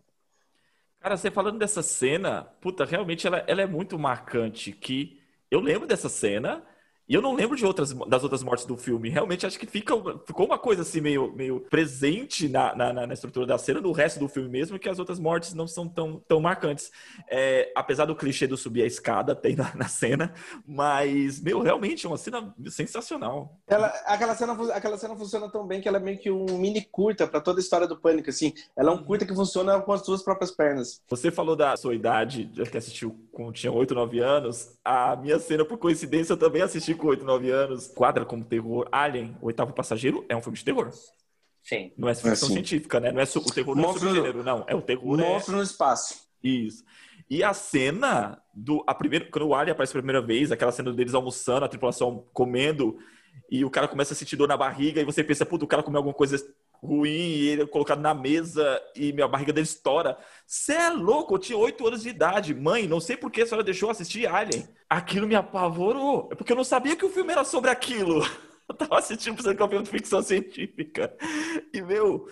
Cara, 1.00 1.16
você 1.16 1.30
falando 1.30 1.58
dessa 1.58 1.82
cena, 1.82 2.42
puta, 2.60 2.84
realmente 2.84 3.26
ela, 3.26 3.42
ela 3.46 3.62
é 3.62 3.66
muito 3.66 3.98
marcante. 3.98 4.72
Que 4.72 5.22
eu 5.50 5.60
lembro 5.60 5.88
dessa 5.88 6.10
cena, 6.10 6.62
e 7.06 7.14
eu 7.14 7.20
não 7.20 7.34
lembro 7.34 7.56
de 7.56 7.66
outras, 7.66 7.92
das 7.92 8.22
outras 8.22 8.42
mortes 8.42 8.64
do 8.64 8.76
filme. 8.76 9.10
Realmente 9.10 9.44
acho 9.44 9.58
que 9.58 9.66
fica, 9.66 9.94
ficou 10.26 10.46
uma 10.46 10.58
coisa 10.58 10.82
assim 10.82 11.00
meio, 11.00 11.32
meio 11.34 11.60
presente 11.60 12.48
na, 12.48 12.74
na, 12.74 12.92
na 13.06 13.12
estrutura 13.12 13.46
da 13.46 13.58
cena, 13.58 13.80
no 13.80 13.92
resto 13.92 14.18
do 14.18 14.26
filme 14.26 14.48
mesmo, 14.48 14.78
que 14.78 14.88
as 14.88 14.98
outras 14.98 15.18
mortes 15.18 15.52
não 15.52 15.66
são 15.66 15.86
tão, 15.86 16.18
tão 16.26 16.40
marcantes. 16.40 16.90
É, 17.28 17.70
apesar 17.74 18.06
do 18.06 18.16
clichê 18.16 18.46
do 18.46 18.56
subir 18.56 18.82
a 18.82 18.86
escada, 18.86 19.34
tem 19.36 19.54
na, 19.54 19.74
na 19.74 19.88
cena, 19.88 20.32
mas, 20.66 21.40
meu, 21.40 21.60
realmente 21.60 22.06
é 22.06 22.08
uma 22.08 22.16
cena 22.16 22.54
sensacional. 22.70 23.58
Ela, 23.66 23.88
aquela, 24.06 24.34
cena, 24.34 24.52
aquela 24.74 24.96
cena 24.96 25.14
funciona 25.14 25.50
tão 25.50 25.66
bem 25.66 25.82
que 25.82 25.88
ela 25.88 25.98
é 25.98 26.00
meio 26.00 26.18
que 26.18 26.30
um 26.30 26.58
mini 26.58 26.82
curta 26.82 27.26
para 27.26 27.40
toda 27.40 27.60
a 27.60 27.62
história 27.62 27.86
do 27.86 27.98
Pânico, 27.98 28.30
assim. 28.30 28.54
Ela 28.74 28.90
é 28.90 28.94
um 28.94 29.04
curta 29.04 29.26
que 29.26 29.34
funciona 29.34 29.78
com 29.80 29.92
as 29.92 30.04
suas 30.04 30.22
próprias 30.22 30.50
pernas. 30.50 31.02
Você 31.08 31.30
falou 31.30 31.54
da 31.54 31.76
sua 31.76 31.94
idade, 31.94 32.50
que 32.70 32.78
assistiu 32.78 33.14
quando 33.30 33.52
tinha 33.52 33.70
8, 33.70 33.94
9 33.94 34.20
anos. 34.20 34.78
A 34.82 35.16
minha 35.16 35.38
cena, 35.38 35.64
por 35.64 35.76
coincidência, 35.76 36.32
eu 36.32 36.36
também 36.36 36.62
assisti 36.62 36.93
com 36.96 37.08
8, 37.08 37.24
9 37.24 37.50
anos, 37.50 37.86
quadra 37.88 38.24
como 38.24 38.44
terror. 38.44 38.88
Alien, 38.90 39.36
o 39.40 39.46
oitavo 39.46 39.72
passageiro, 39.72 40.24
é 40.28 40.36
um 40.36 40.40
filme 40.40 40.58
de 40.58 40.64
terror. 40.64 40.90
Sim. 41.62 41.92
Não 41.96 42.08
é 42.08 42.14
ficção 42.14 42.30
é 42.30 42.34
assim. 42.34 42.52
científica, 42.52 43.00
né? 43.00 43.10
Não 43.10 43.20
é 43.20 43.24
o 43.24 43.52
terror 43.52 43.74
não 43.74 43.90
é 43.90 43.92
subgênero, 43.94 44.42
não. 44.42 44.64
É 44.68 44.74
o 44.74 44.82
terror. 44.82 45.16
Monstro 45.16 45.54
é... 45.54 45.56
no 45.56 45.62
espaço. 45.62 46.24
Isso. 46.42 46.84
E 47.28 47.42
a 47.42 47.54
cena 47.54 48.38
do. 48.52 48.84
A 48.86 48.94
primeira, 48.94 49.24
quando 49.30 49.48
o 49.48 49.54
Alien 49.54 49.72
aparece 49.72 49.92
pela 49.92 50.02
primeira 50.02 50.24
vez, 50.24 50.52
aquela 50.52 50.72
cena 50.72 50.92
deles 50.92 51.14
almoçando, 51.14 51.64
a 51.64 51.68
tripulação 51.68 52.26
comendo, 52.34 52.98
e 53.50 53.64
o 53.64 53.70
cara 53.70 53.88
começa 53.88 54.12
a 54.12 54.16
sentir 54.16 54.36
dor 54.36 54.46
na 54.46 54.56
barriga, 54.56 55.00
e 55.00 55.04
você 55.04 55.24
pensa, 55.24 55.46
puta, 55.46 55.64
o 55.64 55.68
cara 55.68 55.82
comeu 55.82 55.98
alguma 55.98 56.14
coisa 56.14 56.36
ruim 56.84 57.10
e 57.10 57.48
ele 57.48 57.62
é 57.62 57.66
colocado 57.66 58.00
na 58.00 58.14
mesa 58.14 58.80
e 58.94 59.12
minha 59.12 59.26
barriga 59.26 59.52
dele 59.52 59.64
estoura. 59.64 60.18
Você 60.46 60.72
é 60.72 60.90
louco, 60.90 61.34
eu 61.34 61.38
tinha 61.38 61.58
8 61.58 61.86
anos 61.86 62.02
de 62.02 62.10
idade. 62.10 62.54
Mãe, 62.54 62.86
não 62.86 63.00
sei 63.00 63.16
por 63.16 63.30
que 63.30 63.42
a 63.42 63.46
senhora 63.46 63.64
deixou 63.64 63.90
assistir 63.90 64.26
Alien. 64.26 64.68
Aquilo 64.88 65.26
me 65.26 65.34
apavorou. 65.34 66.28
É 66.30 66.34
porque 66.34 66.52
eu 66.52 66.56
não 66.56 66.64
sabia 66.64 66.96
que 66.96 67.04
o 67.04 67.10
filme 67.10 67.32
era 67.32 67.44
sobre 67.44 67.70
aquilo. 67.70 68.22
Eu 68.66 68.74
tava 68.74 68.98
assistindo 68.98 69.36
pensando 69.36 69.54
que 69.54 69.62
é 69.62 69.66
um 69.66 69.68
filme 69.68 69.84
de 69.84 69.90
ficção 69.90 70.22
científica. 70.22 71.14
E, 71.70 71.82
meu, 71.82 72.26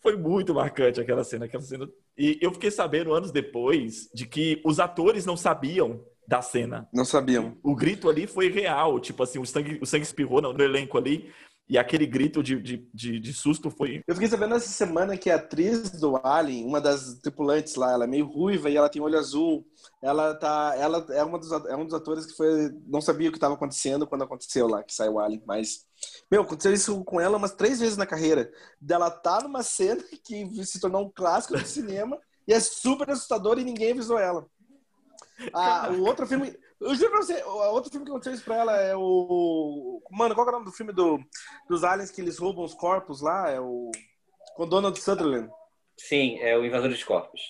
foi 0.00 0.16
muito 0.16 0.54
marcante 0.54 1.00
aquela 1.00 1.24
cena, 1.24 1.46
aquela 1.46 1.62
cena. 1.62 1.88
E 2.16 2.38
eu 2.40 2.52
fiquei 2.52 2.70
sabendo 2.70 3.12
anos 3.12 3.32
depois 3.32 4.08
de 4.14 4.24
que 4.24 4.62
os 4.64 4.78
atores 4.78 5.26
não 5.26 5.36
sabiam 5.36 6.04
da 6.26 6.40
cena. 6.40 6.88
Não 6.92 7.04
sabiam. 7.04 7.56
O, 7.62 7.74
grito 7.74 8.08
ali 8.08 8.26
foi 8.26 8.48
real, 8.48 9.00
tipo 9.00 9.22
assim, 9.22 9.38
o 9.38 9.44
sangue, 9.46 9.78
o 9.82 9.86
sangue 9.86 10.04
espirrou 10.04 10.40
no 10.40 10.62
elenco 10.62 10.96
ali. 10.96 11.32
E 11.68 11.78
aquele 11.78 12.06
grito 12.06 12.42
de, 12.42 12.60
de, 12.60 12.88
de, 12.92 13.20
de, 13.20 13.32
susto 13.32 13.70
foi. 13.70 14.02
Eu 14.06 14.14
fiquei 14.14 14.28
sabendo 14.28 14.54
essa 14.54 14.68
semana 14.68 15.16
que 15.16 15.30
a 15.30 15.36
atriz 15.36 15.92
do 15.92 16.20
Alien, 16.22 16.66
uma 16.66 16.80
das 16.80 17.14
tripulantes 17.22 17.76
lá, 17.76 17.92
ela 17.92 18.04
é 18.04 18.06
meio 18.06 18.26
ruiva 18.26 18.68
e 18.68 18.76
ela 18.76 18.88
tem 18.88 19.00
olho 19.00 19.18
azul. 19.18 19.64
Ela 20.02 20.34
tá. 20.34 20.74
Ela 20.76 21.06
é, 21.10 21.22
uma 21.22 21.38
dos, 21.38 21.50
é 21.50 21.76
um 21.76 21.84
dos 21.84 21.94
atores 21.94 22.26
que 22.26 22.36
foi. 22.36 22.70
Não 22.86 23.00
sabia 23.00 23.28
o 23.28 23.32
que 23.32 23.38
estava 23.38 23.54
acontecendo 23.54 24.06
quando 24.06 24.24
aconteceu 24.24 24.66
lá, 24.66 24.82
que 24.82 24.94
saiu 24.94 25.14
o 25.14 25.20
Alien. 25.20 25.42
Mas. 25.46 25.86
Meu, 26.30 26.42
aconteceu 26.42 26.74
isso 26.74 27.04
com 27.04 27.20
ela 27.20 27.38
umas 27.38 27.54
três 27.54 27.80
vezes 27.80 27.96
na 27.96 28.06
carreira. 28.06 28.50
Dela 28.80 29.10
tá 29.10 29.40
numa 29.40 29.62
cena 29.62 30.02
que 30.24 30.64
se 30.66 30.80
tornou 30.80 31.06
um 31.06 31.12
clássico 31.14 31.56
do 31.56 31.66
cinema 31.66 32.18
e 32.46 32.52
é 32.52 32.60
super 32.60 33.08
assustador 33.08 33.58
e 33.58 33.64
ninguém 33.64 33.92
avisou 33.92 34.18
ela. 34.18 34.46
Ah, 35.52 35.90
o 35.90 36.02
outro 36.02 36.26
filme. 36.26 36.54
Eu 36.82 36.94
juro 36.94 37.10
pra 37.10 37.22
você, 37.22 37.42
outro 37.44 37.90
filme 37.90 38.04
que 38.04 38.10
aconteceu 38.10 38.34
isso 38.34 38.44
pra 38.44 38.56
ela 38.56 38.76
é 38.76 38.96
o. 38.96 40.02
Mano, 40.10 40.34
qual 40.34 40.46
é 40.46 40.50
o 40.50 40.52
nome 40.52 40.64
do 40.64 40.72
filme 40.72 40.92
do, 40.92 41.20
dos 41.68 41.84
aliens 41.84 42.10
que 42.10 42.20
eles 42.20 42.38
roubam 42.38 42.64
os 42.64 42.74
corpos 42.74 43.20
lá? 43.20 43.50
É 43.50 43.60
o. 43.60 43.90
Com 44.56 44.68
Donald 44.68 44.98
Sutherland. 45.00 45.48
Sim, 45.96 46.38
é 46.40 46.56
o 46.58 46.64
Invasor 46.64 46.90
de 46.90 47.04
Corpos. 47.04 47.40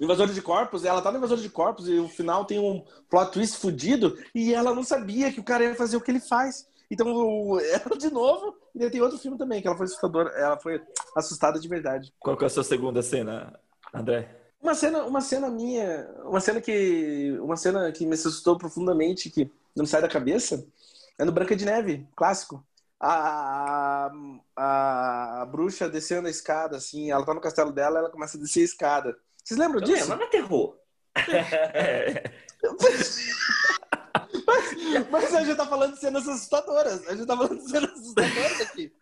O 0.00 0.04
Invasor 0.04 0.28
de 0.28 0.40
Corpos, 0.40 0.84
ela 0.84 1.02
tá 1.02 1.10
no 1.10 1.18
Invasor 1.18 1.38
de 1.38 1.50
Corpos 1.50 1.88
e 1.88 1.98
o 1.98 2.08
final 2.08 2.44
tem 2.44 2.58
um 2.58 2.84
plot 3.10 3.32
twist 3.32 3.58
fudido 3.58 4.16
e 4.34 4.54
ela 4.54 4.74
não 4.74 4.84
sabia 4.84 5.32
que 5.32 5.40
o 5.40 5.44
cara 5.44 5.64
ia 5.64 5.74
fazer 5.74 5.96
o 5.96 6.00
que 6.00 6.10
ele 6.10 6.20
faz. 6.20 6.68
Então, 6.90 7.58
ela 7.58 7.98
de 7.98 8.10
novo, 8.10 8.54
e 8.74 8.88
tem 8.88 9.00
outro 9.00 9.18
filme 9.18 9.36
também, 9.36 9.60
que 9.60 9.66
ela 9.66 9.76
foi 9.76 9.86
assustadora, 9.86 10.30
ela 10.30 10.58
foi 10.58 10.80
assustada 11.16 11.58
de 11.58 11.66
verdade. 11.66 12.12
Qual 12.20 12.36
que 12.36 12.44
é 12.44 12.46
a 12.46 12.50
sua 12.50 12.62
segunda 12.62 13.02
cena, 13.02 13.58
André? 13.92 14.45
Uma 14.66 14.74
cena, 14.74 15.04
uma 15.04 15.20
cena 15.20 15.48
minha, 15.48 16.10
uma 16.24 16.40
cena 16.40 16.60
que, 16.60 17.38
uma 17.40 17.56
cena 17.56 17.92
que 17.92 18.04
me 18.04 18.14
assustou 18.14 18.58
profundamente, 18.58 19.30
que 19.30 19.48
não 19.76 19.86
sai 19.86 20.02
da 20.02 20.08
cabeça, 20.08 20.66
é 21.16 21.24
no 21.24 21.30
Branca 21.30 21.54
de 21.54 21.64
Neve, 21.64 22.04
clássico. 22.16 22.66
A, 22.98 24.10
a, 24.56 25.42
a, 25.42 25.46
bruxa 25.46 25.88
descendo 25.88 26.26
a 26.26 26.30
escada, 26.30 26.76
assim, 26.76 27.12
ela 27.12 27.24
tá 27.24 27.32
no 27.32 27.40
castelo 27.40 27.70
dela, 27.70 28.00
ela 28.00 28.10
começa 28.10 28.36
a 28.36 28.40
descer 28.40 28.62
a 28.62 28.64
escada. 28.64 29.16
Vocês 29.44 29.56
lembram 29.56 29.78
Eu 29.78 29.86
disso? 29.86 30.00
Lembro, 30.00 30.16
não 30.16 30.24
é 30.24 30.30
terror. 30.30 30.76
mas, 32.82 33.20
mas 35.12 35.32
a 35.32 35.44
gente 35.44 35.56
tá 35.56 35.66
falando 35.66 35.94
de 35.94 36.00
cenas 36.00 36.26
assustadoras. 36.26 37.06
A 37.06 37.14
gente 37.14 37.26
tá 37.26 37.36
falando 37.36 37.56
de 37.56 37.70
cenas 37.70 37.92
assustadoras 37.92 38.60
aqui. 38.62 38.92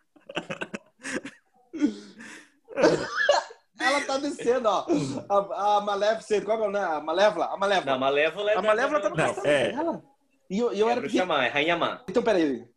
Ela 3.85 4.01
tá 4.01 4.17
descendo, 4.17 4.67
ó. 4.69 4.85
A, 5.29 5.77
a 5.77 5.81
Maléfica, 5.81 6.45
qual 6.45 6.57
é 6.57 6.67
o 6.67 6.71
nome? 6.71 6.85
A 6.85 6.99
Malévola? 7.01 7.45
A 7.45 7.57
Malévola. 7.57 7.85
Não, 7.85 7.93
a 7.93 7.99
Malévola 7.99 8.51
é 8.51 8.57
A 8.57 8.61
Malévola 8.61 9.01
tá 9.01 9.09
no 9.09 9.15
castelo 9.15 9.47
é. 9.47 9.71
dela. 9.71 10.03
E 10.49 10.59
eu, 10.59 10.71
eu 10.73 10.87
é 10.87 10.91
era 10.91 11.01
Bruxa 11.01 11.25
Mãe, 11.25 11.49
Rainha 11.49 11.77
Má. 11.77 12.03
Então, 12.07 12.23
peraí. 12.23 12.67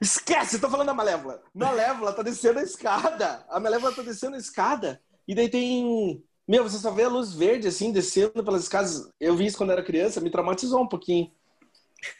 Esquece, 0.00 0.56
eu 0.56 0.60
tô 0.60 0.70
falando 0.70 0.86
da 0.86 0.94
Malévola. 0.94 1.42
Malévola 1.54 2.12
tá 2.12 2.22
descendo 2.22 2.58
a 2.58 2.62
escada. 2.62 3.44
A 3.48 3.60
Malévola 3.60 3.94
tá 3.94 4.02
descendo 4.02 4.36
a 4.36 4.38
escada. 4.38 5.00
E 5.28 5.34
daí 5.34 5.48
tem... 5.48 6.24
Meu, 6.48 6.64
você 6.64 6.78
só 6.78 6.90
vê 6.90 7.04
a 7.04 7.08
luz 7.08 7.32
verde, 7.32 7.68
assim, 7.68 7.92
descendo 7.92 8.42
pelas 8.42 8.62
escadas. 8.62 9.08
Eu 9.20 9.36
vi 9.36 9.46
isso 9.46 9.58
quando 9.58 9.70
era 9.70 9.84
criança, 9.84 10.20
me 10.20 10.30
traumatizou 10.30 10.82
um 10.82 10.88
pouquinho. 10.88 11.30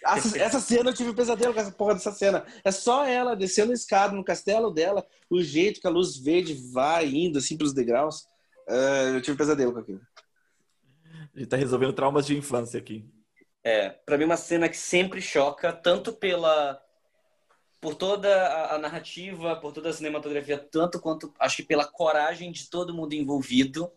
Essa, 0.05 0.61
cena 0.61 0.91
eu 0.91 0.95
tive 0.95 1.11
um 1.11 1.15
pesadelo 1.15 1.55
com 1.55 1.61
essa 1.61 1.73
porra 1.73 1.95
dessa 1.95 2.13
cena. 2.13 2.45
É 2.65 2.71
só 2.71 3.05
ela 3.05 3.35
descendo 3.35 3.73
a 3.73 3.75
escada 3.75 4.15
no 4.15 4.25
castelo 4.25 4.71
dela, 4.71 5.07
o 5.29 5.43
jeito 5.43 5.81
que 5.81 5.87
a 5.87 5.91
luz 5.91 6.17
verde 6.17 6.55
vai 6.73 7.07
indo 7.07 7.39
assim 7.39 7.57
pelos 7.57 7.73
degraus. 7.73 8.27
Uh, 8.69 9.15
eu 9.15 9.21
tive 9.21 9.35
um 9.35 9.39
pesadelo 9.39 9.73
com 9.73 9.79
aquilo. 9.81 10.01
A 11.35 11.39
gente 11.39 11.49
tá 11.49 11.57
resolvendo 11.57 11.93
traumas 11.93 12.27
de 12.27 12.37
infância 12.37 12.79
aqui. 12.79 13.09
É, 13.63 13.91
pra 13.91 14.17
mim, 14.17 14.25
uma 14.25 14.37
cena 14.37 14.69
que 14.69 14.77
sempre 14.77 15.21
choca, 15.21 15.73
tanto 15.73 16.13
pela. 16.13 16.81
por 17.81 17.95
toda 17.95 18.29
a, 18.29 18.75
a 18.75 18.79
narrativa, 18.79 19.57
por 19.57 19.73
toda 19.73 19.91
a 19.91 19.93
cinematografia, 19.93 20.59
tanto 20.59 21.01
quanto 21.01 21.33
acho 21.39 21.57
que 21.57 21.63
pela 21.63 21.87
coragem 21.87 22.51
de 22.53 22.69
todo 22.69 22.95
mundo 22.95 23.15
envolvido. 23.15 23.91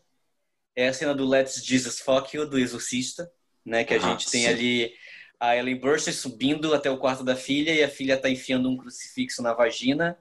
É 0.75 0.87
a 0.87 0.93
cena 0.93 1.13
do 1.13 1.27
Let's 1.27 1.63
Jesus 1.63 1.99
Fuck 1.99 2.35
You, 2.35 2.47
do 2.47 2.57
Exorcista, 2.57 3.31
né? 3.63 3.83
Que 3.83 3.93
a 3.93 3.97
ah, 3.97 3.99
gente 3.99 4.29
tem 4.31 4.47
ali 4.47 4.91
a 5.39 5.55
Ellen 5.55 5.79
Burstyn 5.79 6.13
subindo 6.13 6.73
até 6.73 6.89
o 6.89 6.97
quarto 6.97 7.23
da 7.23 7.35
filha 7.35 7.71
e 7.71 7.83
a 7.83 7.89
filha 7.89 8.17
tá 8.17 8.29
enfiando 8.29 8.69
um 8.69 8.77
crucifixo 8.77 9.41
na 9.41 9.53
vagina 9.53 10.17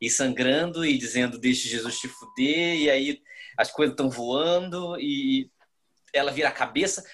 e 0.00 0.08
sangrando 0.08 0.84
e 0.84 0.96
dizendo 0.96 1.38
deixe 1.38 1.68
Jesus 1.68 1.98
te 1.98 2.08
fuder 2.08 2.76
e 2.76 2.90
aí 2.90 3.22
as 3.56 3.70
coisas 3.70 3.92
estão 3.92 4.08
voando 4.08 4.98
e 4.98 5.50
ela 6.12 6.32
vira 6.32 6.48
a 6.48 6.52
cabeça. 6.52 7.04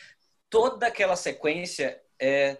Toda 0.48 0.86
aquela 0.86 1.16
sequência 1.16 2.00
é 2.20 2.58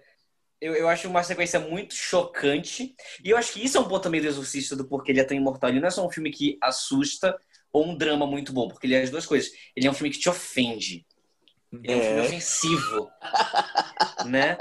eu, 0.61 0.75
eu 0.75 0.89
acho 0.89 1.09
uma 1.09 1.23
sequência 1.23 1.61
muito 1.61 1.95
chocante. 1.95 2.95
E 3.25 3.31
eu 3.31 3.37
acho 3.37 3.53
que 3.53 3.65
isso 3.65 3.79
é 3.79 3.81
um 3.81 3.89
ponto 3.89 4.03
também 4.03 4.21
do 4.21 4.27
Exorcista, 4.27 4.75
do 4.75 4.89
porquê 4.89 5.13
ele 5.13 5.21
é 5.21 5.25
tão 5.25 5.37
imortal. 5.37 5.71
Ele 5.71 5.81
não 5.81 5.89
é 5.89 5.91
só 5.91 6.05
um 6.07 6.11
filme 6.11 6.31
que 6.31 6.59
assusta 6.61 7.39
ou 7.73 7.87
um 7.87 7.97
drama 7.97 8.27
muito 8.27 8.53
bom, 8.53 8.69
porque 8.69 8.87
ele 8.87 8.95
é 8.95 9.03
as 9.03 9.11
duas 9.11 9.27
coisas. 9.27 9.51
Ele 9.77 9.87
é 9.87 9.91
um 9.91 9.95
filme 9.95 10.11
que 10.11 10.19
te 10.19 10.29
ofende. 10.29 11.07
É, 11.85 11.93
é 11.93 11.97
um 11.97 12.01
filme 12.01 12.21
ofensivo. 12.21 13.11
né? 14.27 14.57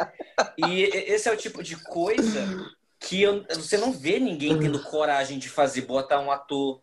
E 0.58 0.84
esse 0.84 1.30
é 1.30 1.32
o 1.32 1.38
tipo 1.38 1.64
de 1.64 1.76
coisa 1.84 2.68
que 3.00 3.22
eu, 3.22 3.46
você 3.54 3.78
não 3.78 3.92
vê 3.92 4.20
ninguém 4.20 4.58
tendo 4.60 4.84
coragem 4.84 5.38
de 5.40 5.50
fazer, 5.50 5.82
botar 5.82 6.20
um 6.20 6.32
ator 6.32 6.82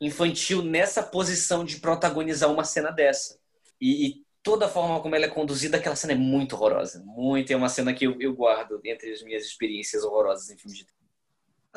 infantil 0.00 0.62
nessa 0.62 1.02
posição 1.02 1.64
de 1.64 1.78
protagonizar 1.78 2.50
uma 2.50 2.64
cena 2.64 2.90
dessa. 2.90 3.38
E, 3.80 4.06
e 4.06 4.22
toda 4.42 4.66
a 4.66 4.68
forma 4.68 5.00
como 5.00 5.14
ela 5.14 5.26
é 5.26 5.28
conduzida, 5.28 5.76
aquela 5.76 5.96
cena 5.96 6.12
é 6.12 6.16
muito 6.16 6.54
horrorosa. 6.54 7.02
Muito, 7.04 7.52
é 7.52 7.56
uma 7.56 7.68
cena 7.68 7.92
que 7.92 8.06
eu, 8.06 8.16
eu 8.20 8.32
guardo 8.34 8.80
entre 8.84 9.12
as 9.12 9.22
minhas 9.22 9.44
experiências 9.44 10.04
horrorosas 10.04 10.50
em 10.50 10.56
filmes 10.56 10.78
de. 10.78 10.86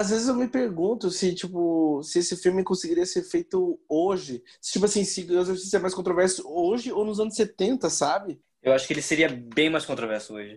Às 0.01 0.09
vezes 0.09 0.27
eu 0.27 0.33
me 0.33 0.47
pergunto 0.47 1.11
se, 1.11 1.35
tipo, 1.35 2.01
se 2.01 2.17
esse 2.17 2.35
filme 2.35 2.63
conseguiria 2.63 3.05
ser 3.05 3.21
feito 3.21 3.79
hoje. 3.87 4.43
Se, 4.59 4.71
tipo 4.71 4.85
assim, 4.85 5.03
se 5.03 5.21
o 5.25 5.39
Exorcista 5.39 5.77
é 5.77 5.79
mais 5.79 5.93
controverso 5.93 6.41
hoje 6.47 6.91
ou 6.91 7.05
nos 7.05 7.19
anos 7.19 7.35
70, 7.35 7.87
sabe? 7.87 8.41
Eu 8.63 8.73
acho 8.73 8.87
que 8.87 8.93
ele 8.93 9.01
seria 9.03 9.29
bem 9.29 9.69
mais 9.69 9.85
controverso 9.85 10.33
hoje. 10.33 10.55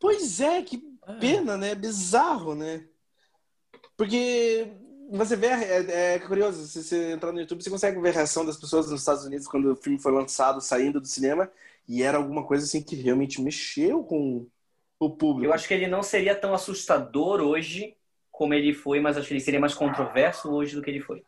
Pois 0.00 0.40
é, 0.40 0.62
que 0.62 0.82
pena, 1.20 1.58
né? 1.58 1.74
Bizarro, 1.74 2.54
né? 2.54 2.86
Porque 3.98 4.66
você 5.10 5.36
vê, 5.36 5.48
é, 5.48 6.14
é, 6.14 6.18
curioso, 6.20 6.66
se 6.66 6.82
você 6.82 7.12
entrar 7.12 7.32
no 7.32 7.40
YouTube, 7.40 7.62
você 7.62 7.68
consegue 7.68 8.00
ver 8.00 8.08
a 8.08 8.12
reação 8.12 8.46
das 8.46 8.56
pessoas 8.56 8.90
nos 8.90 9.00
Estados 9.00 9.26
Unidos 9.26 9.46
quando 9.46 9.72
o 9.72 9.76
filme 9.76 10.00
foi 10.00 10.12
lançado, 10.12 10.62
saindo 10.62 11.02
do 11.02 11.06
cinema, 11.06 11.52
e 11.86 12.02
era 12.02 12.16
alguma 12.16 12.46
coisa 12.46 12.64
assim 12.64 12.82
que 12.82 12.96
realmente 12.96 13.42
mexeu 13.42 14.02
com 14.04 14.46
o 14.98 15.10
público. 15.10 15.50
Eu 15.50 15.52
acho 15.52 15.68
que 15.68 15.74
ele 15.74 15.86
não 15.86 16.02
seria 16.02 16.34
tão 16.34 16.54
assustador 16.54 17.42
hoje 17.42 17.94
como 18.36 18.52
ele 18.52 18.74
foi, 18.74 19.00
mas 19.00 19.16
acho 19.16 19.28
que 19.28 19.32
ele 19.32 19.40
seria 19.40 19.58
mais 19.58 19.74
controverso 19.74 20.50
hoje 20.50 20.76
do 20.76 20.82
que 20.82 20.90
ele 20.90 21.00
foi. 21.00 21.24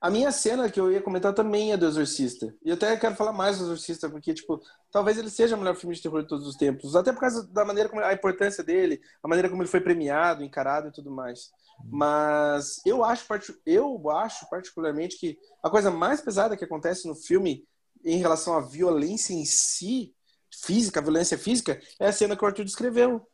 A 0.00 0.10
minha 0.10 0.32
cena 0.32 0.70
que 0.70 0.80
eu 0.80 0.90
ia 0.90 1.02
comentar 1.02 1.34
também 1.34 1.72
é 1.72 1.76
do 1.76 1.86
Exorcista. 1.86 2.54
E 2.64 2.70
eu 2.70 2.74
até 2.74 2.96
quero 2.96 3.14
falar 3.14 3.32
mais 3.32 3.58
do 3.58 3.64
Exorcista, 3.64 4.08
porque, 4.08 4.32
tipo, 4.32 4.60
talvez 4.90 5.18
ele 5.18 5.28
seja 5.28 5.56
o 5.56 5.58
melhor 5.58 5.76
filme 5.76 5.94
de 5.94 6.00
terror 6.00 6.22
de 6.22 6.28
todos 6.28 6.46
os 6.46 6.56
tempos. 6.56 6.96
Até 6.96 7.12
por 7.12 7.20
causa 7.20 7.46
da 7.48 7.66
maneira 7.66 7.88
como 7.88 8.02
a 8.02 8.14
importância 8.14 8.64
dele, 8.64 9.00
a 9.22 9.28
maneira 9.28 9.50
como 9.50 9.62
ele 9.62 9.68
foi 9.68 9.80
premiado, 9.80 10.42
encarado 10.42 10.88
e 10.88 10.92
tudo 10.92 11.10
mais. 11.10 11.50
Mas 11.84 12.80
eu 12.86 13.04
acho, 13.04 13.26
eu 13.66 14.10
acho 14.10 14.48
particularmente 14.48 15.18
que 15.18 15.38
a 15.62 15.68
coisa 15.68 15.90
mais 15.90 16.22
pesada 16.22 16.56
que 16.56 16.64
acontece 16.64 17.06
no 17.06 17.14
filme 17.14 17.66
em 18.04 18.18
relação 18.18 18.54
à 18.56 18.60
violência 18.60 19.34
em 19.34 19.44
si, 19.44 20.14
física, 20.50 21.02
violência 21.02 21.36
física, 21.36 21.78
é 22.00 22.06
a 22.06 22.12
cena 22.12 22.36
que 22.36 22.42
o 22.42 22.46
Arthur 22.46 22.64
descreveu. 22.64 23.26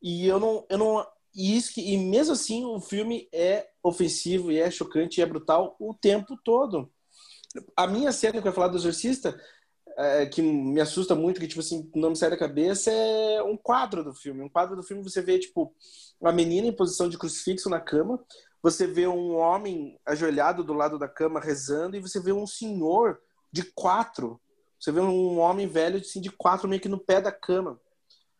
E 0.00 0.26
eu 0.26 0.40
não, 0.40 0.66
eu 0.70 0.78
não 0.78 1.06
e 1.34 1.56
isso 1.56 1.74
que, 1.74 1.80
e 1.80 1.96
mesmo 1.96 2.32
assim 2.32 2.64
o 2.64 2.80
filme 2.80 3.28
é 3.32 3.68
ofensivo 3.82 4.50
e 4.50 4.58
é 4.58 4.70
chocante 4.70 5.20
e 5.20 5.22
é 5.22 5.26
brutal 5.26 5.76
o 5.78 5.94
tempo 5.94 6.36
todo. 6.44 6.90
A 7.76 7.86
minha 7.86 8.12
cena 8.12 8.32
que 8.32 8.38
eu 8.38 8.50
ia 8.50 8.54
falar 8.54 8.68
do 8.68 8.76
Exorcista, 8.76 9.38
é, 9.96 10.26
que 10.26 10.40
me 10.40 10.80
assusta 10.80 11.14
muito, 11.14 11.40
que 11.40 11.48
tipo 11.48 11.60
assim, 11.60 11.90
não 11.94 12.10
me 12.10 12.16
sai 12.16 12.30
da 12.30 12.36
cabeça, 12.36 12.90
é 12.90 13.42
um 13.42 13.56
quadro 13.56 14.04
do 14.04 14.14
filme. 14.14 14.42
Um 14.42 14.48
quadro 14.48 14.76
do 14.76 14.82
filme 14.82 15.02
você 15.02 15.20
vê, 15.20 15.38
tipo, 15.38 15.74
uma 16.20 16.32
menina 16.32 16.66
em 16.66 16.72
posição 16.72 17.08
de 17.08 17.18
crucifixo 17.18 17.68
na 17.68 17.80
cama, 17.80 18.22
você 18.62 18.86
vê 18.86 19.06
um 19.06 19.36
homem 19.36 19.98
ajoelhado 20.04 20.64
do 20.64 20.72
lado 20.72 20.98
da 20.98 21.08
cama 21.08 21.40
rezando, 21.40 21.96
e 21.96 22.00
você 22.00 22.20
vê 22.20 22.32
um 22.32 22.46
senhor 22.46 23.20
de 23.52 23.62
quatro. 23.62 24.40
Você 24.78 24.92
vê 24.92 25.00
um 25.00 25.38
homem 25.38 25.66
velho 25.66 25.98
assim, 25.98 26.20
de 26.20 26.30
quatro 26.30 26.68
meio 26.68 26.80
que 26.80 26.88
no 26.88 26.98
pé 26.98 27.20
da 27.20 27.32
cama. 27.32 27.80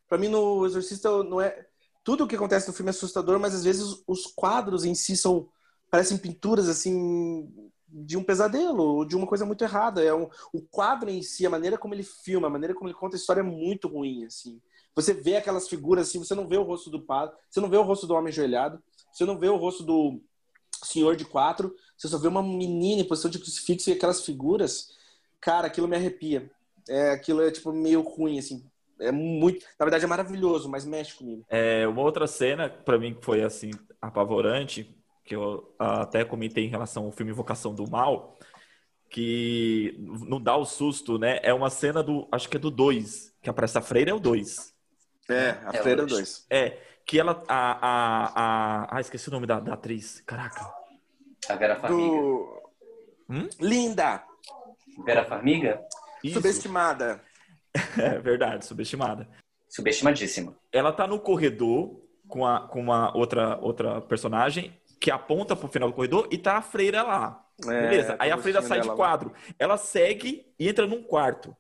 Para 0.08 0.18
mim, 0.18 0.28
no 0.28 0.64
Exorcista, 0.64 1.22
não 1.24 1.40
é 1.40 1.66
tudo 2.08 2.24
o 2.24 2.26
que 2.26 2.36
acontece 2.36 2.66
no 2.66 2.72
filme 2.72 2.88
é 2.88 2.92
assustador, 2.92 3.38
mas 3.38 3.54
às 3.54 3.62
vezes 3.62 4.02
os 4.06 4.26
quadros 4.28 4.86
em 4.86 4.94
si 4.94 5.14
são 5.14 5.46
parecem 5.90 6.16
pinturas 6.16 6.66
assim 6.66 7.52
de 7.86 8.16
um 8.16 8.24
pesadelo 8.24 9.04
de 9.04 9.14
uma 9.14 9.26
coisa 9.26 9.44
muito 9.44 9.62
errada. 9.62 10.02
É 10.02 10.14
um, 10.14 10.26
o 10.50 10.62
quadro 10.62 11.10
em 11.10 11.20
si, 11.20 11.44
a 11.44 11.50
maneira 11.50 11.76
como 11.76 11.92
ele 11.92 12.02
filma, 12.02 12.46
a 12.46 12.50
maneira 12.50 12.74
como 12.74 12.88
ele 12.88 12.96
conta 12.96 13.14
a 13.14 13.18
história 13.18 13.42
é 13.42 13.44
muito 13.44 13.88
ruim 13.88 14.24
assim. 14.24 14.58
Você 14.94 15.12
vê 15.12 15.36
aquelas 15.36 15.68
figuras 15.68 16.08
assim, 16.08 16.18
você 16.18 16.34
não 16.34 16.48
vê 16.48 16.56
o 16.56 16.62
rosto 16.62 16.88
do 16.88 17.02
padre, 17.02 17.36
você 17.50 17.60
não 17.60 17.68
vê 17.68 17.76
o 17.76 17.82
rosto 17.82 18.06
do 18.06 18.14
homem 18.14 18.30
ajoelhado, 18.30 18.82
você 19.12 19.26
não 19.26 19.38
vê 19.38 19.50
o 19.50 19.56
rosto 19.58 19.82
do 19.82 20.18
senhor 20.82 21.14
de 21.14 21.26
quatro, 21.26 21.76
você 21.94 22.08
só 22.08 22.16
vê 22.16 22.26
uma 22.26 22.42
menina 22.42 23.02
em 23.02 23.06
posição 23.06 23.30
de 23.30 23.38
crucifixo 23.38 23.90
e 23.90 23.92
aquelas 23.92 24.24
figuras. 24.24 24.92
Cara, 25.42 25.66
aquilo 25.66 25.86
me 25.86 25.96
arrepia. 25.96 26.50
É, 26.88 27.10
aquilo 27.10 27.42
é 27.42 27.50
tipo 27.50 27.70
meio 27.70 28.00
ruim 28.00 28.38
assim 28.38 28.64
é 29.00 29.12
muito. 29.12 29.64
Na 29.78 29.84
verdade, 29.84 30.04
é 30.04 30.08
maravilhoso, 30.08 30.68
mas 30.68 30.84
mexe 30.84 31.14
comigo. 31.14 31.44
É, 31.48 31.86
uma 31.86 32.02
outra 32.02 32.26
cena, 32.26 32.68
para 32.68 32.98
mim, 32.98 33.14
que 33.14 33.24
foi 33.24 33.42
assim, 33.42 33.70
apavorante, 34.00 34.94
que 35.24 35.34
eu 35.36 35.74
até 35.78 36.24
comentei 36.24 36.64
em 36.64 36.68
relação 36.68 37.04
ao 37.04 37.12
filme 37.12 37.32
Invocação 37.32 37.74
do 37.74 37.88
Mal, 37.88 38.38
que 39.10 39.96
não 39.98 40.40
dá 40.40 40.56
o 40.56 40.64
susto, 40.64 41.18
né? 41.18 41.38
É 41.42 41.52
uma 41.52 41.70
cena 41.70 42.02
do. 42.02 42.26
Acho 42.32 42.48
que 42.48 42.56
é 42.56 42.60
do 42.60 42.70
2, 42.70 43.34
que 43.42 43.50
aparece 43.50 43.78
a 43.78 43.82
freira 43.82 44.10
é 44.10 44.14
o 44.14 44.20
2. 44.20 44.74
É, 45.28 45.50
a 45.64 45.70
é 45.74 45.82
freira 45.82 46.02
é 46.02 46.04
o 46.04 46.08
2. 46.08 46.46
É, 46.50 46.78
que 47.04 47.18
ela. 47.18 47.42
A, 47.48 47.72
a, 47.72 48.26
a, 48.34 48.96
ah, 48.96 49.00
esqueci 49.00 49.28
o 49.28 49.32
nome 49.32 49.46
da, 49.46 49.60
da 49.60 49.74
atriz. 49.74 50.22
Caraca. 50.26 50.72
A 51.48 51.54
Vera 51.54 51.76
Farmiga. 51.76 52.02
Do... 52.02 52.62
Hum? 53.30 53.48
Linda! 53.60 54.24
Vera 55.04 55.24
Farmiga? 55.24 55.80
Isso. 56.22 56.34
Subestimada. 56.34 57.22
É 57.98 58.18
verdade, 58.18 58.64
subestimada. 58.64 59.28
Subestimadíssima. 59.68 60.56
Ela 60.72 60.92
tá 60.92 61.06
no 61.06 61.18
corredor 61.18 62.00
com, 62.26 62.46
a, 62.46 62.66
com 62.68 62.80
uma 62.80 63.16
outra, 63.16 63.58
outra 63.58 64.00
personagem 64.00 64.72
que 65.00 65.10
aponta 65.10 65.54
pro 65.54 65.68
final 65.68 65.88
do 65.88 65.94
corredor 65.94 66.28
e 66.30 66.38
tá 66.38 66.56
a 66.56 66.62
freira 66.62 67.02
lá. 67.02 67.44
É, 67.66 67.88
Beleza. 67.88 68.16
Aí 68.18 68.30
a 68.30 68.38
freira 68.38 68.62
sai 68.62 68.80
de 68.80 68.88
quadro. 68.88 69.32
Ela 69.58 69.76
segue 69.76 70.46
e 70.58 70.68
entra 70.68 70.86
num 70.86 71.02
quarto. 71.02 71.56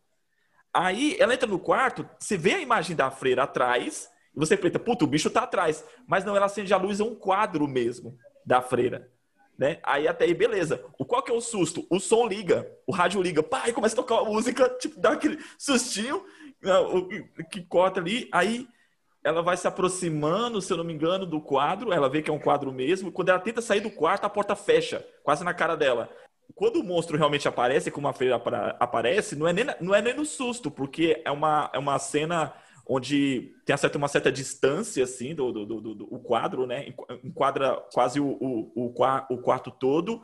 Aí 0.72 1.16
ela 1.18 1.34
entra 1.34 1.48
no 1.48 1.58
quarto, 1.58 2.08
você 2.18 2.36
vê 2.36 2.54
a 2.54 2.60
imagem 2.60 2.94
da 2.94 3.10
freira 3.10 3.44
atrás, 3.44 4.08
e 4.34 4.38
você 4.38 4.56
pensa, 4.56 4.78
puta, 4.78 5.04
o 5.04 5.08
bicho 5.08 5.30
tá 5.30 5.42
atrás. 5.42 5.84
Mas 6.06 6.24
não, 6.24 6.36
ela 6.36 6.46
acende 6.46 6.72
a 6.72 6.76
luz, 6.76 7.00
é 7.00 7.04
um 7.04 7.14
quadro 7.14 7.66
mesmo 7.66 8.16
da 8.44 8.60
freira. 8.60 9.10
Né? 9.58 9.78
Aí 9.82 10.06
até 10.06 10.24
aí, 10.24 10.34
beleza. 10.34 10.84
O 10.96 11.04
qual 11.04 11.22
que 11.22 11.32
é 11.32 11.34
o 11.34 11.40
susto? 11.40 11.84
O 11.90 11.98
som 11.98 12.28
liga, 12.28 12.70
o 12.86 12.92
rádio 12.92 13.20
liga, 13.20 13.42
pá, 13.42 13.68
e 13.68 13.72
começa 13.72 13.94
a 13.94 13.96
tocar 13.96 14.20
a 14.20 14.24
música, 14.24 14.68
tipo, 14.78 15.00
dá 15.00 15.12
aquele 15.12 15.38
sustinho 15.58 16.24
que 17.50 17.62
corta 17.62 18.00
ali, 18.00 18.28
aí 18.32 18.68
ela 19.22 19.42
vai 19.42 19.56
se 19.56 19.66
aproximando, 19.66 20.62
se 20.62 20.72
eu 20.72 20.76
não 20.76 20.84
me 20.84 20.92
engano, 20.92 21.26
do 21.26 21.40
quadro, 21.40 21.92
ela 21.92 22.08
vê 22.08 22.22
que 22.22 22.30
é 22.30 22.32
um 22.32 22.38
quadro 22.38 22.72
mesmo, 22.72 23.12
quando 23.12 23.28
ela 23.30 23.38
tenta 23.38 23.60
sair 23.60 23.80
do 23.80 23.90
quarto, 23.90 24.24
a 24.24 24.30
porta 24.30 24.54
fecha, 24.54 25.04
quase 25.22 25.44
na 25.44 25.52
cara 25.52 25.76
dela. 25.76 26.08
Quando 26.54 26.76
o 26.76 26.84
monstro 26.84 27.16
realmente 27.16 27.46
aparece, 27.46 27.90
como 27.90 28.08
a 28.08 28.12
freira 28.12 28.36
aparece, 28.80 29.36
não 29.36 29.46
é 29.46 29.52
nem, 29.52 29.66
não 29.80 29.94
é 29.94 30.00
nem 30.00 30.14
no 30.14 30.24
susto, 30.24 30.70
porque 30.70 31.20
é 31.24 31.30
uma, 31.30 31.68
é 31.74 31.78
uma 31.78 31.98
cena 31.98 32.54
onde 32.88 33.54
tem 33.66 33.76
uma 33.96 34.08
certa 34.08 34.32
distância 34.32 35.04
assim 35.04 35.34
do, 35.34 35.52
do, 35.52 35.66
do, 35.66 35.94
do 35.94 36.08
o 36.10 36.18
quadro, 36.18 36.66
né? 36.66 36.94
Enquadra 37.22 37.76
quase 37.92 38.18
o, 38.18 38.26
o, 38.26 38.72
o, 38.74 38.94
o, 39.30 39.38
quarto 39.38 39.70
todo 39.70 40.22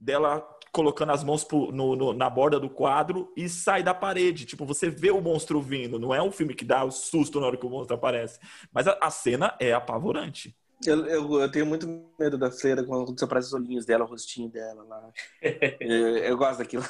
dela 0.00 0.46
colocando 0.72 1.12
as 1.12 1.22
mãos 1.22 1.44
pro, 1.44 1.70
no, 1.70 1.94
no, 1.94 2.12
na 2.14 2.30
borda 2.30 2.58
do 2.58 2.70
quadro 2.70 3.32
e 3.36 3.48
sai 3.48 3.82
da 3.82 3.92
parede. 3.92 4.46
Tipo, 4.46 4.64
você 4.64 4.88
vê 4.88 5.10
o 5.10 5.20
monstro 5.20 5.60
vindo. 5.60 5.98
Não 5.98 6.14
é 6.14 6.22
um 6.22 6.32
filme 6.32 6.54
que 6.54 6.64
dá 6.64 6.84
o 6.84 6.90
susto 6.90 7.38
na 7.38 7.46
hora 7.46 7.56
que 7.56 7.66
o 7.66 7.70
monstro 7.70 7.96
aparece. 7.96 8.38
Mas 8.72 8.88
a, 8.88 8.96
a 9.00 9.10
cena 9.10 9.54
é 9.60 9.72
apavorante. 9.74 10.56
Eu, 10.84 11.06
eu, 11.06 11.40
eu, 11.40 11.50
tenho 11.50 11.64
muito 11.64 11.86
medo 12.18 12.36
da 12.36 12.50
freira 12.50 12.84
quando 12.84 13.12
desaparece 13.12 13.48
os 13.48 13.54
olhinhos 13.54 13.86
dela, 13.86 14.04
o 14.04 14.08
rostinho 14.08 14.50
dela 14.50 14.82
lá. 14.84 15.10
eu, 15.80 16.18
eu 16.18 16.36
gosto 16.36 16.58
daquilo. 16.58 16.84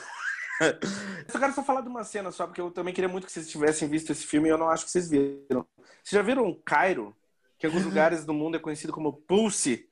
eu 1.33 1.41
quero 1.41 1.53
só 1.53 1.63
falar 1.63 1.81
de 1.81 1.89
uma 1.89 2.05
cena 2.05 2.31
só, 2.31 2.47
porque 2.47 2.61
eu 2.61 2.71
também 2.71 2.95
queria 2.95 3.09
muito 3.09 3.27
que 3.27 3.33
vocês 3.33 3.49
tivessem 3.49 3.89
visto 3.89 4.11
esse 4.11 4.27
filme 4.27 4.49
e 4.49 4.53
eu 4.53 4.59
não 4.59 4.69
acho 4.69 4.85
que 4.85 4.91
vocês 4.91 5.09
viram. 5.09 5.67
Vocês 6.03 6.13
já 6.13 6.23
viram 6.23 6.59
Cairo? 6.65 7.15
Que 7.59 7.67
em 7.67 7.71
alguns 7.71 7.85
lugares 7.87 8.25
do 8.25 8.33
mundo 8.33 8.57
é 8.57 8.61
conhecido 8.61 8.93
como 8.93 9.13
Pulse, 9.13 9.89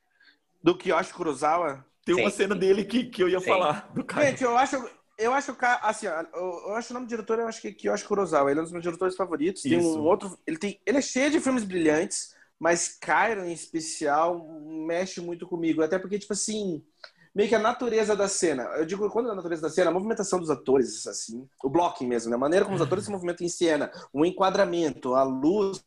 do 0.63 0.77
Kiyoshi 0.77 1.13
Kurosawa? 1.13 1.85
Tem 2.05 2.15
uma 2.15 2.31
Sim. 2.31 2.37
cena 2.37 2.55
dele 2.55 2.85
que, 2.85 3.05
que 3.05 3.23
eu 3.23 3.29
ia 3.29 3.41
Sim. 3.41 3.47
falar, 3.47 3.91
do 3.95 4.05
Cairo. 4.05 4.31
Gente, 4.31 4.45
eu 4.45 4.57
acho... 4.57 5.05
Eu 5.17 5.33
acho 5.33 5.57
assim, 5.61 6.07
eu 6.07 6.75
acho 6.75 6.91
o 6.91 6.95
nome 6.95 7.07
do 7.07 7.09
diretor, 7.09 7.39
eu 7.39 7.47
acho 7.47 7.61
que 7.61 7.69
é 7.69 7.73
Kiyoshi 7.73 8.05
Kurosawa. 8.05 8.51
Ele 8.51 8.59
é 8.59 8.63
um 8.63 8.65
dos 8.65 8.73
meus 8.73 8.83
diretores 8.83 9.15
favoritos. 9.15 9.63
Tem 9.63 9.79
Isso. 9.79 9.97
um 9.97 10.03
outro... 10.03 10.37
Ele, 10.45 10.59
tem, 10.59 10.81
ele 10.85 10.99
é 10.99 11.01
cheio 11.01 11.31
de 11.31 11.39
filmes 11.39 11.63
brilhantes, 11.63 12.35
mas 12.59 12.99
Cairo, 13.01 13.45
em 13.45 13.53
especial, 13.53 14.45
mexe 14.85 15.21
muito 15.21 15.47
comigo. 15.47 15.85
Até 15.85 16.01
porque, 16.01 16.19
tipo 16.19 16.33
assim 16.33 16.83
meio 17.35 17.49
que 17.49 17.55
a 17.55 17.59
natureza 17.59 18.15
da 18.15 18.29
cena. 18.29 18.63
Eu 18.77 18.87
digo, 18.87 19.11
quando 19.11 19.29
é 19.29 19.33
a 19.33 19.35
natureza 19.35 19.63
da 19.63 19.71
cena, 19.71 19.91
a 19.91 19.93
movimentação 19.93 20.39
dos 20.39 20.51
atores, 20.51 21.07
assim, 21.07 21.47
o 21.63 21.69
blocking 21.69 22.07
mesmo, 22.07 22.31
né? 22.31 22.37
a 22.37 22.39
maneira 22.39 22.65
como 22.65 22.77
os 22.77 22.83
atores 22.83 23.05
se 23.05 23.11
movimentam 23.11 23.45
em 23.45 23.51
cena, 23.51 23.91
o 24.13 24.25
enquadramento, 24.25 25.15
a 25.15 25.25
luz, 25.25 25.83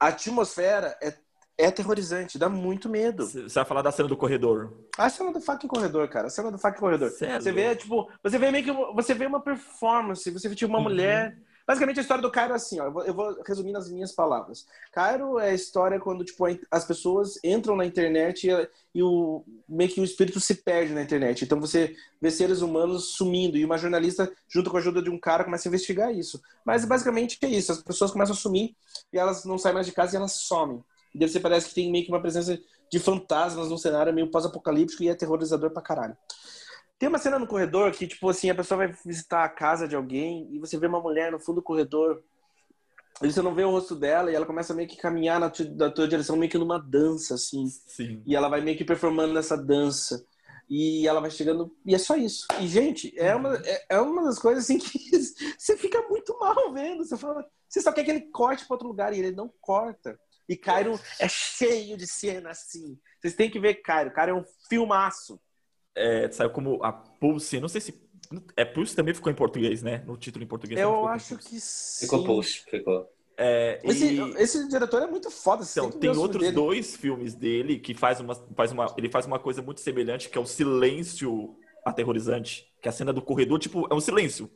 a 0.00 0.08
atmosfera 0.08 0.96
é, 1.02 1.14
é 1.58 1.66
aterrorizante, 1.66 2.38
dá 2.38 2.48
muito 2.48 2.88
medo. 2.88 3.26
Você 3.26 3.48
vai 3.48 3.64
falar 3.64 3.82
da 3.82 3.92
cena 3.92 4.08
do 4.08 4.16
corredor. 4.16 4.72
A 4.96 5.10
cena 5.10 5.32
do 5.32 5.40
fucking 5.40 5.68
corredor, 5.68 6.08
cara. 6.08 6.28
A 6.28 6.30
cena 6.30 6.50
do 6.50 6.58
fucking 6.58 6.80
corredor. 6.80 7.10
Sério? 7.10 7.42
Você 7.42 7.52
vê, 7.52 7.76
tipo, 7.76 8.10
você 8.22 8.38
vê 8.38 8.50
meio 8.50 8.64
que 8.64 8.72
você 8.94 9.12
vê 9.12 9.26
uma 9.26 9.40
performance, 9.40 10.30
você 10.30 10.48
vê 10.48 10.54
tipo 10.54 10.70
uma 10.70 10.78
uhum. 10.78 10.84
mulher 10.84 11.36
Basicamente, 11.68 11.98
a 11.98 12.00
história 12.00 12.22
do 12.22 12.30
Cairo 12.30 12.54
é 12.54 12.56
assim, 12.56 12.80
ó, 12.80 12.86
eu, 12.86 12.92
vou, 12.92 13.04
eu 13.04 13.12
vou 13.12 13.42
resumir 13.46 13.72
nas 13.72 13.90
minhas 13.90 14.10
palavras. 14.10 14.64
Cairo 14.90 15.38
é 15.38 15.50
a 15.50 15.54
história 15.54 16.00
quando 16.00 16.24
tipo, 16.24 16.42
as 16.70 16.86
pessoas 16.86 17.38
entram 17.44 17.76
na 17.76 17.84
internet 17.84 18.48
e, 18.48 18.68
e, 18.94 19.02
o, 19.02 19.44
meio 19.68 19.90
que 19.90 20.00
o 20.00 20.04
espírito 20.04 20.40
se 20.40 20.54
perde 20.54 20.94
na 20.94 21.02
internet. 21.02 21.44
Então 21.44 21.60
você 21.60 21.94
vê 22.22 22.30
seres 22.30 22.62
humanos 22.62 23.16
sumindo 23.16 23.58
e 23.58 23.66
uma 23.66 23.76
jornalista, 23.76 24.32
junto 24.48 24.70
com 24.70 24.78
a 24.78 24.80
ajuda 24.80 25.02
de 25.02 25.10
um 25.10 25.20
cara, 25.20 25.44
começa 25.44 25.68
a 25.68 25.70
investigar 25.70 26.10
isso. 26.10 26.40
Mas 26.64 26.86
basicamente 26.86 27.36
é 27.42 27.48
isso, 27.48 27.70
as 27.70 27.82
pessoas 27.82 28.12
começam 28.12 28.34
a 28.34 28.38
sumir 28.38 28.74
e 29.12 29.18
elas 29.18 29.44
não 29.44 29.58
saem 29.58 29.74
mais 29.74 29.84
de 29.84 29.92
casa 29.92 30.14
e 30.14 30.16
elas 30.16 30.32
somem. 30.32 30.82
E 31.14 31.18
você 31.28 31.38
parece 31.38 31.68
que 31.68 31.74
tem 31.74 31.92
meio 31.92 32.06
que 32.06 32.10
uma 32.10 32.22
presença 32.22 32.58
de 32.90 32.98
fantasmas 32.98 33.68
no 33.68 33.76
cenário 33.76 34.14
meio 34.14 34.30
pós-apocalíptico 34.30 35.02
e 35.02 35.08
é 35.08 35.12
aterrorizador 35.12 35.70
pra 35.70 35.82
caralho. 35.82 36.16
Tem 36.98 37.08
uma 37.08 37.18
cena 37.18 37.38
no 37.38 37.46
corredor 37.46 37.92
que, 37.92 38.06
tipo 38.06 38.28
assim, 38.28 38.50
a 38.50 38.54
pessoa 38.54 38.78
vai 38.78 38.92
visitar 39.04 39.44
a 39.44 39.48
casa 39.48 39.86
de 39.86 39.94
alguém 39.94 40.48
e 40.50 40.58
você 40.58 40.76
vê 40.76 40.88
uma 40.88 41.00
mulher 41.00 41.30
no 41.30 41.38
fundo 41.38 41.56
do 41.56 41.62
corredor. 41.62 42.22
E 43.22 43.30
você 43.30 43.40
não 43.40 43.54
vê 43.54 43.64
o 43.64 43.70
rosto 43.70 43.94
dela 43.94 44.30
e 44.30 44.34
ela 44.34 44.46
começa 44.46 44.74
meio 44.74 44.88
que 44.88 44.96
caminhar 44.96 45.38
na 45.38 45.48
tua, 45.48 45.66
na 45.66 45.90
tua 45.90 46.08
direção, 46.08 46.36
meio 46.36 46.50
que 46.50 46.58
numa 46.58 46.78
dança, 46.78 47.34
assim. 47.34 47.66
Sim. 47.86 48.22
E 48.26 48.34
ela 48.34 48.48
vai 48.48 48.60
meio 48.60 48.76
que 48.76 48.84
performando 48.84 49.32
nessa 49.32 49.56
dança. 49.56 50.24
E 50.68 51.06
ela 51.06 51.20
vai 51.20 51.30
chegando. 51.30 51.74
E 51.86 51.94
é 51.94 51.98
só 51.98 52.16
isso. 52.16 52.46
E, 52.60 52.66
gente, 52.66 53.12
é 53.16 53.34
uma, 53.34 53.56
é, 53.64 53.86
é 53.90 54.00
uma 54.00 54.24
das 54.24 54.38
coisas 54.38 54.64
assim 54.64 54.78
que 54.78 54.98
você 55.56 55.76
fica 55.76 56.02
muito 56.08 56.36
mal 56.38 56.72
vendo. 56.72 57.04
Você 57.04 57.16
fala. 57.16 57.44
Você 57.68 57.80
só 57.80 57.92
quer 57.92 58.04
que 58.04 58.10
ele 58.10 58.30
corte 58.32 58.66
para 58.66 58.74
outro 58.74 58.88
lugar 58.88 59.12
e 59.12 59.18
ele 59.18 59.32
não 59.32 59.52
corta. 59.60 60.18
E 60.48 60.56
Cairo 60.56 60.98
é 61.18 61.28
cheio 61.28 61.96
de 61.96 62.06
cena 62.06 62.50
assim. 62.50 62.98
Vocês 63.20 63.34
têm 63.34 63.50
que 63.50 63.60
ver 63.60 63.82
Cairo. 63.82 64.12
Cairo 64.12 64.32
é 64.32 64.34
um 64.34 64.44
filmaço. 64.68 65.40
É, 65.98 66.30
saiu 66.30 66.50
como 66.50 66.82
a 66.82 66.92
Pulse, 66.92 67.60
não 67.60 67.68
sei 67.68 67.80
se. 67.80 68.08
É 68.56 68.64
Pulse 68.64 68.94
também 68.94 69.14
ficou 69.14 69.32
em 69.32 69.34
português, 69.34 69.82
né? 69.82 70.02
No 70.06 70.16
título 70.16 70.44
em 70.44 70.48
português. 70.48 70.78
Eu 70.80 71.06
acho 71.08 71.36
que 71.38 71.58
sim. 71.60 72.04
Ficou 72.06 72.24
Pulse, 72.24 72.62
ficou. 72.70 73.10
É, 73.40 73.80
Esse, 73.84 74.04
e- 74.14 74.34
esse 74.36 74.68
diretor 74.68 75.00
é 75.02 75.06
muito 75.06 75.30
foda. 75.30 75.64
você 75.64 75.78
Então, 75.80 75.92
tem 75.92 76.10
outros 76.10 76.42
dele. 76.42 76.54
dois 76.54 76.96
filmes 76.96 77.34
dele 77.34 77.78
que 77.78 77.94
faz 77.94 78.18
uma, 78.20 78.34
faz 78.34 78.72
uma, 78.72 78.92
ele 78.98 79.08
faz 79.08 79.26
uma 79.26 79.38
coisa 79.38 79.62
muito 79.62 79.80
semelhante, 79.80 80.28
que 80.28 80.36
é 80.36 80.40
o 80.40 80.46
silêncio 80.46 81.56
aterrorizante. 81.84 82.68
Que 82.82 82.88
a 82.88 82.92
cena 82.92 83.12
do 83.12 83.22
corredor, 83.22 83.58
tipo, 83.58 83.86
é 83.90 83.94
um 83.94 84.00
silêncio. 84.00 84.50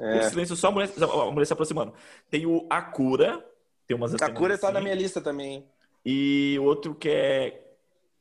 É. 0.00 0.18
Um 0.26 0.30
silêncio 0.30 0.56
só 0.56 0.68
a 0.68 0.70
mulher, 0.70 0.88
a 0.98 1.30
mulher 1.30 1.44
se 1.44 1.52
aproximando. 1.52 1.92
Tem 2.30 2.46
o 2.46 2.66
A 2.70 2.80
Cura, 2.80 3.44
tem 3.86 3.96
umas 3.96 4.14
A 4.14 4.30
cura 4.30 4.56
tá 4.56 4.68
assim. 4.68 4.74
na 4.74 4.80
minha 4.80 4.94
lista 4.94 5.20
também. 5.20 5.66
E 6.06 6.56
outro 6.60 6.94
que 6.94 7.08
é 7.08 7.66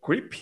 Creep? 0.03 0.33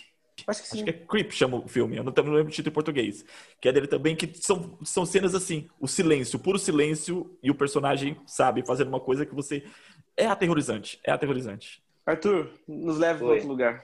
Acho 0.45 0.61
que 0.61 0.67
sim. 0.67 0.75
Acho 0.77 0.83
que 0.83 0.89
é 0.89 0.93
Creep 0.93 1.31
chama 1.31 1.57
o 1.57 1.67
filme, 1.67 1.97
eu 1.97 2.03
não, 2.03 2.11
não 2.11 2.33
lembro 2.33 2.49
o 2.49 2.51
título 2.51 2.71
em 2.71 2.73
português. 2.73 3.25
Que 3.59 3.69
é 3.69 3.71
dele 3.71 3.87
também, 3.87 4.15
que 4.15 4.29
são, 4.35 4.77
são 4.83 5.05
cenas 5.05 5.33
assim, 5.33 5.67
o 5.79 5.87
silêncio, 5.87 6.37
o 6.37 6.41
puro 6.41 6.59
silêncio, 6.59 7.37
e 7.41 7.49
o 7.49 7.55
personagem, 7.55 8.17
sabe, 8.25 8.65
fazendo 8.65 8.89
uma 8.89 8.99
coisa 8.99 9.25
que 9.25 9.33
você. 9.33 9.63
É 10.15 10.25
aterrorizante, 10.25 10.99
é 11.03 11.11
aterrorizante. 11.11 11.81
Arthur, 12.05 12.51
nos 12.67 12.97
leve 12.97 13.19
para 13.19 13.27
outro 13.27 13.47
lugar. 13.47 13.83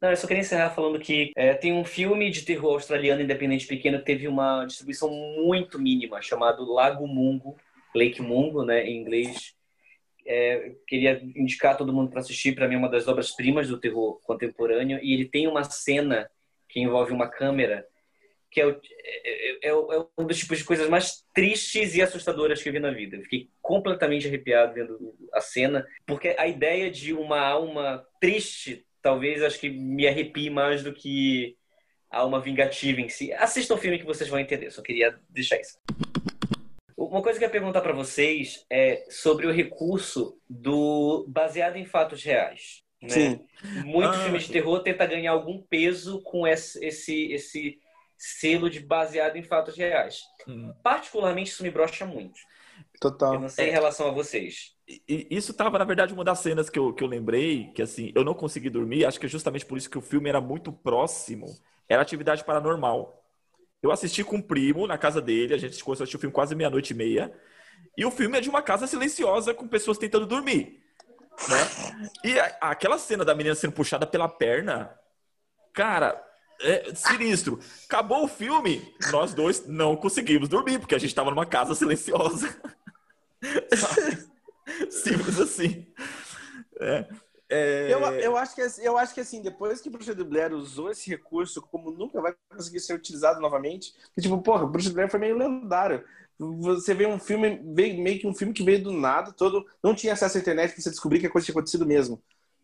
Não, 0.00 0.10
eu 0.10 0.16
só 0.16 0.26
queria 0.26 0.40
encerrar 0.40 0.70
falando 0.70 0.98
que 0.98 1.30
é, 1.36 1.54
tem 1.54 1.72
um 1.72 1.84
filme 1.84 2.28
de 2.28 2.42
terror 2.42 2.72
australiano 2.72 3.22
independente 3.22 3.68
pequeno 3.68 3.98
que 3.98 4.04
teve 4.04 4.26
uma 4.26 4.64
distribuição 4.64 5.08
muito 5.08 5.78
mínima, 5.78 6.20
chamado 6.20 6.70
Lago 6.70 7.06
Mungo, 7.06 7.56
Lake 7.94 8.20
Mungo, 8.20 8.64
né, 8.64 8.84
em 8.84 9.00
inglês. 9.00 9.54
É, 10.24 10.72
queria 10.86 11.20
indicar 11.34 11.76
todo 11.76 11.92
mundo 11.92 12.10
para 12.10 12.20
assistir, 12.20 12.54
para 12.54 12.68
mim 12.68 12.76
é 12.76 12.78
uma 12.78 12.88
das 12.88 13.08
obras-primas 13.08 13.68
do 13.68 13.80
terror 13.80 14.20
contemporâneo, 14.22 14.98
e 15.02 15.12
ele 15.14 15.24
tem 15.24 15.48
uma 15.48 15.64
cena 15.64 16.30
que 16.68 16.80
envolve 16.80 17.12
uma 17.12 17.28
câmera 17.28 17.86
que 18.50 18.60
é, 18.60 18.66
o- 18.66 18.80
é, 19.04 19.68
é 19.68 19.74
o- 19.74 19.92
é 19.92 20.06
um 20.22 20.26
dos 20.26 20.38
tipos 20.38 20.58
de 20.58 20.64
coisas 20.64 20.86
mais 20.88 21.24
tristes 21.34 21.94
e 21.94 22.02
assustadoras 22.02 22.62
que 22.62 22.68
eu 22.68 22.72
vi 22.72 22.78
na 22.80 22.90
vida. 22.90 23.16
Eu 23.16 23.22
fiquei 23.22 23.48
completamente 23.62 24.28
arrepiado 24.28 24.74
vendo 24.74 25.14
a 25.32 25.40
cena, 25.40 25.86
porque 26.06 26.34
a 26.38 26.46
ideia 26.46 26.90
de 26.90 27.14
uma 27.14 27.40
alma 27.40 28.06
triste, 28.20 28.84
talvez 29.00 29.42
acho 29.42 29.58
que 29.58 29.70
me 29.70 30.06
arrepie 30.06 30.50
mais 30.50 30.82
do 30.82 30.92
que 30.92 31.56
a 32.10 32.18
alma 32.18 32.40
vingativa 32.40 33.00
em 33.00 33.08
si. 33.08 33.32
Assistam 33.32 33.74
o 33.74 33.78
filme 33.78 33.98
que 33.98 34.04
vocês 34.04 34.28
vão 34.28 34.38
entender, 34.38 34.70
só 34.70 34.82
queria 34.82 35.18
deixar 35.30 35.58
isso. 35.58 35.78
Uma 37.06 37.22
coisa 37.22 37.38
que 37.38 37.44
eu 37.44 37.48
ia 37.48 37.52
perguntar 37.52 37.80
para 37.80 37.92
vocês 37.92 38.64
é 38.70 39.04
sobre 39.10 39.46
o 39.46 39.52
recurso 39.52 40.38
do 40.48 41.24
baseado 41.28 41.76
em 41.76 41.84
fatos 41.84 42.22
reais. 42.22 42.82
Né? 43.00 43.08
Sim. 43.08 43.46
Muito 43.84 44.10
Ah, 44.10 44.24
filme 44.24 44.38
de 44.38 44.48
terror 44.50 44.80
tenta 44.82 45.06
ganhar 45.06 45.32
algum 45.32 45.60
peso 45.62 46.22
com 46.22 46.46
esse, 46.46 46.84
esse, 46.84 47.32
esse 47.32 47.78
selo 48.16 48.70
de 48.70 48.80
baseado 48.80 49.36
em 49.36 49.42
fatos 49.42 49.76
reais. 49.76 50.20
Hum. 50.46 50.72
Particularmente, 50.82 51.50
isso 51.50 51.62
me 51.62 51.70
brocha 51.70 52.06
muito. 52.06 52.38
Eu 52.78 53.00
Total. 53.00 53.40
não 53.40 53.48
sei 53.48 53.68
em 53.68 53.72
relação 53.72 54.06
a 54.08 54.12
vocês. 54.12 54.76
Isso 55.08 55.54
tava, 55.54 55.78
na 55.78 55.84
verdade, 55.84 56.12
uma 56.12 56.24
das 56.24 56.40
cenas 56.40 56.68
que 56.68 56.78
eu, 56.78 56.92
que 56.92 57.02
eu 57.02 57.08
lembrei, 57.08 57.72
que 57.72 57.82
assim, 57.82 58.12
eu 58.14 58.24
não 58.24 58.34
consegui 58.34 58.68
dormir, 58.70 59.04
acho 59.04 59.18
que 59.18 59.26
é 59.26 59.28
justamente 59.28 59.64
por 59.66 59.78
isso 59.78 59.90
que 59.90 59.98
o 59.98 60.02
filme 60.02 60.28
era 60.28 60.40
muito 60.40 60.72
próximo, 60.72 61.46
era 61.88 62.02
atividade 62.02 62.44
paranormal. 62.44 63.21
Eu 63.82 63.90
assisti 63.90 64.22
com 64.22 64.36
um 64.36 64.42
primo 64.42 64.86
na 64.86 64.96
casa 64.96 65.20
dele, 65.20 65.54
a 65.54 65.58
gente 65.58 65.82
começou 65.82 66.02
a 66.02 66.04
assistir 66.04 66.16
o 66.16 66.20
filme 66.20 66.32
quase 66.32 66.54
meia-noite 66.54 66.92
e 66.92 66.96
meia, 66.96 67.32
e 67.96 68.04
o 68.04 68.10
filme 68.10 68.38
é 68.38 68.40
de 68.40 68.48
uma 68.48 68.62
casa 68.62 68.86
silenciosa 68.86 69.52
com 69.52 69.66
pessoas 69.66 69.98
tentando 69.98 70.26
dormir. 70.26 70.80
Né? 71.48 72.08
E 72.24 72.38
a- 72.38 72.56
aquela 72.60 72.98
cena 72.98 73.24
da 73.24 73.34
menina 73.34 73.54
sendo 73.54 73.72
puxada 73.72 74.06
pela 74.06 74.28
perna, 74.28 74.96
cara, 75.72 76.22
é 76.60 76.94
sinistro. 76.94 77.58
Acabou 77.86 78.24
o 78.24 78.28
filme, 78.28 78.94
nós 79.10 79.34
dois 79.34 79.66
não 79.66 79.96
conseguimos 79.96 80.48
dormir, 80.48 80.78
porque 80.78 80.94
a 80.94 80.98
gente 80.98 81.10
estava 81.10 81.30
numa 81.30 81.46
casa 81.46 81.74
silenciosa. 81.74 82.48
Simples 84.90 85.40
assim. 85.40 85.86
É, 86.80 87.06
é, 87.52 87.92
Eu, 87.92 88.00
eu, 88.00 88.36
acho 88.36 88.54
que, 88.54 88.62
eu 88.80 88.96
acho 88.96 89.12
que 89.12 89.20
assim, 89.20 89.42
depois 89.42 89.80
que 89.80 89.90
Bruxa 89.90 90.14
de 90.14 90.24
Blair 90.24 90.54
usou 90.54 90.90
esse 90.90 91.10
recurso, 91.10 91.60
como 91.60 91.90
nunca 91.90 92.20
vai 92.20 92.34
conseguir 92.48 92.80
ser 92.80 92.94
utilizado 92.94 93.40
novamente, 93.40 93.94
que 94.14 94.22
tipo, 94.22 94.40
porra, 94.40 94.66
Bruxa 94.66 94.88
de 94.88 94.94
Blair 94.94 95.10
foi 95.10 95.20
meio 95.20 95.36
lendário. 95.36 96.02
Você 96.38 96.94
vê 96.94 97.06
um 97.06 97.18
filme, 97.18 97.60
veio, 97.74 98.02
meio 98.02 98.18
que 98.18 98.26
um 98.26 98.34
filme 98.34 98.52
que 98.54 98.64
veio 98.64 98.82
do 98.82 98.92
nada, 98.92 99.32
todo. 99.32 99.64
Não 99.82 99.94
tinha 99.94 100.14
acesso 100.14 100.38
à 100.38 100.40
internet 100.40 100.72
pra 100.72 100.82
você 100.82 100.90
descobrir 100.90 101.20
que 101.20 101.26
a 101.26 101.30
coisa 101.30 101.44
tinha 101.44 101.52
acontecido 101.52 101.86
mesmo. 101.86 102.22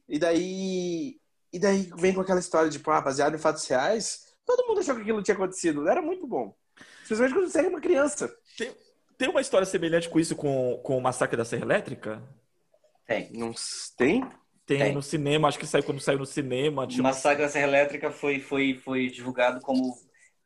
E 0.09 0.19
daí. 0.19 1.21
E 1.53 1.59
daí 1.59 1.91
vem 1.97 2.13
com 2.13 2.21
aquela 2.21 2.41
história 2.41 2.71
de, 2.71 2.79
pá, 2.79 3.01
baseado 3.01 3.35
em 3.35 3.39
fatos 3.39 3.67
reais. 3.67 4.35
Todo 4.45 4.67
mundo 4.67 4.81
achou 4.81 4.95
que 4.95 5.03
aquilo 5.03 5.23
tinha 5.23 5.35
acontecido. 5.35 5.87
Era 5.87 6.03
muito 6.03 6.27
bom. 6.27 6.55
Especialmente 7.03 7.35
quando 7.35 7.51
você 7.51 7.61
é 7.61 7.69
uma 7.69 7.81
criança. 7.81 8.35
tem, 8.57 8.75
tem 9.17 9.29
uma 9.29 9.41
história 9.41 9.67
semelhante 9.67 10.09
com 10.09 10.19
isso 10.19 10.35
com, 10.35 10.81
com 10.83 10.97
o 10.97 11.01
Massacre 11.01 11.37
da 11.37 11.45
Serra 11.45 11.65
Elétrica? 11.65 12.23
Tem. 13.07 13.31
Não 13.33 13.53
tem? 13.97 14.29
Tem, 14.69 14.79
Tem. 14.79 14.93
no 14.93 15.01
cinema, 15.01 15.49
acho 15.49 15.59
que 15.59 15.67
saiu 15.67 15.83
quando 15.83 15.99
saiu 15.99 16.19
no 16.19 16.27
cinema. 16.27 16.83
O 16.83 16.87
Tinha 16.87 17.03
uma- 17.03 17.09
Massacre 17.09 17.43
da 17.43 17.49
Serra 17.49 17.67
Elétrica 17.69 18.11
foi, 18.13 18.39
foi, 18.39 18.75
foi 18.75 19.09
divulgado 19.09 19.63
como 19.63 19.97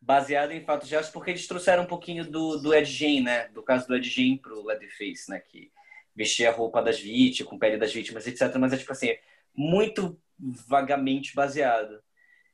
baseado 0.00 0.52
em 0.52 0.64
fatos 0.64 0.88
reais 0.88 1.08
porque 1.10 1.30
eles 1.32 1.44
trouxeram 1.48 1.82
um 1.82 1.86
pouquinho 1.86 2.24
do, 2.24 2.56
do 2.58 2.72
Ed 2.72 2.88
Gein, 2.88 3.20
né? 3.22 3.48
Do 3.48 3.64
caso 3.64 3.88
do 3.88 3.96
Ed 3.96 4.08
Gein 4.08 4.36
pro 4.36 4.64
Leatherface, 4.64 5.28
né? 5.28 5.40
Que 5.40 5.72
vestia 6.14 6.50
a 6.50 6.52
roupa 6.52 6.80
das 6.80 7.00
vítimas, 7.00 7.50
com 7.50 7.58
pele 7.58 7.76
das 7.76 7.92
vítimas, 7.92 8.24
etc. 8.24 8.54
Mas 8.60 8.72
é 8.72 8.76
tipo 8.76 8.92
assim, 8.92 9.12
muito 9.52 10.16
vagamente 10.38 11.34
baseado. 11.34 11.98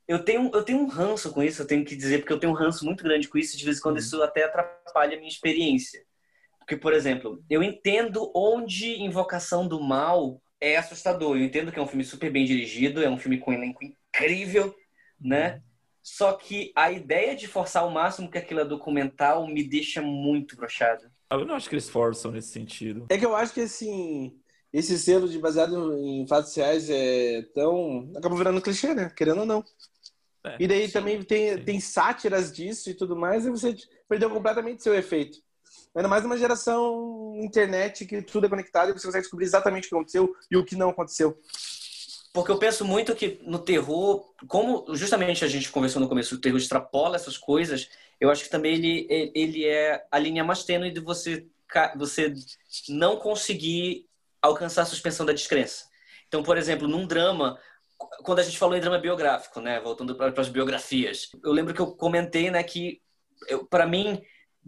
Eu 0.07 0.23
tenho, 0.25 0.49
eu 0.51 0.63
tenho 0.63 0.79
um 0.79 0.87
ranço 0.87 1.31
com 1.31 1.43
isso, 1.43 1.61
eu 1.61 1.67
tenho 1.67 1.85
que 1.85 1.95
dizer, 1.95 2.17
porque 2.17 2.33
eu 2.33 2.39
tenho 2.39 2.51
um 2.51 2.55
ranço 2.55 2.83
muito 2.83 3.03
grande 3.03 3.27
com 3.27 3.37
isso, 3.37 3.55
de 3.55 3.63
vez 3.63 3.77
em 3.77 3.81
quando 3.81 3.99
isso 3.99 4.23
até 4.23 4.43
atrapalha 4.43 5.15
a 5.15 5.19
minha 5.19 5.29
experiência. 5.29 6.03
Porque, 6.57 6.75
por 6.75 6.93
exemplo, 6.93 7.43
eu 7.47 7.61
entendo 7.61 8.31
onde 8.35 8.99
Invocação 9.03 9.67
do 9.67 9.79
Mal 9.79 10.41
é 10.61 10.77
assustador. 10.77 11.37
Eu 11.37 11.43
entendo 11.43 11.71
que 11.71 11.79
é 11.79 11.81
um 11.81 11.87
filme 11.87 12.03
super 12.03 12.31
bem 12.31 12.45
dirigido, 12.45 13.01
é 13.03 13.09
um 13.09 13.17
filme 13.17 13.37
com 13.37 13.51
um 13.51 13.53
elenco 13.53 13.83
incrível, 13.83 14.75
né? 15.19 15.61
Só 16.01 16.33
que 16.33 16.71
a 16.75 16.91
ideia 16.91 17.35
de 17.35 17.47
forçar 17.47 17.83
ao 17.83 17.91
máximo 17.91 18.29
que 18.31 18.37
aquilo 18.37 18.61
é 18.61 18.65
documental 18.65 19.45
me 19.47 19.63
deixa 19.63 20.01
muito 20.01 20.55
brochado. 20.55 21.09
Eu 21.31 21.45
não 21.45 21.55
acho 21.55 21.69
que 21.69 21.75
eles 21.75 21.89
forçam 21.89 22.31
nesse 22.31 22.49
sentido. 22.49 23.05
É 23.09 23.17
que 23.17 23.25
eu 23.25 23.35
acho 23.35 23.53
que 23.53 23.61
assim, 23.61 24.39
esse 24.73 24.97
selo 24.97 25.27
de 25.27 25.37
baseado 25.37 25.93
em 25.97 26.25
fatos 26.27 26.55
reais 26.55 26.89
é 26.89 27.43
tão. 27.53 28.11
acaba 28.15 28.35
virando 28.35 28.61
clichê, 28.61 28.93
né? 28.93 29.11
Querendo 29.15 29.41
ou 29.41 29.45
não. 29.45 29.63
É, 30.45 30.55
E 30.59 30.67
daí 30.67 30.87
sim, 30.87 30.93
também 30.93 31.21
tem, 31.21 31.57
sim. 31.57 31.63
tem 31.63 31.79
sátiras 31.79 32.51
disso 32.51 32.89
e 32.89 32.93
tudo 32.93 33.15
mais, 33.15 33.45
e 33.45 33.51
você 33.51 33.75
perdeu 34.07 34.29
completamente 34.29 34.81
seu 34.81 34.95
efeito. 34.95 35.37
Ainda 35.95 36.07
mais 36.07 36.23
numa 36.23 36.37
geração 36.37 37.39
internet 37.41 38.05
que 38.05 38.21
tudo 38.21 38.45
é 38.45 38.49
conectado 38.49 38.89
e 38.89 38.93
você 38.93 39.07
consegue 39.07 39.23
descobrir 39.23 39.45
exatamente 39.45 39.85
o 39.85 39.89
que 39.89 39.95
aconteceu 39.95 40.35
e 40.49 40.57
o 40.57 40.65
que 40.65 40.75
não 40.75 40.89
aconteceu. 40.89 41.39
Porque 42.31 42.51
eu 42.51 42.59
penso 42.59 42.85
muito 42.85 43.15
que 43.15 43.39
no 43.43 43.57
terror, 43.57 44.33
como 44.47 44.85
justamente 44.95 45.43
a 45.43 45.47
gente 45.47 45.71
conversou 45.71 45.99
no 45.99 46.07
começo, 46.07 46.35
o 46.35 46.41
terror 46.41 46.57
extrapola 46.57 47.15
essas 47.15 47.37
coisas, 47.37 47.89
eu 48.19 48.29
acho 48.29 48.43
que 48.43 48.49
também 48.49 48.75
ele, 48.75 49.31
ele 49.33 49.65
é 49.65 50.05
a 50.11 50.19
linha 50.19 50.43
mais 50.43 50.63
tênue 50.63 50.91
de 50.91 50.99
você, 50.99 51.47
você 51.97 52.33
não 52.87 53.17
conseguir 53.17 54.07
alcançar 54.41 54.83
a 54.83 54.85
suspensão 54.85 55.25
da 55.25 55.33
descrença. 55.33 55.85
Então, 56.27 56.43
por 56.43 56.55
exemplo, 56.55 56.87
num 56.87 57.07
drama, 57.07 57.59
quando 58.23 58.39
a 58.39 58.43
gente 58.43 58.59
falou 58.59 58.77
em 58.77 58.81
drama 58.81 58.99
biográfico, 58.99 59.59
né, 59.59 59.79
voltando 59.79 60.15
para 60.15 60.31
as 60.39 60.49
biografias, 60.49 61.31
eu 61.43 61.51
lembro 61.51 61.73
que 61.73 61.81
eu 61.81 61.87
comentei, 61.95 62.51
né, 62.51 62.61
que 62.61 63.01
para 63.69 63.87
mim, 63.87 64.21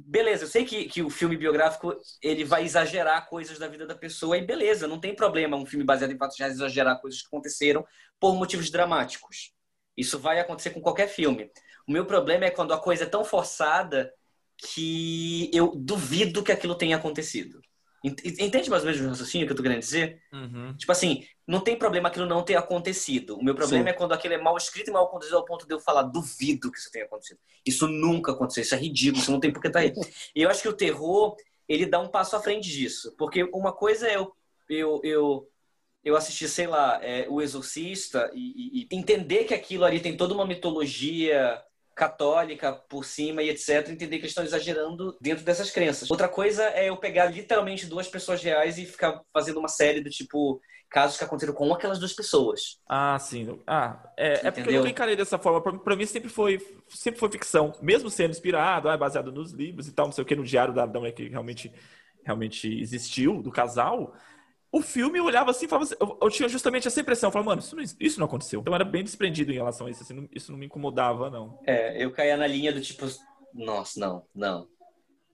beleza, 0.06 0.44
eu 0.44 0.48
sei 0.48 0.66
que, 0.66 0.86
que 0.86 1.02
o 1.02 1.10
filme 1.10 1.38
biográfico 1.38 1.96
ele 2.22 2.44
vai 2.44 2.64
exagerar 2.64 3.28
coisas 3.28 3.58
da 3.58 3.68
vida 3.68 3.86
da 3.86 3.96
pessoa 3.96 4.38
e 4.38 4.46
beleza, 4.46 4.88
não 4.88 5.00
tem 5.00 5.16
problema 5.16 5.58
um 5.58 5.66
filme 5.66 5.86
baseado 5.86 6.12
em 6.12 6.18
fatos 6.18 6.38
reais 6.38 6.54
exagerar 6.54 7.00
coisas 7.00 7.22
que 7.22 7.28
aconteceram 7.28 7.86
por 8.20 8.36
motivos 8.36 8.70
dramáticos. 8.70 9.54
Isso 9.96 10.20
vai 10.20 10.40
acontecer 10.40 10.72
com 10.72 10.82
qualquer 10.82 11.08
filme. 11.08 11.52
O 11.88 11.92
meu 11.92 12.06
problema 12.06 12.46
é 12.46 12.52
quando 12.52 12.74
a 12.74 12.80
coisa 12.80 13.04
é 13.04 13.08
tão 13.08 13.24
forçada 13.26 14.14
que 14.58 15.50
eu 15.54 15.74
duvido 15.76 16.44
que 16.44 16.52
aquilo 16.52 16.76
tenha 16.76 16.98
acontecido. 16.98 17.62
Entende 18.04 18.70
mais 18.70 18.82
ou 18.84 18.90
menos 18.90 19.06
o 19.06 19.10
raciocínio 19.10 19.46
que 19.46 19.54
eu 19.54 19.58
tô 19.58 19.62
querendo 19.62 19.80
dizer? 19.80 20.22
Uhum. 20.34 20.76
Tipo 20.76 20.92
assim, 20.92 21.24
não 21.46 21.60
tem 21.60 21.78
problema 21.78 22.08
aquilo 22.10 22.26
não 22.26 22.42
ter 22.44 22.56
acontecido. 22.56 23.38
O 23.38 23.44
meu 23.44 23.54
problema 23.54 23.84
Sim. 23.84 23.90
é 23.90 23.94
quando 23.94 24.14
aquilo 24.14 24.34
é 24.34 24.38
mal 24.42 24.58
escrito 24.58 24.90
e 24.90 24.92
mal 24.94 25.08
conduzido 25.08 25.38
ao 25.38 25.46
ponto 25.46 25.68
de 25.68 25.74
eu 25.74 25.80
falar, 25.80 26.04
duvido 26.04 26.72
que 26.72 26.80
isso 26.80 26.90
tenha 26.92 27.06
acontecido. 27.06 27.40
Isso 27.66 27.88
nunca 27.88 28.32
aconteceu, 28.32 28.64
isso 28.64 28.74
é 28.74 28.78
ridículo, 28.80 29.22
isso 29.22 29.32
não 29.32 29.40
tem 29.40 29.52
por 29.54 29.62
que 29.62 29.68
estar 29.68 29.80
aí. 29.82 29.94
E 30.36 30.42
eu 30.42 30.50
acho 30.50 30.62
que 30.64 30.68
o 30.70 30.74
terror, 30.74 31.36
ele 31.70 31.86
dá 31.86 32.00
um 32.00 32.08
passo 32.08 32.36
à 32.36 32.40
frente 32.42 32.68
disso. 32.70 33.14
Porque 33.18 33.44
uma 33.54 33.72
coisa 33.72 34.08
é 34.08 34.16
eu, 34.16 34.34
eu, 34.68 35.00
eu, 35.04 35.48
eu 36.04 36.16
assistir, 36.16 36.48
sei 36.48 36.66
lá, 36.66 37.00
é, 37.04 37.28
O 37.30 37.40
Exorcista 37.40 38.32
e, 38.34 38.40
e- 38.82 38.88
e 38.92 38.96
entender 38.98 39.44
que 39.44 39.54
aquilo 39.54 39.86
ali 39.86 40.00
tem 40.00 40.18
toda 40.18 40.34
uma 40.34 40.46
mitologia 40.48 41.62
católica 41.96 42.74
por 42.74 43.06
cima 43.06 43.44
e 43.44 43.50
etc, 43.50 43.90
entender 43.90 44.18
que 44.18 44.24
eles 44.24 44.32
estão 44.32 44.44
exagerando 44.44 45.18
dentro 45.20 45.44
dessas 45.44 45.70
crenças. 45.70 46.10
Outra 46.10 46.28
coisa 46.28 46.64
é 46.70 46.90
eu 46.90 46.98
pegar 46.98 47.26
literalmente 47.26 47.86
duas 47.86 48.08
pessoas 48.08 48.42
reais 48.42 48.78
e 48.78 48.86
ficar 48.86 49.22
fazendo 49.34 49.60
uma 49.60 49.68
série 49.68 50.02
do 50.02 50.10
tipo 50.10 50.62
casos 50.92 51.18
que 51.18 51.24
aconteceram 51.24 51.54
com 51.54 51.74
aquelas 51.74 51.98
duas 51.98 52.12
pessoas. 52.12 52.80
Ah, 52.88 53.18
sim. 53.18 53.58
Ah, 53.66 54.12
é, 54.18 54.48
é 54.48 54.52
porque 54.52 54.70
eu 54.70 54.80
nunca 54.80 54.90
encarei 54.90 55.16
dessa 55.16 55.40
forma. 55.40 55.80
Pra 55.80 55.96
mim 55.96 56.06
sempre 56.06 56.30
foi, 56.30 56.60
sempre 56.90 57.20
foi 57.20 57.32
ficção. 57.32 57.74
Mesmo 57.82 58.10
sendo 58.10 58.32
inspirado, 58.32 58.90
ah, 58.90 58.98
baseado 58.98 59.32
nos 59.32 59.52
livros 59.54 59.88
e 59.88 59.94
tal, 59.94 60.08
não 60.08 60.12
sei 60.12 60.22
o 60.22 60.28
que, 60.28 60.36
no 60.36 60.44
diário 60.44 60.74
da 60.74 60.84
Adão 60.84 61.06
é 61.06 61.12
que 61.12 61.30
realmente, 61.30 61.72
realmente 62.26 62.68
existiu, 62.82 63.42
do 63.42 63.52
casal. 63.52 64.14
O 64.72 64.82
filme 64.82 65.20
eu 65.20 65.26
olhava 65.26 65.52
assim 65.52 65.66
e 65.66 65.68
falava 65.68 65.84
assim, 65.84 65.96
eu, 66.00 66.18
eu 66.22 66.30
tinha 66.30 66.48
justamente 66.48 66.88
essa 66.88 67.02
impressão. 67.02 67.28
Eu 67.28 67.32
falava, 67.32 67.50
mano, 67.52 67.62
isso 67.62 67.76
não, 67.76 67.84
isso 68.00 68.20
não 68.20 68.26
aconteceu. 68.26 68.62
Então 68.62 68.72
eu 68.72 68.76
era 68.76 68.86
bem 68.86 69.04
desprendido 69.04 69.52
em 69.52 69.56
relação 69.56 69.88
a 69.88 69.92
isso. 69.92 70.04
assim, 70.04 70.14
não- 70.14 70.30
isso 70.32 70.52
não 70.52 70.58
me 70.60 70.66
incomodava, 70.66 71.30
não. 71.30 71.60
É, 71.66 72.02
eu 72.04 72.12
caía 72.12 72.38
na 72.38 72.48
linha 72.48 72.72
do 72.72 72.80
tipo, 72.82 73.06
nossa, 73.54 74.00
não, 74.00 74.26
não. 74.34 74.68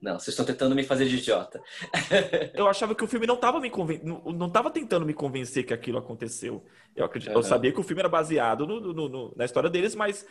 Não, 0.02 0.14
vocês 0.20 0.30
estão 0.30 0.46
tentando 0.46 0.76
me 0.76 0.84
fazer 0.84 1.06
de 1.08 1.18
idiota. 1.18 1.62
Eu 2.54 2.68
achava 2.68 2.94
que 2.96 3.04
o 3.04 3.08
filme 3.08 3.26
não 3.26 3.36
estava 3.36 3.60
me 3.60 3.70
conven... 3.70 4.00
não, 4.04 4.22
não 4.32 4.50
tava 4.50 4.70
tentando 4.70 5.06
me 5.06 5.14
convencer 5.14 5.66
que 5.66 5.74
aquilo 5.74 5.98
aconteceu. 5.98 6.64
Eu, 6.96 7.06
acredito, 7.06 7.32
eu 7.32 7.40
Aham. 7.40 7.44
sabia 7.44 7.72
que 7.72 7.80
o 7.80 7.84
filme 7.84 8.02
era 8.02 8.10
baseado 8.10 8.66
no- 8.68 8.80
no- 8.80 9.10
no- 9.10 9.34
na 9.36 9.46
história 9.46 9.70
deles, 9.70 9.96
mas 9.96 10.26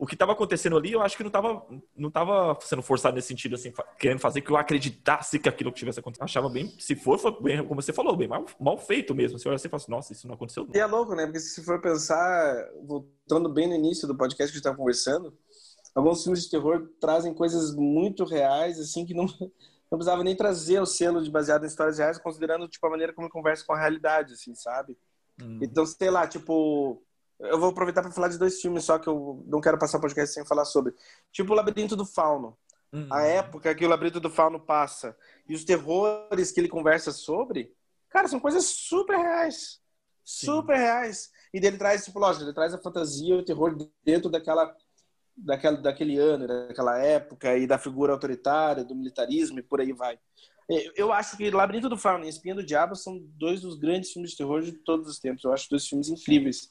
o 0.00 0.06
que 0.06 0.14
estava 0.14 0.32
acontecendo 0.32 0.78
ali, 0.78 0.92
eu 0.92 1.02
acho 1.02 1.14
que 1.14 1.22
não 1.22 1.28
estava 1.28 1.62
não 1.94 2.10
tava 2.10 2.58
sendo 2.62 2.80
forçado 2.80 3.14
nesse 3.14 3.28
sentido, 3.28 3.54
assim, 3.54 3.70
querendo 3.98 4.18
fazer 4.18 4.40
que 4.40 4.50
eu 4.50 4.56
acreditasse 4.56 5.38
que 5.38 5.46
aquilo 5.46 5.70
tivesse 5.70 6.00
acontecido. 6.00 6.22
Eu 6.22 6.24
achava 6.24 6.48
bem, 6.48 6.68
se 6.78 6.96
for, 6.96 7.18
foi 7.18 7.38
bem, 7.42 7.66
como 7.66 7.82
você 7.82 7.92
falou, 7.92 8.16
bem 8.16 8.26
mal, 8.26 8.46
mal 8.58 8.78
feito 8.78 9.14
mesmo. 9.14 9.38
Você 9.38 9.46
olha 9.46 9.56
assim 9.56 9.68
e 9.68 9.70
fala 9.70 9.82
assim, 9.82 9.90
nossa, 9.90 10.12
isso 10.14 10.26
não 10.26 10.36
aconteceu. 10.36 10.66
E 10.72 10.78
é 10.78 10.86
louco, 10.86 11.14
né? 11.14 11.26
Porque 11.26 11.38
se 11.38 11.62
for 11.62 11.82
pensar, 11.82 12.66
voltando 12.82 13.52
bem 13.52 13.68
no 13.68 13.74
início 13.74 14.08
do 14.08 14.16
podcast 14.16 14.50
que 14.50 14.56
a 14.56 14.56
gente 14.56 14.60
estava 14.60 14.76
conversando, 14.78 15.36
alguns 15.94 16.22
filmes 16.22 16.44
de 16.44 16.50
terror 16.50 16.88
trazem 16.98 17.34
coisas 17.34 17.74
muito 17.74 18.24
reais, 18.24 18.80
assim, 18.80 19.04
que 19.04 19.12
não, 19.12 19.26
não 19.26 19.98
precisava 19.98 20.24
nem 20.24 20.34
trazer 20.34 20.80
o 20.80 20.86
selo 20.86 21.22
de 21.22 21.30
baseado 21.30 21.64
em 21.64 21.68
histórias 21.68 21.98
reais, 21.98 22.18
considerando, 22.18 22.66
tipo, 22.66 22.86
a 22.86 22.90
maneira 22.90 23.12
como 23.12 23.28
conversa 23.28 23.66
com 23.66 23.74
a 23.74 23.78
realidade, 23.78 24.32
assim, 24.32 24.54
sabe? 24.54 24.96
Hum. 25.42 25.58
Então, 25.60 25.84
sei 25.84 26.10
lá, 26.10 26.26
tipo... 26.26 27.02
Eu 27.40 27.58
vou 27.58 27.70
aproveitar 27.70 28.02
para 28.02 28.10
falar 28.10 28.28
de 28.28 28.38
dois 28.38 28.60
filmes 28.60 28.84
só 28.84 28.98
que 28.98 29.08
eu 29.08 29.42
não 29.46 29.60
quero 29.60 29.78
passar 29.78 29.98
o 29.98 30.00
podcast 30.00 30.34
sem 30.34 30.44
falar 30.46 30.64
sobre. 30.64 30.94
Tipo, 31.32 31.52
O 31.52 31.56
Labirinto 31.56 31.96
do 31.96 32.04
Fauno. 32.04 32.56
Hum. 32.92 33.06
A 33.10 33.22
época 33.22 33.74
que 33.74 33.84
o 33.84 33.88
Labirinto 33.88 34.18
do 34.20 34.28
Fauno 34.30 34.58
passa 34.60 35.16
e 35.48 35.54
os 35.54 35.64
terrores 35.64 36.50
que 36.52 36.60
ele 36.60 36.68
conversa 36.68 37.12
sobre, 37.12 37.72
cara, 38.08 38.26
são 38.28 38.40
coisas 38.40 38.64
super 38.66 39.16
reais. 39.16 39.80
Sim. 40.24 40.46
Super 40.46 40.76
reais. 40.76 41.30
E 41.54 41.58
dele 41.60 41.78
traz, 41.78 42.04
tipo, 42.04 42.18
lógico, 42.18 42.44
ele 42.44 42.52
traz 42.52 42.74
a 42.74 42.78
fantasia 42.78 43.34
e 43.36 43.38
o 43.38 43.44
terror 43.44 43.76
dentro 44.04 44.28
daquela, 44.30 44.76
daquela, 45.36 45.76
daquele 45.76 46.18
ano, 46.18 46.46
daquela 46.46 46.98
época, 46.98 47.56
e 47.56 47.66
da 47.66 47.78
figura 47.78 48.12
autoritária, 48.12 48.84
do 48.84 48.94
militarismo 48.94 49.58
e 49.60 49.62
por 49.62 49.80
aí 49.80 49.92
vai. 49.92 50.18
Eu- 50.68 50.92
Eu 50.96 51.12
acho 51.12 51.36
que 51.36 51.50
Labirinto 51.50 51.88
do 51.88 51.96
Fauno 51.96 52.24
e 52.24 52.28
Espinha 52.28 52.54
do 52.54 52.62
Diabo 52.62 52.94
são 52.94 53.18
dois 53.36 53.60
dos 53.60 53.76
grandes 53.78 54.12
filmes 54.12 54.32
de 54.32 54.36
terror 54.36 54.60
de 54.62 54.72
todos 54.72 55.08
os 55.08 55.18
tempos. 55.18 55.42
Eu 55.44 55.52
acho 55.52 55.68
dois 55.70 55.86
filmes 55.86 56.08
incríveis. 56.08 56.70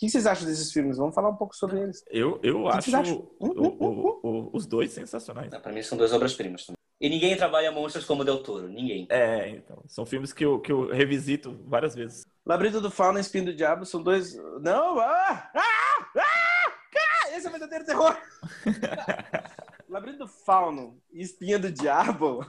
O 0.00 0.06
que 0.06 0.08
vocês 0.08 0.26
acham 0.26 0.46
desses 0.46 0.72
filmes? 0.72 0.96
Vamos 0.96 1.14
falar 1.14 1.28
um 1.28 1.36
pouco 1.36 1.54
sobre 1.54 1.78
eles. 1.78 2.02
Eu, 2.08 2.40
eu 2.42 2.62
que 2.82 2.94
acho 2.96 3.16
o- 3.38 3.48
o- 3.48 4.20
o- 4.22 4.50
os 4.56 4.64
dois 4.66 4.92
sensacionais. 4.92 5.50
Pra 5.50 5.70
mim 5.72 5.82
são 5.82 5.98
duas 5.98 6.10
obras-primas 6.14 6.64
também. 6.64 6.76
E 6.98 7.08
ninguém 7.10 7.36
trabalha 7.36 7.70
monstros 7.70 8.06
como 8.06 8.22
o 8.22 8.24
Del 8.24 8.42
Toro, 8.42 8.66
ninguém. 8.66 9.06
É, 9.10 9.50
então. 9.50 9.82
São 9.86 10.06
filmes 10.06 10.32
que 10.32 10.42
eu, 10.44 10.58
que 10.58 10.72
eu 10.72 10.88
revisito 10.90 11.54
várias 11.66 11.94
vezes. 11.94 12.26
Labirinto 12.46 12.80
do 12.80 12.90
Fauno 12.90 13.18
e 13.18 13.20
Espinho 13.20 13.44
do 13.46 13.54
Diabo 13.54 13.84
são 13.84 14.02
dois. 14.02 14.34
Não! 14.62 14.98
Ah! 14.98 15.50
Ah! 15.54 16.06
Ah! 16.16 16.72
Ah! 16.96 17.36
Esse 17.36 17.46
é 17.46 17.48
o 17.48 17.52
verdadeiro 17.52 17.84
terror! 17.84 18.16
Labirinto 19.88 20.20
do 20.20 20.28
Fauno 20.28 20.98
e 21.12 21.20
Espinha 21.20 21.58
do 21.58 21.70
Diabo. 21.70 22.40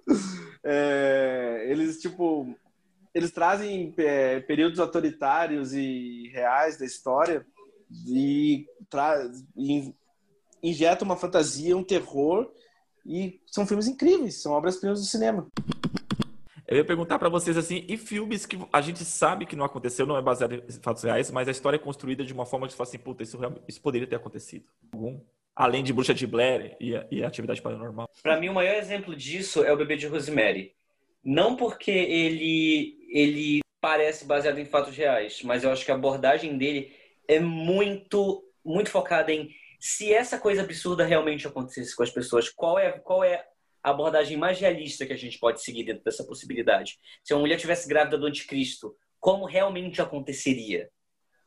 é, 0.64 1.66
eles, 1.68 1.98
tipo. 2.00 2.56
Eles 3.16 3.30
trazem 3.30 3.94
é, 3.96 4.40
períodos 4.40 4.78
autoritários 4.78 5.72
e 5.72 6.28
reais 6.34 6.76
da 6.76 6.84
história 6.84 7.46
e, 8.06 8.66
e 9.56 9.94
injetam 10.62 11.06
uma 11.06 11.16
fantasia, 11.16 11.74
um 11.74 11.82
terror. 11.82 12.52
E 13.06 13.40
são 13.46 13.66
filmes 13.66 13.86
incríveis, 13.86 14.42
são 14.42 14.52
obras-primas 14.52 15.00
do 15.00 15.06
cinema. 15.06 15.46
Eu 16.68 16.76
ia 16.76 16.84
perguntar 16.84 17.18
pra 17.18 17.30
vocês 17.30 17.56
assim, 17.56 17.86
e 17.88 17.96
filmes 17.96 18.44
que 18.44 18.58
a 18.70 18.80
gente 18.82 19.02
sabe 19.02 19.46
que 19.46 19.56
não 19.56 19.64
aconteceu, 19.64 20.04
não 20.04 20.18
é 20.18 20.20
baseado 20.20 20.52
em 20.56 20.72
fatos 20.82 21.02
reais, 21.04 21.30
mas 21.30 21.48
a 21.48 21.52
história 21.52 21.76
é 21.76 21.80
construída 21.80 22.22
de 22.22 22.34
uma 22.34 22.44
forma 22.44 22.66
que 22.66 22.72
você 22.74 22.76
fala 22.76 22.88
assim, 22.90 22.98
puta, 22.98 23.22
isso, 23.22 23.38
isso 23.66 23.80
poderia 23.80 24.06
ter 24.06 24.16
acontecido. 24.16 24.66
Algum? 24.92 25.18
Além 25.54 25.82
de 25.82 25.90
Bruxa 25.92 26.12
de 26.12 26.26
Blair 26.26 26.76
e, 26.78 26.94
a- 26.94 27.06
e 27.10 27.24
Atividade 27.24 27.62
Paranormal. 27.62 28.10
Pra 28.22 28.38
mim, 28.38 28.50
o 28.50 28.54
maior 28.54 28.74
exemplo 28.74 29.16
disso 29.16 29.64
é 29.64 29.72
o 29.72 29.76
Bebê 29.76 29.96
de 29.96 30.06
Rosemary. 30.06 30.74
Não 31.24 31.56
porque 31.56 31.90
ele, 31.90 32.96
ele 33.08 33.60
parece 33.80 34.24
baseado 34.24 34.58
em 34.58 34.64
fatos 34.64 34.96
reais, 34.96 35.42
mas 35.42 35.62
eu 35.64 35.70
acho 35.70 35.84
que 35.84 35.90
a 35.90 35.94
abordagem 35.94 36.56
dele 36.58 36.94
é 37.28 37.38
muito, 37.38 38.44
muito 38.64 38.90
focada 38.90 39.32
em 39.32 39.50
se 39.78 40.12
essa 40.12 40.38
coisa 40.38 40.62
absurda 40.62 41.04
realmente 41.04 41.46
acontecesse 41.46 41.94
com 41.94 42.02
as 42.02 42.10
pessoas, 42.10 42.48
qual 42.48 42.78
é, 42.78 42.92
qual 42.92 43.22
é 43.22 43.46
a 43.82 43.90
abordagem 43.90 44.36
mais 44.36 44.58
realista 44.58 45.06
que 45.06 45.12
a 45.12 45.18
gente 45.18 45.38
pode 45.38 45.62
seguir 45.62 45.84
dentro 45.84 46.02
dessa 46.02 46.24
possibilidade? 46.24 46.98
Se 47.22 47.34
uma 47.34 47.40
mulher 47.40 47.58
tivesse 47.58 47.86
grávida 47.86 48.18
do 48.18 48.26
anticristo, 48.26 48.96
como 49.20 49.44
realmente 49.44 50.00
aconteceria? 50.00 50.88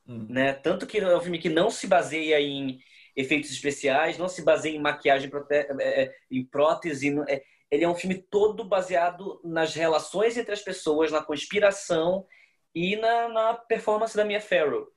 Hum. 0.07 0.25
né? 0.29 0.53
Tanto 0.53 0.87
que 0.87 0.97
é 0.97 1.17
um 1.17 1.21
filme 1.21 1.39
que 1.39 1.49
não 1.49 1.69
se 1.69 1.85
baseia 1.85 2.39
em 2.39 2.79
efeitos 3.15 3.51
especiais, 3.51 4.17
não 4.17 4.27
se 4.27 4.43
baseia 4.43 4.75
em 4.75 4.79
maquiagem, 4.79 5.29
prote- 5.29 5.53
é, 5.53 5.67
é, 5.81 6.15
em 6.31 6.43
prótese. 6.45 7.15
é- 7.27 7.43
ele 7.71 7.83
é 7.83 7.89
um 7.89 7.95
filme 7.95 8.15
todo 8.15 8.63
baseado 8.63 9.39
nas 9.43 9.73
relações 9.73 10.37
entre 10.37 10.53
as 10.53 10.61
pessoas, 10.61 11.11
na 11.11 11.23
conspiração 11.23 12.25
e 12.73 12.95
na, 12.95 13.29
na 13.29 13.53
performance 13.53 14.15
da 14.15 14.25
Mia 14.25 14.41
Farrow. 14.41 14.87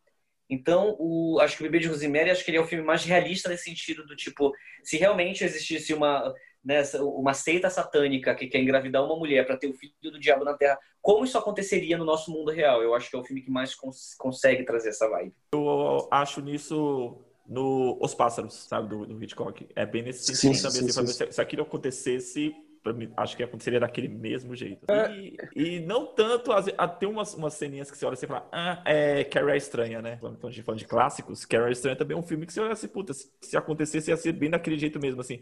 Então, 0.49 0.97
o, 0.99 1.39
acho 1.41 1.57
que 1.57 1.63
o 1.63 1.67
Bebê 1.67 1.79
de 1.79 1.89
Rosemary, 1.89 2.31
acho 2.31 2.45
que 2.45 2.51
ele 2.51 2.59
é 2.59 2.61
o 2.61 2.67
filme 2.67 2.85
mais 2.85 3.05
realista 3.05 3.49
nesse 3.49 3.65
sentido 3.65 4.05
do 4.07 4.15
tipo, 4.15 4.53
se 4.83 4.97
realmente 4.97 5.45
existisse 5.45 5.95
uma 5.95 6.35
né, 6.65 6.81
uma 7.01 7.35
seita 7.35 7.69
satânica 7.69 8.35
que 8.35 8.47
quer 8.47 8.61
engravidar 8.61 9.05
uma 9.05 9.17
mulher 9.17 9.45
para 9.45 9.57
ter 9.57 9.67
o 9.67 9.75
filho 9.75 9.93
do 10.01 10.21
diabo 10.21 10.45
na 10.45 10.55
Terra, 10.55 10.79
como 11.01 11.25
isso 11.25 11.37
aconteceria 11.37 11.99
no 11.99 12.05
nosso 12.05 12.31
mundo 12.31 12.53
real? 12.53 12.81
Eu 12.83 12.95
acho 12.95 13.11
que 13.11 13.17
é 13.17 13.19
o 13.19 13.25
filme 13.25 13.43
que 13.43 13.51
mais 13.51 13.75
cons- 13.75 14.15
consegue 14.17 14.65
trazer 14.65 14.91
essa 14.91 15.09
vibe. 15.09 15.35
Eu 15.53 16.09
acho 16.11 16.41
nisso 16.41 17.19
no 17.47 17.99
Os 18.01 18.15
Pássaros, 18.15 18.55
sabe, 18.55 18.89
do, 18.89 19.07
do 19.07 19.23
Hitchcock. 19.23 19.69
É 19.75 19.85
bem 19.87 20.03
nesse 20.03 20.25
sentido 20.25 20.53
Sim, 20.53 20.55
também. 20.61 20.83
sim, 20.83 20.89
assim, 20.89 21.07
sim, 21.07 21.07
se, 21.07 21.33
se 21.33 21.41
aquilo 21.41 21.63
acontecesse, 21.63 22.55
mim, 22.95 23.13
acho 23.17 23.37
que 23.37 23.43
aconteceria 23.43 23.79
daquele 23.81 24.09
mesmo 24.09 24.55
jeito. 24.57 24.87
É. 24.89 25.17
E, 25.17 25.37
e 25.55 25.81
não 25.81 26.07
tanto, 26.15 26.51
tem 26.99 27.09
umas, 27.09 27.35
umas 27.35 27.55
ceninhas 27.55 27.91
que 27.91 27.97
você 27.97 28.05
olha 28.07 28.15
e 28.15 28.27
fala, 28.27 28.49
ah, 28.53 28.83
é 28.85 29.25
Carrie 29.25 29.53
é 29.53 29.57
Estranha, 29.57 30.03
né? 30.03 30.17
Quando 30.19 30.39
a 30.47 30.51
gente 30.51 30.65
fala 30.65 30.77
de 30.79 30.85
clássicos, 30.87 31.45
Carrie 31.45 31.69
é 31.69 31.73
Estranha 31.73 31.97
também 31.97 32.17
é 32.17 32.21
um 32.21 32.23
filme 32.23 32.47
que 32.47 32.53
você 32.53 32.61
olha 32.61 32.73
assim, 32.73 32.89
puta, 32.89 33.15
se, 33.15 33.31
se 33.41 33.57
acontecesse 33.57 34.11
ia 34.11 34.17
ser 34.17 34.33
bem 34.33 34.51
daquele 34.51 34.79
jeito 34.79 34.99
mesmo, 34.99 35.21
assim. 35.21 35.41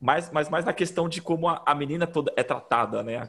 Mas, 0.00 0.30
mas 0.32 0.48
mais 0.48 0.64
na 0.64 0.72
questão 0.72 1.08
de 1.08 1.20
como 1.22 1.48
a, 1.48 1.62
a 1.66 1.74
menina 1.74 2.06
toda 2.06 2.32
é 2.36 2.42
tratada, 2.42 3.02
né? 3.02 3.16
A, 3.18 3.28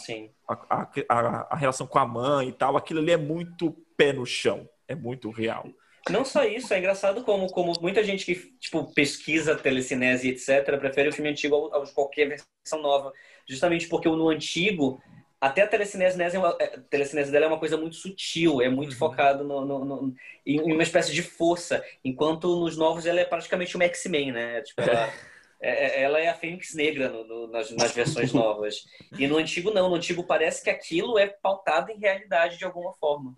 a, 0.00 0.04
Sim. 0.04 0.32
a, 0.48 0.54
a, 0.82 0.90
a- 1.10 1.48
a 1.50 1.56
relação 1.56 1.86
com 1.86 1.98
a 1.98 2.06
mãe 2.06 2.48
e 2.48 2.52
tal, 2.52 2.76
aquilo 2.76 3.00
ali 3.00 3.12
é 3.12 3.16
muito 3.16 3.72
pé 3.96 4.12
no 4.12 4.24
chão, 4.24 4.68
é 4.86 4.94
muito 4.94 5.30
real. 5.30 5.66
Não 6.10 6.24
só 6.24 6.44
isso, 6.44 6.72
é 6.74 6.78
engraçado 6.78 7.22
como, 7.24 7.46
como 7.48 7.72
muita 7.80 8.02
gente 8.02 8.24
que 8.24 8.34
tipo, 8.58 8.92
pesquisa 8.94 9.56
telecinese, 9.56 10.28
etc., 10.30 10.78
prefere 10.78 11.08
o 11.08 11.12
filme 11.12 11.30
antigo 11.30 11.54
ao, 11.54 11.74
ao 11.74 11.84
de 11.84 11.92
qualquer 11.92 12.28
versão 12.28 12.80
nova. 12.80 13.12
Justamente 13.48 13.86
porque 13.88 14.08
no 14.08 14.28
antigo, 14.28 15.00
até 15.40 15.62
a 15.62 15.66
telecinese, 15.68 16.20
é 16.20 16.38
uma- 16.38 16.56
é, 16.60 16.64
a 16.76 16.80
telecinese 16.80 17.30
dela 17.30 17.44
é 17.46 17.48
uma 17.48 17.58
coisa 17.58 17.76
muito 17.76 17.96
sutil, 17.96 18.60
é 18.60 18.68
muito 18.68 18.92
Uhum. 18.92 18.98
focado 18.98 19.44
no, 19.44 19.64
no- 19.64 19.84
no- 19.84 20.14
em 20.44 20.60
uma 20.72 20.82
espécie 20.82 21.12
de 21.12 21.22
força, 21.22 21.84
enquanto 22.04 22.58
nos 22.60 22.76
novos 22.76 23.06
ela 23.06 23.20
é 23.20 23.24
praticamente 23.24 23.76
uma 23.76 23.84
X-Men, 23.84 24.32
né? 24.32 24.60
Tipo, 24.62 24.80
ela, 24.82 25.12
é- 25.60 26.02
ela 26.02 26.20
é 26.20 26.28
a 26.28 26.34
Fênix 26.34 26.74
Negra 26.74 27.08
no- 27.08 27.24
no- 27.24 27.46
nas, 27.48 27.70
nas 27.70 27.92
versões 27.92 28.32
novas. 28.32 28.84
E 29.18 29.26
no 29.26 29.36
antigo, 29.38 29.70
não. 29.70 29.88
No 29.88 29.94
antigo 29.96 30.24
parece 30.24 30.62
que 30.62 30.70
aquilo 30.70 31.18
é 31.18 31.26
pautado 31.26 31.90
em 31.90 31.98
realidade 31.98 32.58
de 32.58 32.64
alguma 32.64 32.92
forma. 32.94 33.34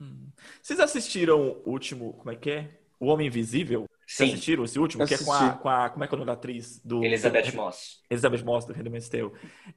Vocês 0.63 0.81
assistiram 0.81 1.61
o 1.65 1.71
último, 1.71 2.15
como 2.15 2.31
é 2.31 2.37
que 2.37 2.51
é? 2.51 2.71
O 2.99 3.07
Homem 3.07 3.27
Invisível? 3.27 3.87
Vocês 4.11 4.33
assistiram 4.33 4.65
esse 4.65 4.77
último? 4.77 5.07
Que 5.07 5.15
é 5.15 5.19
com 5.19 5.33
a, 5.33 5.53
com 5.53 5.69
a. 5.69 5.89
Como 5.89 6.03
é 6.03 6.09
que 6.09 6.13
é 6.13 6.17
o 6.17 6.19
nome 6.19 6.27
da 6.27 6.33
atriz? 6.33 6.81
Do, 6.85 7.05
Elizabeth 7.05 7.53
Moss. 7.55 8.01
Elizabeth 8.11 8.43
Moss, 8.43 8.65
do 8.65 8.73
Handmaid's 8.73 9.09
Tale. 9.09 9.31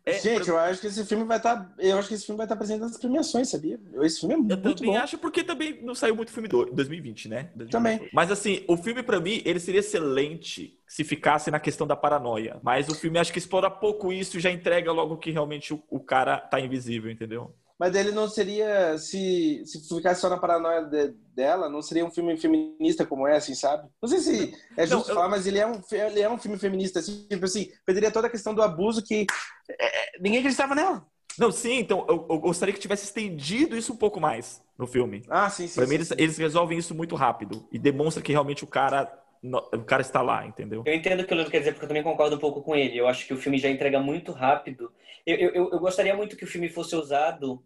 É, 0.04 0.14
Gente, 0.14 0.50
eu 0.50 0.58
acho 0.58 0.82
que 0.82 0.88
esse 0.88 1.06
filme 1.06 1.24
vai 1.24 1.38
estar. 1.38 1.56
Tá, 1.56 1.74
eu 1.78 2.00
acho 2.00 2.08
que 2.08 2.16
esse 2.16 2.26
filme 2.26 2.38
vai 2.38 2.46
estar 2.46 2.56
tá 2.56 2.60
presente 2.60 2.82
nas 2.82 2.98
premiações, 2.98 3.50
sabia? 3.50 3.80
Esse 4.02 4.22
filme 4.22 4.34
é 4.34 4.38
muito 4.38 4.58
bom. 4.58 4.70
Eu 4.70 4.76
também 4.76 4.98
acho, 4.98 5.20
porque 5.20 5.44
também 5.44 5.84
não 5.84 5.94
saiu 5.94 6.16
muito 6.16 6.32
filme 6.32 6.50
do 6.50 6.66
2020, 6.66 7.30
né? 7.30 7.52
2020. 7.56 7.72
Também. 7.72 8.10
Mas 8.12 8.32
assim, 8.32 8.64
o 8.68 8.76
filme, 8.76 9.04
para 9.04 9.20
mim, 9.20 9.40
ele 9.46 9.60
seria 9.60 9.82
excelente 9.82 10.80
se 10.88 11.04
ficasse 11.04 11.52
na 11.52 11.60
questão 11.60 11.86
da 11.86 11.96
paranoia. 11.96 12.60
Mas 12.64 12.90
o 12.90 12.96
filme 12.96 13.20
acho 13.20 13.32
que 13.32 13.40
explora 13.40 13.70
pouco 13.70 14.12
isso 14.12 14.38
e 14.38 14.42
já 14.42 14.50
entrega 14.50 14.92
logo 14.92 15.18
que 15.18 15.30
realmente 15.30 15.76
o, 15.76 15.84
o 15.92 16.00
cara 16.00 16.38
tá 16.38 16.60
invisível, 16.60 17.12
entendeu? 17.12 17.54
Mas 17.80 17.96
ele 17.96 18.12
não 18.12 18.30
seria, 18.30 18.98
se, 18.98 19.64
se 19.66 19.88
ficasse 19.88 20.22
só 20.22 20.30
na 20.30 20.38
paranoia 20.38 20.84
de, 20.84 21.08
dela, 21.36 21.70
não 21.70 21.82
seria 21.82 22.06
um 22.06 22.12
filme 22.12 22.38
feminista 22.38 23.06
como 23.06 23.28
é, 23.28 23.38
assim, 23.38 23.56
sabe? 23.56 23.90
Não 24.02 24.08
sei 24.08 24.20
se 24.20 24.54
é 24.78 24.86
justo 24.86 25.08
não, 25.08 25.10
eu... 25.10 25.16
falar, 25.16 25.30
mas 25.30 25.48
ele 25.48 25.60
é, 25.60 25.68
um, 25.68 25.82
ele 25.92 26.22
é 26.22 26.30
um 26.30 26.38
filme 26.38 26.58
feminista, 26.58 27.00
assim, 27.00 27.26
tipo 27.28 27.46
assim, 27.46 27.72
perderia 27.86 28.12
toda 28.12 28.28
a 28.28 28.30
questão 28.30 28.54
do 28.54 28.62
abuso 28.62 29.04
que 29.04 29.26
é, 29.70 30.20
ninguém 30.20 30.40
acreditava 30.40 30.76
nela. 30.76 31.06
Não, 31.38 31.52
sim, 31.52 31.80
então 31.80 32.06
eu, 32.08 32.28
eu, 32.30 32.40
gostaria 32.40 32.74
que 32.74 32.80
tivesse 32.80 33.06
estendido 33.06 33.76
isso 33.76 33.92
um 33.92 33.98
pouco 33.98 34.20
mais 34.20 34.62
no 34.78 34.86
filme. 34.86 35.24
Ah, 35.28 35.50
sim, 35.50 35.68
sim. 35.68 35.76
Pra 35.76 35.86
sim, 35.86 35.90
mim, 35.90 36.04
sim. 36.04 36.14
Eles, 36.14 36.20
eles 36.20 36.38
resolvem 36.38 36.78
isso 36.78 36.94
muito 36.94 37.16
rápido 37.16 37.68
e 37.72 37.80
demonstra 37.80 38.22
que 38.22 38.32
realmente 38.32 38.64
o 38.64 38.68
cara 38.68 39.12
o 39.44 39.84
cara 39.84 40.02
está 40.02 40.22
lá, 40.22 40.46
entendeu? 40.46 40.84
Eu 40.86 40.94
entendo 40.94 41.22
o 41.22 41.26
que 41.26 41.34
o 41.34 41.36
Leandro 41.36 41.52
quer 41.52 41.60
dizer, 41.60 41.74
porque 41.74 41.86
eu 41.86 41.90
também 41.90 42.04
concordo 42.04 42.36
um 42.36 42.40
pouco 42.40 42.62
com 42.62 42.76
ele. 42.76 42.98
Eu 42.98 43.08
acho 43.08 43.28
que 43.28 43.34
o 43.34 43.38
filme 43.38 43.58
já 43.58 43.70
entrega 43.70 44.00
muito 44.00 44.32
rápido. 44.32 44.92
Eu, 45.26 45.36
eu, 45.36 45.72
eu 45.72 45.80
gostaria 45.80 46.16
muito 46.16 46.38
que 46.38 46.46
o 46.46 46.48
filme 46.48 46.70
fosse 46.70 46.96
usado 46.96 47.64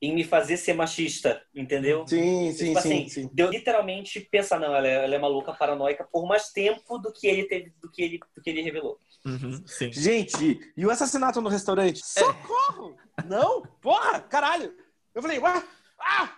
em 0.00 0.14
me 0.14 0.24
fazer 0.24 0.56
ser 0.56 0.74
machista, 0.74 1.42
entendeu? 1.54 2.06
Sim, 2.06 2.52
sim, 2.52 2.66
tipo 2.66 2.80
sim, 2.80 2.88
assim, 2.88 3.08
sim. 3.08 3.30
Deu 3.32 3.50
literalmente 3.50 4.20
pensar, 4.20 4.60
não, 4.60 4.74
ela 4.74 4.86
é, 4.86 5.04
ela 5.04 5.14
é 5.14 5.18
maluca, 5.18 5.54
paranoica, 5.54 6.04
por 6.04 6.26
mais 6.26 6.50
tempo 6.50 6.98
do 6.98 7.10
que 7.12 7.26
ele 7.26 7.44
teve, 7.44 7.72
do 7.80 7.90
que 7.90 8.02
ele, 8.02 8.20
do 8.34 8.42
que 8.42 8.50
ele 8.50 8.62
revelou. 8.62 9.00
Uhum, 9.24 9.66
sim. 9.66 9.90
Gente, 9.92 10.60
e 10.76 10.86
o 10.86 10.90
assassinato 10.90 11.40
no 11.40 11.48
restaurante? 11.48 12.00
É. 12.00 12.20
Socorro! 12.20 12.94
Não? 13.24 13.62
Porra, 13.80 14.20
caralho! 14.20 14.72
Eu 15.14 15.22
falei, 15.22 15.38
ué, 15.38 15.62
ah! 15.98 16.34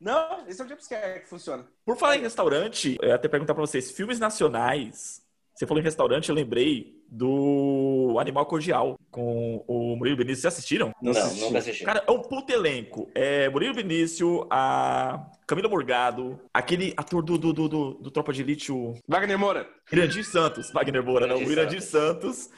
Não, 0.00 0.46
esse 0.46 0.60
é 0.60 0.64
o 0.64 0.68
jumpscare 0.68 1.20
que 1.20 1.28
funciona. 1.28 1.66
Por 1.84 1.96
falar 1.96 2.16
em 2.16 2.22
restaurante, 2.22 2.96
eu 3.00 3.08
ia 3.08 3.14
até 3.14 3.28
perguntar 3.28 3.54
pra 3.54 3.62
vocês, 3.62 3.90
filmes 3.90 4.18
nacionais 4.18 5.26
você 5.56 5.66
falou 5.66 5.80
em 5.80 5.84
restaurante, 5.84 6.28
eu 6.28 6.34
lembrei 6.34 7.02
do 7.08 8.18
Animal 8.20 8.44
Cordial 8.44 8.98
com 9.10 9.64
o 9.66 9.96
Murilo 9.96 10.18
Benício. 10.18 10.42
Vocês 10.42 10.52
assistiram? 10.52 10.92
Não, 11.00 11.14
não 11.14 11.34
nunca 11.36 11.60
assisti. 11.60 11.82
Cara, 11.82 12.04
é 12.06 12.10
um 12.10 12.20
puto 12.20 12.52
elenco. 12.52 13.10
É 13.14 13.48
Murilo 13.48 13.74
Benício, 13.74 14.46
a 14.50 15.30
Camila 15.46 15.70
Morgado, 15.70 16.38
aquele 16.52 16.92
ator 16.94 17.22
do, 17.22 17.38
do, 17.38 17.54
do, 17.54 17.68
do, 17.70 17.94
do 17.94 18.10
Tropa 18.10 18.34
de 18.34 18.42
Elite, 18.42 18.70
o... 18.70 18.96
Wagner 19.08 19.38
Moura. 19.38 19.66
Irandir 19.90 20.26
Santos. 20.26 20.70
Wagner 20.72 21.02
Moura, 21.02 21.26
não. 21.26 21.38
O 21.38 21.50
Irandir 21.50 21.80
Santos. 21.80 22.50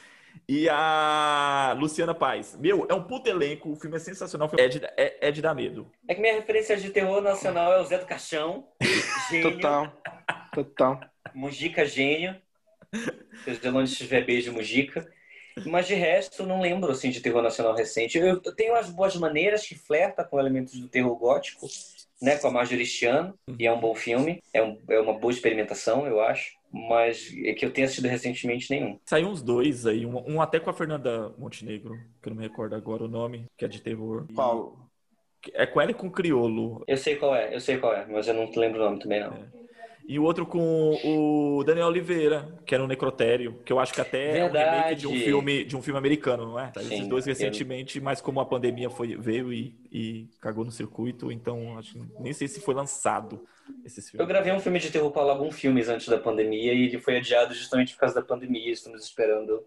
E 0.47 0.67
a 0.69 1.75
Luciana 1.77 2.13
Paz. 2.13 2.57
Meu, 2.59 2.85
é 2.89 2.93
um 2.93 3.03
puto 3.03 3.29
elenco, 3.29 3.71
o 3.71 3.75
filme 3.75 3.97
é 3.97 3.99
sensacional, 3.99 4.49
é 4.57 4.67
de, 4.67 4.83
é, 4.97 5.27
é 5.27 5.31
de 5.31 5.41
dar 5.41 5.53
medo. 5.53 5.91
É 6.07 6.15
que 6.15 6.21
minha 6.21 6.33
referência 6.33 6.75
de 6.77 6.89
terror 6.89 7.21
nacional 7.21 7.73
é 7.73 7.79
o 7.79 7.85
Zé 7.85 7.97
do 7.97 8.05
Caixão. 8.05 8.67
Gênio. 9.29 9.53
Total. 9.53 9.93
Total. 10.53 10.99
Mujica 11.33 11.85
gênio. 11.85 12.35
Seja 13.43 13.71
onde 13.71 13.91
estiver 13.91 14.25
beijo, 14.25 14.51
Mujica. 14.51 15.07
Mas 15.65 15.87
de 15.87 15.93
resto, 15.93 16.45
não 16.45 16.61
lembro 16.61 16.91
assim, 16.91 17.09
de 17.09 17.21
terror 17.21 17.41
nacional 17.41 17.75
recente. 17.75 18.17
Eu 18.17 18.39
tenho 18.55 18.75
as 18.75 18.89
boas 18.89 19.15
maneiras 19.15 19.65
que 19.65 19.75
flerta 19.75 20.23
com 20.23 20.39
elementos 20.39 20.79
do 20.79 20.87
terror 20.87 21.15
gótico, 21.15 21.67
né, 22.21 22.37
com 22.37 22.47
a 22.47 22.51
Marjorie 22.51 22.85
Chiano, 22.85 23.37
e 23.57 23.65
é 23.65 23.71
um 23.71 23.79
bom 23.79 23.95
filme, 23.95 24.41
é, 24.53 24.61
um, 24.61 24.77
é 24.89 24.99
uma 24.99 25.13
boa 25.13 25.31
experimentação, 25.31 26.05
eu 26.05 26.21
acho. 26.21 26.58
Mas 26.71 27.33
é 27.43 27.53
que 27.53 27.65
eu 27.65 27.71
tenho 27.71 27.85
assistido 27.85 28.07
recentemente 28.07 28.69
nenhum. 28.69 28.99
Saiu 29.05 29.27
uns 29.27 29.41
dois 29.41 29.85
aí, 29.87 30.05
um, 30.05 30.35
um, 30.35 30.41
até 30.41 30.59
com 30.59 30.69
a 30.69 30.73
Fernanda 30.73 31.33
Montenegro, 31.37 31.97
que 32.21 32.29
eu 32.29 32.33
não 32.33 32.41
me 32.41 32.47
recordo 32.47 32.75
agora 32.75 33.03
o 33.03 33.07
nome, 33.07 33.45
que 33.57 33.65
é 33.65 33.67
de 33.67 33.81
terror. 33.81 34.27
Qual? 34.35 34.77
É 35.53 35.65
com 35.65 35.81
ela 35.81 35.91
e 35.91 35.93
com 35.93 36.07
o 36.07 36.11
Criolo. 36.11 36.83
Eu 36.87 36.97
sei 36.97 37.15
qual 37.15 37.35
é, 37.35 37.55
eu 37.55 37.59
sei 37.59 37.77
qual 37.77 37.93
é, 37.93 38.05
mas 38.05 38.27
eu 38.27 38.33
não 38.33 38.49
lembro 38.55 38.81
o 38.81 38.85
nome 38.85 38.99
também 38.99 39.21
não. 39.21 39.33
É. 39.33 39.58
E 40.09 40.17
o 40.17 40.23
outro 40.23 40.43
com 40.43 40.97
o 41.05 41.63
Daniel 41.63 41.85
Oliveira, 41.85 42.59
que 42.65 42.73
era 42.73 42.83
um 42.83 42.87
necrotério, 42.87 43.59
que 43.63 43.71
eu 43.71 43.79
acho 43.79 43.93
que 43.93 44.01
até 44.01 44.31
Verdade. 44.31 44.57
é 44.57 44.67
um 44.67 44.71
remake 44.71 44.95
de 44.95 45.07
um 45.07 45.15
filme, 45.15 45.63
de 45.63 45.77
um 45.77 45.83
filme 45.83 45.99
americano, 45.99 46.47
não 46.47 46.59
é? 46.59 46.71
Tá, 46.71 46.81
Sim, 46.81 46.95
esses 46.95 47.07
dois 47.07 47.27
recentemente, 47.27 47.99
eu... 47.99 48.03
mas 48.03 48.19
como 48.19 48.39
a 48.39 48.45
pandemia 48.45 48.89
foi, 48.89 49.15
veio 49.15 49.53
e, 49.53 49.75
e 49.91 50.27
cagou 50.41 50.65
no 50.65 50.71
circuito, 50.71 51.31
então 51.31 51.77
acho, 51.77 51.95
nem 52.19 52.33
sei 52.33 52.47
se 52.47 52.59
foi 52.59 52.73
lançado 52.73 53.45
esses 53.85 54.09
filmes. 54.09 54.21
Eu 54.21 54.27
gravei 54.27 54.51
um 54.51 54.59
filme 54.59 54.79
de 54.79 54.89
terror 54.89 55.11
para 55.11 55.31
alguns 55.31 55.59
filmes 55.59 55.87
antes 55.87 56.07
da 56.07 56.17
pandemia 56.17 56.73
e 56.73 56.85
ele 56.85 56.97
foi 56.97 57.17
adiado 57.17 57.53
justamente 57.53 57.93
por 57.93 57.99
causa 57.99 58.15
da 58.15 58.23
pandemia. 58.23 58.71
Estamos 58.71 59.03
esperando 59.03 59.63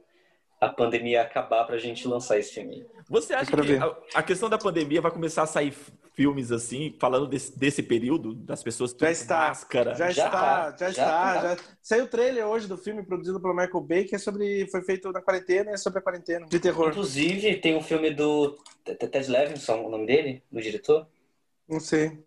a 0.63 0.69
pandemia 0.69 1.23
acabar 1.23 1.65
pra 1.65 1.77
gente 1.77 2.07
lançar 2.07 2.39
esse 2.39 2.55
filme. 2.55 2.87
Você 3.09 3.35
acha 3.35 3.51
que 3.51 3.77
a, 3.77 3.97
a, 4.15 4.23
questão 4.23 4.49
da 4.49 4.57
pandemia 4.57 5.01
vai 5.01 5.11
começar 5.11 5.43
a 5.43 5.47
sair 5.47 5.75
filmes 6.15 6.53
assim, 6.53 6.95
falando 7.01 7.27
desse, 7.27 7.59
desse 7.59 7.83
período, 7.83 8.33
das 8.33 8.63
pessoas 8.63 8.95
já 8.97 9.11
está, 9.11 9.49
máscara? 9.49 9.95
Já, 9.97 10.11
já 10.13 10.27
está, 10.27 10.31
tá, 10.31 10.71
já, 10.71 10.77
já 10.77 10.89
está. 10.91 11.35
Tá. 11.35 11.57
Já... 11.57 11.57
Saiu 11.83 12.05
o 12.05 12.07
trailer 12.07 12.47
hoje 12.47 12.69
do 12.69 12.79
filme 12.79 13.03
produzido 13.03 13.41
pelo 13.41 13.55
Michael 13.55 13.81
Bay, 13.81 14.05
que 14.05 14.15
é 14.15 14.19
sobre. 14.19 14.69
Foi 14.71 14.83
feito 14.83 15.11
na 15.11 15.21
quarentena, 15.21 15.73
é 15.73 15.77
sobre 15.77 15.99
a 15.99 16.03
quarentena. 16.03 16.47
De 16.47 16.61
terror. 16.61 16.91
Inclusive, 16.91 17.57
tem 17.57 17.77
um 17.77 17.83
filme 17.83 18.15
do 18.15 18.57
Ted 18.85 19.29
Levinson, 19.29 19.83
o 19.83 19.91
nome 19.91 20.07
dele, 20.07 20.45
do 20.49 20.61
diretor? 20.61 21.09
Não 21.69 21.81
sei. 21.81 22.23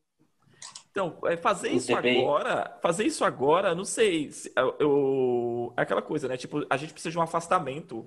Então, 0.92 1.18
é, 1.26 1.36
fazer 1.36 1.70
isso 1.70 1.94
agora, 1.94 2.80
fazer 2.82 3.06
isso 3.06 3.24
agora, 3.26 3.76
não 3.76 3.84
sei. 3.84 4.30
Eu, 4.56 4.76
é 5.78 5.82
aquela 5.82 6.02
coisa, 6.02 6.28
né? 6.28 6.38
Tipo, 6.38 6.66
a 6.70 6.78
gente 6.78 6.94
precisa 6.94 7.12
de 7.12 7.18
um 7.18 7.22
afastamento 7.22 8.06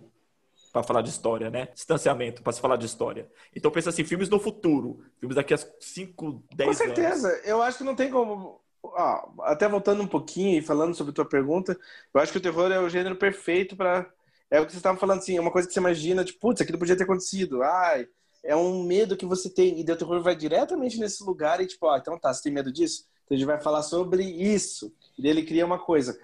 para 0.72 0.82
falar 0.82 1.02
de 1.02 1.10
história, 1.10 1.50
né? 1.50 1.68
Distanciamento 1.74 2.42
para 2.42 2.52
se 2.52 2.60
falar 2.60 2.76
de 2.76 2.86
história. 2.86 3.30
Então 3.54 3.70
pensa 3.70 3.90
assim, 3.90 4.04
filmes 4.04 4.28
no 4.28 4.38
futuro, 4.38 5.02
filmes 5.18 5.36
daqui 5.36 5.54
a 5.54 5.58
5, 5.58 6.44
10 6.54 6.68
anos. 6.68 6.78
Com 6.78 6.84
certeza. 6.84 7.28
Anos. 7.28 7.46
Eu 7.46 7.62
acho 7.62 7.78
que 7.78 7.84
não 7.84 7.94
tem 7.94 8.10
como 8.10 8.60
ah, 8.96 9.28
até 9.42 9.68
voltando 9.68 10.02
um 10.02 10.06
pouquinho 10.06 10.58
e 10.58 10.62
falando 10.62 10.94
sobre 10.94 11.10
a 11.10 11.14
tua 11.14 11.24
pergunta, 11.24 11.78
eu 12.14 12.20
acho 12.20 12.32
que 12.32 12.38
o 12.38 12.40
terror 12.40 12.70
é 12.70 12.78
o 12.78 12.88
gênero 12.88 13.16
perfeito 13.16 13.76
para 13.76 14.10
é 14.50 14.60
o 14.60 14.64
que 14.64 14.72
você 14.72 14.78
estava 14.78 14.96
falando 14.96 15.18
assim, 15.18 15.36
é 15.36 15.40
uma 15.40 15.50
coisa 15.50 15.68
que 15.68 15.74
você 15.74 15.80
imagina, 15.80 16.24
tipo, 16.24 16.40
putz, 16.40 16.62
aquilo 16.62 16.78
podia 16.78 16.96
ter 16.96 17.04
acontecido. 17.04 17.62
Ai, 17.62 18.08
é 18.42 18.56
um 18.56 18.82
medo 18.82 19.16
que 19.16 19.26
você 19.26 19.50
tem 19.50 19.78
e 19.78 19.82
o 19.82 19.96
terror 19.96 20.22
vai 20.22 20.34
diretamente 20.34 20.98
nesse 20.98 21.22
lugar 21.22 21.60
e 21.60 21.66
tipo, 21.66 21.86
ah, 21.86 21.98
então 21.98 22.18
tá, 22.18 22.32
você 22.32 22.44
tem 22.44 22.52
medo 22.52 22.72
disso? 22.72 23.06
Então 23.24 23.36
a 23.36 23.38
gente 23.38 23.46
vai 23.46 23.60
falar 23.60 23.82
sobre 23.82 24.22
isso. 24.24 24.90
E 25.18 25.28
ele 25.28 25.42
cria 25.44 25.66
uma 25.66 25.78
coisa. 25.78 26.18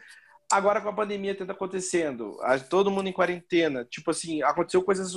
Agora 0.51 0.81
com 0.81 0.89
a 0.89 0.93
pandemia 0.93 1.35
tendo 1.35 1.51
acontecendo, 1.51 2.37
todo 2.69 2.91
mundo 2.91 3.09
em 3.09 3.13
quarentena, 3.13 3.85
tipo 3.85 4.11
assim, 4.11 4.43
aconteceu 4.43 4.83
coisas, 4.83 5.13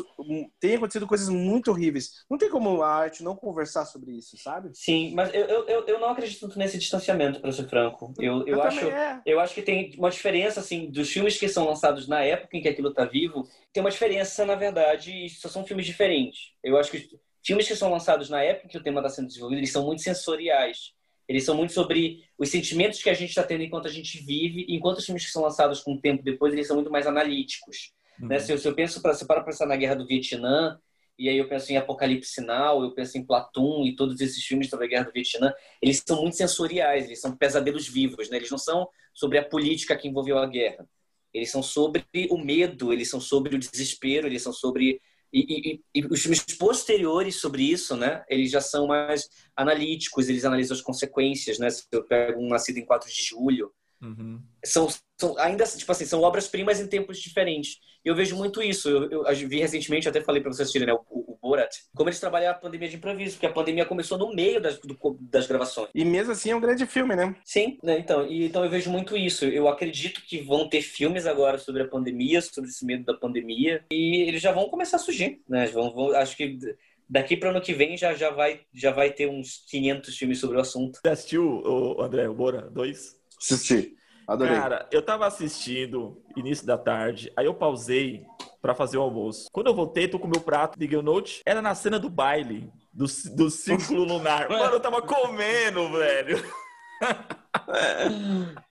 tem 0.60 0.76
acontecido 0.76 1.06
coisas 1.06 1.30
muito 1.30 1.72
horríveis. 1.72 2.26
Não 2.30 2.38
tem 2.38 2.50
como 2.50 2.82
a 2.82 2.90
arte 2.90 3.24
não 3.24 3.36
conversar 3.36 3.86
sobre 3.86 4.12
isso, 4.12 4.38
sabe? 4.38 4.70
Sim, 4.74 5.14
mas 5.14 5.34
eu, 5.34 5.46
eu, 5.68 5.86
eu 5.86 6.00
não 6.00 6.10
acredito 6.10 6.48
nesse 6.58 6.78
distanciamento, 6.78 7.40
para 7.40 7.52
ser 7.52 7.68
franco. 7.68 8.14
Eu, 8.20 8.40
eu, 8.42 8.48
eu 8.48 8.62
acho, 8.62 8.86
é. 8.86 9.22
eu 9.26 9.40
acho 9.40 9.54
que 9.54 9.62
tem 9.62 9.94
uma 9.98 10.10
diferença, 10.10 10.60
assim, 10.60 10.90
dos 10.90 11.10
filmes 11.10 11.38
que 11.38 11.48
são 11.48 11.66
lançados 11.66 12.08
na 12.08 12.22
época 12.24 12.58
em 12.58 12.62
que 12.62 12.70
aquilo 12.70 12.94
tá 12.94 13.06
vivo, 13.06 13.48
tem 13.72 13.82
uma 13.82 13.92
diferença, 13.92 14.46
na 14.46 14.56
verdade, 14.56 15.30
só 15.30 15.50
são 15.50 15.66
filmes 15.66 15.86
diferentes. 15.86 16.52
Eu 16.64 16.78
acho 16.78 16.92
que 16.92 17.08
filmes 17.46 17.68
que 17.68 17.76
são 17.76 17.92
lançados 17.92 18.30
na 18.30 18.42
época 18.42 18.68
em 18.68 18.70
que 18.70 18.78
o 18.78 18.84
tema 18.84 19.00
está 19.00 19.10
sendo 19.10 19.28
desenvolvido, 19.28 19.60
eles 19.60 19.72
são 19.72 19.86
muito 19.86 20.02
sensoriais. 20.02 20.94
Eles 21.28 21.44
são 21.44 21.56
muito 21.56 21.74
sobre 21.74 22.24
os 22.38 22.50
sentimentos 22.50 23.02
que 23.02 23.10
a 23.10 23.14
gente 23.14 23.30
está 23.30 23.44
tendo 23.44 23.64
enquanto 23.64 23.88
a 23.88 23.92
gente 23.92 24.18
vive, 24.20 24.66
enquanto 24.70 25.00
os 25.00 25.06
filmes 25.06 25.26
que 25.26 25.32
são 25.32 25.42
lançados 25.42 25.82
com 25.82 25.94
o 25.94 26.00
tempo 26.00 26.24
depois, 26.24 26.54
eles 26.54 26.68
são 26.68 26.76
muito 26.76 26.92
mais 26.92 27.06
analíticos. 27.06 27.92
Uhum. 28.20 28.28
Né? 28.30 28.40
Se, 28.40 28.52
eu, 28.52 28.58
se 28.58 28.68
eu 28.68 28.74
penso, 28.74 29.02
pra, 29.02 29.14
se 29.14 29.26
para 29.26 29.44
pensar 29.44 29.66
na 29.66 29.76
Guerra 29.76 29.96
do 29.96 30.08
Vietnã, 30.08 30.80
e 31.20 31.28
aí 31.28 31.38
eu 31.38 31.50
penso 31.50 31.72
em 31.72 31.78
Apocalipse 31.78 32.32
Sinal, 32.32 32.84
eu 32.84 32.92
penso 32.92 33.18
em 33.18 33.26
Platum 33.26 33.84
e 33.86 33.96
todos 33.96 34.22
esses 34.22 34.44
filmes 34.44 34.70
sobre 34.70 34.86
a 34.86 34.90
Guerra 34.90 35.06
do 35.06 35.12
Vietnã, 35.12 35.54
eles 35.82 36.02
são 36.06 36.22
muito 36.22 36.38
sensoriais, 36.38 37.06
eles 37.06 37.20
são 37.20 37.36
pesadelos 37.36 37.88
vivos, 37.88 38.30
né? 38.30 38.38
Eles 38.38 38.52
não 38.52 38.58
são 38.58 38.88
sobre 39.14 39.40
a 39.40 39.44
política 39.44 39.98
que 39.98 40.08
envolveu 40.08 40.38
a 40.38 40.46
guerra. 40.46 40.88
Eles 41.34 41.52
são 41.52 41.64
sobre 41.64 42.06
o 42.30 42.38
medo, 42.38 42.94
eles 42.94 43.10
são 43.10 43.20
sobre 43.20 43.56
o 43.56 43.60
desespero, 43.60 44.28
eles 44.28 44.44
são 44.44 44.54
sobre 44.54 45.02
e, 45.34 45.82
e, 45.94 46.06
os 46.06 46.22
filmes 46.22 46.42
posteriores 46.58 47.40
sobre 47.40 47.64
isso, 47.64 47.96
né? 47.96 48.24
Eles 48.30 48.52
já 48.52 48.62
são 48.62 48.88
mais 48.88 49.30
analíticos, 49.56 50.30
eles 50.30 50.46
analisam 50.46 50.76
as 50.76 50.82
consequências, 50.82 51.60
né? 51.60 51.70
Se 51.70 51.86
eu 51.92 52.04
pego 52.04 52.40
um 52.42 52.50
Nascido 52.50 52.78
em 52.78 52.86
4 52.86 53.10
de 53.10 53.24
Julho, 53.24 53.72
uhum. 54.02 54.42
são, 54.64 54.88
são 55.20 55.38
ainda 55.38 55.66
tipo 55.66 55.92
assim, 55.92 56.06
são 56.06 56.22
obras-primas 56.22 56.80
em 56.80 56.88
tempos 56.88 57.20
diferentes. 57.20 57.78
E 58.04 58.10
eu 58.10 58.16
vejo 58.16 58.36
muito 58.36 58.62
isso. 58.62 58.90
Eu, 58.90 59.10
eu, 59.10 59.26
eu 59.26 59.48
vi 59.50 59.60
recentemente, 59.60 60.08
até 60.08 60.22
falei 60.22 60.42
para 60.42 60.52
vocês 60.52 60.62
assistirem, 60.62 60.88
né? 60.88 60.94
O, 60.94 61.34
o, 61.34 61.38
Borat, 61.42 61.74
como 61.96 62.10
eles 62.10 62.20
trabalham 62.20 62.52
a 62.52 62.54
pandemia 62.54 62.90
de 62.90 62.98
improviso, 62.98 63.36
porque 63.36 63.46
a 63.46 63.52
pandemia 63.52 63.86
começou 63.86 64.18
no 64.18 64.34
meio 64.34 64.62
das, 64.62 64.78
do, 64.80 64.98
das 65.22 65.48
gravações. 65.48 65.90
E 65.96 66.04
mesmo 66.04 66.34
assim 66.34 66.52
é 66.52 66.56
um 66.56 66.60
grande 66.60 66.86
filme, 66.86 67.16
né? 67.16 67.36
Sim, 67.46 67.78
né? 67.82 67.98
Então, 67.98 68.28
e, 68.28 68.46
então 68.46 68.64
eu 68.64 68.70
vejo 68.70 68.90
muito 68.90 69.16
isso. 69.16 69.46
Eu 69.46 69.68
acredito 69.68 70.22
que 70.22 70.42
vão 70.42 70.68
ter 70.68 70.82
filmes 70.82 71.26
agora 71.26 71.58
sobre 71.58 71.84
a 71.84 71.88
pandemia, 71.88 72.42
sobre 72.42 72.70
esse 72.70 72.86
medo 72.86 73.06
da 73.06 73.14
pandemia, 73.14 73.84
e 73.92 74.24
eles 74.28 74.42
já 74.42 74.52
vão 74.52 74.70
começar 74.70 74.98
a 74.98 75.00
surgir, 75.00 75.42
né? 75.48 75.68
Vão, 75.68 75.94
vão, 75.94 76.16
acho 76.16 76.36
que 76.36 76.58
daqui 77.10 77.38
para 77.38 77.50
ano 77.50 77.62
que 77.62 77.74
vem 77.74 77.98
já, 77.98 78.14
já, 78.14 78.30
vai, 78.30 78.62
já 78.74 78.92
vai 78.92 79.12
ter 79.12 79.28
uns 79.28 79.66
500 79.70 80.18
filmes 80.18 80.40
sobre 80.40 80.58
o 80.58 80.62
assunto. 80.62 81.00
Você 81.02 81.10
assistiu, 81.10 81.46
o 81.46 82.02
André, 82.02 82.28
o 82.28 82.34
Bora 82.34 82.70
2? 82.70 83.18
Assisti. 83.40 83.96
Adorei. 84.28 84.56
Cara, 84.56 84.90
eu 84.92 85.02
tava 85.02 85.26
assistindo 85.26 86.22
início 86.36 86.66
da 86.66 86.78
tarde, 86.78 87.32
aí 87.36 87.46
eu 87.46 87.54
pausei 87.54 88.26
pra 88.62 88.76
fazer 88.76 88.98
o 88.98 89.02
almoço. 89.02 89.48
Quando 89.54 89.68
eu 89.68 89.74
voltei, 89.74 90.08
tô 90.08 90.20
com 90.20 90.28
o 90.28 90.30
meu 90.30 90.42
prato, 90.42 90.78
liguei 90.78 90.98
o 90.98 91.02
note, 91.02 91.42
era 91.46 91.62
na 91.62 91.74
cena 91.74 91.98
do 91.98 92.10
baile, 92.10 92.70
do, 92.92 93.06
do 93.36 93.50
círculo 93.50 94.04
lunar. 94.04 94.50
Mano, 94.52 94.74
eu 94.74 94.80
tava 94.82 95.02
comendo, 95.02 95.90
velho. 95.92 96.38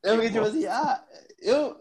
Eu 0.02 0.14
fiquei 0.14 0.30
tipo 0.30 0.44
assim, 0.44 0.66
ah, 0.66 1.04
eu, 1.40 1.76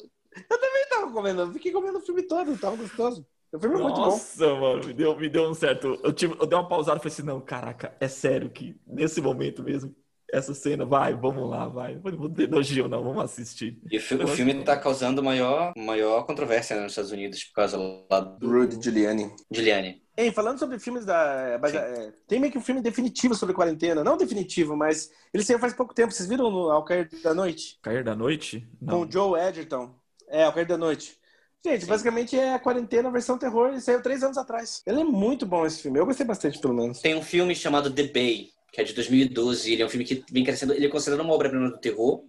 eu 0.49 0.59
também 0.59 0.86
tava 0.89 1.11
comendo, 1.11 1.41
eu 1.41 1.53
fiquei 1.53 1.71
comendo 1.71 1.97
o 1.97 2.01
filme 2.01 2.23
todo, 2.23 2.57
tava 2.57 2.75
gostoso. 2.75 3.25
O 3.53 3.59
filme 3.59 3.75
é 3.75 3.79
muito 3.79 3.95
bom. 3.95 4.05
Nossa, 4.07 4.53
mano, 4.55 4.86
me 4.86 4.93
deu, 4.93 5.17
me 5.17 5.29
deu 5.29 5.49
um 5.49 5.53
certo. 5.53 5.99
Eu, 6.03 6.11
tive, 6.11 6.36
eu 6.39 6.45
dei 6.45 6.57
uma 6.57 6.67
pausada 6.67 6.97
e 6.97 7.01
falei 7.01 7.13
assim: 7.13 7.23
não, 7.23 7.39
caraca, 7.39 7.95
é 7.99 8.07
sério 8.07 8.49
que 8.49 8.75
nesse 8.86 9.21
momento 9.21 9.63
mesmo, 9.63 9.95
essa 10.36 10.53
cena, 10.53 10.86
vai, 10.86 11.13
vamos 11.13 11.49
lá, 11.49 11.67
vai. 11.67 11.95
Não 11.95 12.17
vou 12.17 12.29
ter 12.29 12.49
nojinho, 12.49 12.88
não, 12.88 13.03
vamos 13.03 13.23
assistir. 13.23 13.79
E 13.89 13.97
o, 13.97 14.01
fi 14.01 14.15
o 14.15 14.27
filme 14.27 14.63
tá 14.63 14.77
causando 14.77 15.23
maior, 15.23 15.73
maior 15.77 16.25
controvérsia 16.25 16.75
né, 16.75 16.83
nos 16.83 16.91
Estados 16.91 17.11
Unidos 17.11 17.43
por 17.45 17.53
causa 17.53 17.77
lá 17.77 18.19
do. 18.19 18.47
Rudy 18.47 18.77
Giuliani. 18.81 19.31
Giuliani. 19.51 20.01
Ei, 20.17 20.31
falando 20.31 20.59
sobre 20.59 20.79
filmes 20.79 21.05
da. 21.05 21.59
É, 21.63 22.13
tem 22.27 22.39
meio 22.39 22.51
que 22.51 22.57
um 22.57 22.61
filme 22.61 22.81
definitivo 22.81 23.36
sobre 23.36 23.53
quarentena. 23.53 24.03
Não 24.03 24.17
definitivo, 24.17 24.75
mas 24.75 25.09
ele 25.33 25.43
saiu 25.43 25.59
faz 25.59 25.73
pouco 25.73 25.93
tempo. 25.93 26.13
Vocês 26.13 26.27
viram 26.29 26.49
no 26.49 26.69
Ao 26.69 26.86
Cair 26.86 27.09
da 27.21 27.33
Noite? 27.33 27.77
Cair 27.81 28.03
da 28.03 28.15
Noite? 28.15 28.67
Não. 28.81 28.99
Com 28.99 29.05
o 29.05 29.11
Joe 29.11 29.39
Edgerton. 29.39 29.93
É, 30.29 30.43
Ao 30.43 30.53
Cair 30.53 30.67
da 30.67 30.77
Noite. 30.77 31.17
Gente, 31.65 31.81
Sim. 31.81 31.88
basicamente 31.88 32.38
é 32.38 32.53
a 32.53 32.59
quarentena 32.59 33.09
versão 33.09 33.39
terror 33.39 33.73
e 33.73 33.81
saiu 33.81 34.01
três 34.01 34.21
anos 34.21 34.38
atrás. 34.38 34.83
Ele 34.86 35.01
é 35.01 35.03
muito 35.03 35.47
bom 35.47 35.65
esse 35.65 35.81
filme. 35.81 35.97
Eu 35.97 36.05
gostei 36.05 36.25
bastante, 36.25 36.59
pelo 36.59 36.75
menos. 36.75 37.01
Tem 37.01 37.15
um 37.15 37.23
filme 37.23 37.55
chamado 37.55 37.91
The 37.91 38.03
Bay, 38.03 38.49
que 38.76 38.82
é 38.82 38.84
de 38.84 38.93
2012. 38.93 39.71
Ele 39.71 39.82
é 39.82 39.86
um 39.86 39.89
filme 39.89 40.03
que 40.03 40.23
vem 40.30 40.43
crescendo. 40.43 40.73
Ele 40.73 40.86
é 40.86 40.89
considerado 40.89 41.23
uma 41.23 41.34
obra-prima 41.34 41.69
do 41.69 41.78
terror, 41.78 42.26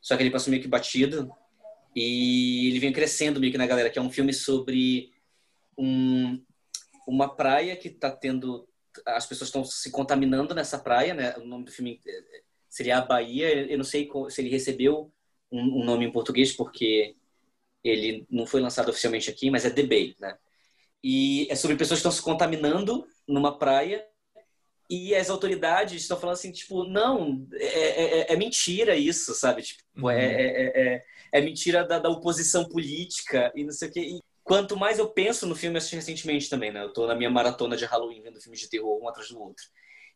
só 0.00 0.16
que 0.16 0.24
ele 0.24 0.30
passou 0.30 0.50
meio 0.50 0.60
que 0.60 0.68
batido. 0.68 1.30
E 1.94 2.68
ele 2.68 2.80
vem 2.80 2.92
crescendo 2.92 3.38
meio 3.38 3.52
que 3.52 3.58
na 3.58 3.66
galera, 3.66 3.88
que 3.88 3.98
é 3.98 4.02
um 4.02 4.10
filme 4.10 4.32
sobre 4.32 5.12
um, 5.78 6.42
uma 7.06 7.34
praia 7.34 7.76
que 7.76 7.86
está 7.86 8.10
tendo. 8.10 8.68
As 9.06 9.24
pessoas 9.24 9.48
estão 9.48 9.64
se 9.64 9.90
contaminando 9.92 10.52
nessa 10.52 10.78
praia, 10.78 11.14
né? 11.14 11.36
O 11.36 11.46
nome 11.46 11.64
do 11.64 11.70
filme 11.70 12.00
é, 12.04 12.10
é, 12.10 12.42
seria 12.68 12.98
A 12.98 13.02
Bahia. 13.02 13.70
Eu 13.70 13.78
não 13.78 13.84
sei 13.84 14.10
se 14.30 14.40
ele 14.40 14.50
recebeu 14.50 15.12
um, 15.50 15.80
um 15.80 15.84
nome 15.84 16.04
em 16.06 16.12
português, 16.12 16.52
porque 16.52 17.14
ele 17.84 18.26
não 18.28 18.46
foi 18.46 18.60
lançado 18.60 18.88
oficialmente 18.88 19.30
aqui, 19.30 19.48
mas 19.48 19.64
é 19.64 19.70
The 19.70 19.84
Bay, 19.84 20.16
né? 20.18 20.36
E 21.04 21.46
é 21.50 21.54
sobre 21.54 21.76
pessoas 21.76 22.00
que 22.00 22.08
estão 22.08 22.10
se 22.10 22.22
contaminando 22.22 23.06
numa 23.28 23.56
praia 23.56 24.04
e 24.88 25.14
as 25.14 25.30
autoridades 25.30 26.02
estão 26.02 26.18
falando 26.18 26.34
assim, 26.34 26.52
tipo, 26.52 26.84
não, 26.84 27.46
é, 27.54 27.64
é, 27.64 28.18
é, 28.20 28.32
é 28.32 28.36
mentira 28.36 28.94
isso, 28.94 29.34
sabe? 29.34 29.62
Tipo, 29.62 29.82
uhum. 29.96 30.10
é, 30.10 30.24
é, 30.24 30.94
é, 30.94 31.04
é, 31.32 31.40
mentira 31.40 31.84
da, 31.84 31.98
da, 31.98 32.10
oposição 32.10 32.68
política 32.68 33.50
e 33.54 33.64
não 33.64 33.72
sei 33.72 33.88
o 33.88 33.92
quê. 33.92 34.00
E 34.00 34.20
quanto 34.42 34.76
mais 34.76 34.98
eu 34.98 35.08
penso 35.08 35.46
no 35.46 35.54
filme, 35.54 35.76
eu 35.76 35.78
assisti 35.78 35.96
recentemente 35.96 36.50
também, 36.50 36.70
né? 36.70 36.82
Eu 36.82 36.92
tô 36.92 37.06
na 37.06 37.14
minha 37.14 37.30
maratona 37.30 37.76
de 37.76 37.86
Halloween 37.86 38.20
vendo 38.20 38.40
filmes 38.40 38.60
de 38.60 38.68
terror 38.68 39.02
um 39.02 39.08
atrás 39.08 39.28
do 39.30 39.40
outro. 39.40 39.64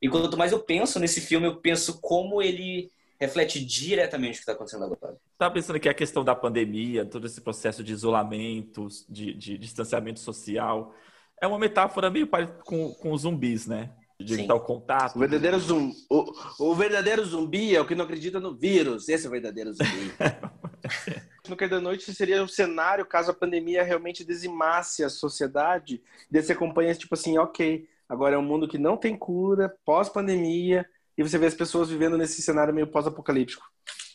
E 0.00 0.08
quanto 0.08 0.36
mais 0.36 0.52
eu 0.52 0.60
penso 0.60 1.00
nesse 1.00 1.20
filme, 1.20 1.46
eu 1.46 1.56
penso 1.56 2.00
como 2.00 2.42
ele 2.42 2.90
reflete 3.18 3.64
diretamente 3.64 4.34
o 4.34 4.36
que 4.36 4.40
está 4.40 4.52
acontecendo 4.52 4.84
agora. 4.84 5.16
Estava 5.32 5.52
pensando 5.52 5.80
que 5.80 5.88
a 5.88 5.94
questão 5.94 6.22
da 6.22 6.36
pandemia, 6.36 7.04
todo 7.04 7.26
esse 7.26 7.40
processo 7.40 7.82
de 7.82 7.92
isolamento, 7.92 8.86
de, 9.08 9.34
de 9.34 9.58
distanciamento 9.58 10.20
social, 10.20 10.94
é 11.40 11.46
uma 11.46 11.58
metáfora 11.58 12.10
meio 12.10 12.26
parecida 12.26 12.58
com, 12.62 12.92
com 12.94 13.12
os 13.12 13.22
zumbis, 13.22 13.66
né? 13.66 13.90
De 14.20 14.34
evitar 14.34 14.54
o 14.54 14.60
contato. 14.60 15.14
O 15.14 15.20
verdadeiro, 15.20 15.58
zumbi, 15.60 15.94
o, 16.10 16.32
o, 16.58 16.74
verdadeiro 16.74 17.24
zumbi 17.24 17.76
é 17.76 17.80
o 17.80 17.86
que 17.86 17.94
não 17.94 18.04
acredita 18.04 18.40
no 18.40 18.54
vírus. 18.54 19.08
Esse 19.08 19.26
é 19.26 19.28
o 19.28 19.30
verdadeiro 19.32 19.72
zumbi. 19.72 20.12
no 21.48 21.56
Cair 21.56 21.70
da 21.70 21.80
Noite 21.80 22.12
seria 22.12 22.42
o 22.42 22.48
cenário 22.48 23.06
caso 23.06 23.30
a 23.30 23.34
pandemia 23.34 23.82
realmente 23.82 24.24
dizimasse 24.24 25.04
a 25.04 25.08
sociedade. 25.08 26.02
E 26.30 26.42
você 26.42 26.52
acompanha, 26.52 26.94
tipo 26.94 27.14
assim, 27.14 27.38
ok, 27.38 27.88
agora 28.08 28.34
é 28.34 28.38
um 28.38 28.42
mundo 28.42 28.68
que 28.68 28.76
não 28.76 28.96
tem 28.96 29.16
cura, 29.16 29.74
pós-pandemia, 29.84 30.84
e 31.16 31.22
você 31.22 31.38
vê 31.38 31.46
as 31.46 31.54
pessoas 31.54 31.88
vivendo 31.88 32.18
nesse 32.18 32.42
cenário 32.42 32.74
meio 32.74 32.86
pós-apocalíptico. 32.86 33.64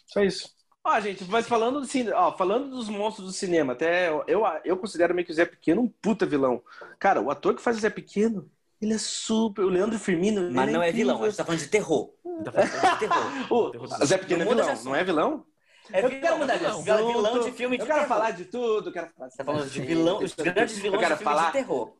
Só 0.06 0.22
isso. 0.22 0.54
Ó, 0.84 1.00
gente, 1.00 1.24
mas 1.26 1.48
falando 1.48 1.80
assim, 1.80 2.10
ó, 2.10 2.36
falando 2.36 2.70
dos 2.70 2.90
monstros 2.90 3.28
do 3.28 3.34
cinema, 3.34 3.72
até 3.72 4.10
eu, 4.10 4.44
eu 4.66 4.78
considero 4.78 5.16
meio 5.16 5.26
que 5.26 5.32
o 5.32 5.36
Zé 5.36 5.46
Pequeno 5.46 5.82
um 5.82 5.88
puta 5.88 6.26
vilão. 6.26 6.62
Cara, 7.00 7.22
o 7.22 7.32
ator 7.32 7.56
que 7.56 7.62
faz 7.62 7.78
o 7.78 7.80
Zé 7.80 7.90
Pequeno, 7.90 8.50
ele 8.84 8.94
é 8.94 8.98
super. 8.98 9.64
O 9.64 9.70
Leandro 9.70 9.98
Firmino. 10.00 10.52
Mas 10.52 10.72
não 10.72 10.82
é, 10.82 10.90
é 10.90 10.92
vilão, 10.92 11.22
a 11.24 11.26
gente 11.28 11.38
tá 11.38 11.46
falando 11.46 11.62
de 11.62 11.68
terror. 11.68 12.14
Tá 12.44 12.52
falando 12.52 12.94
de 12.94 13.00
terror. 13.00 13.72
o 14.02 14.06
Zé 14.06 14.18
Pequeno 14.18 14.42
é 14.44 14.46
vilão, 14.46 14.84
não 14.84 14.96
é 14.96 15.04
vilão? 15.04 15.46
É 15.92 16.04
eu 16.04 16.10
quero 16.10 16.38
mudar 16.38 16.58
de 16.58 16.66
assunto. 16.66 16.84
vilão 16.84 17.40
de 17.44 17.52
filme 17.52 17.78
de 17.78 17.84
Eu 17.84 17.88
quero 17.88 18.00
terror. 18.00 18.08
falar 18.08 18.32
de 18.32 18.46
tudo. 18.46 18.92
Quero 18.92 19.10
falar 19.10 19.30
Você 19.30 19.38
tá 19.38 19.44
falando 19.44 19.70
de 19.70 19.82
vilão, 19.82 20.20
os 20.20 20.34
grandes 20.34 20.78
vilões 20.78 21.02
de 21.02 21.08
filmes 21.08 21.24
falar... 21.24 21.46
de 21.48 21.52
terror. 21.52 21.94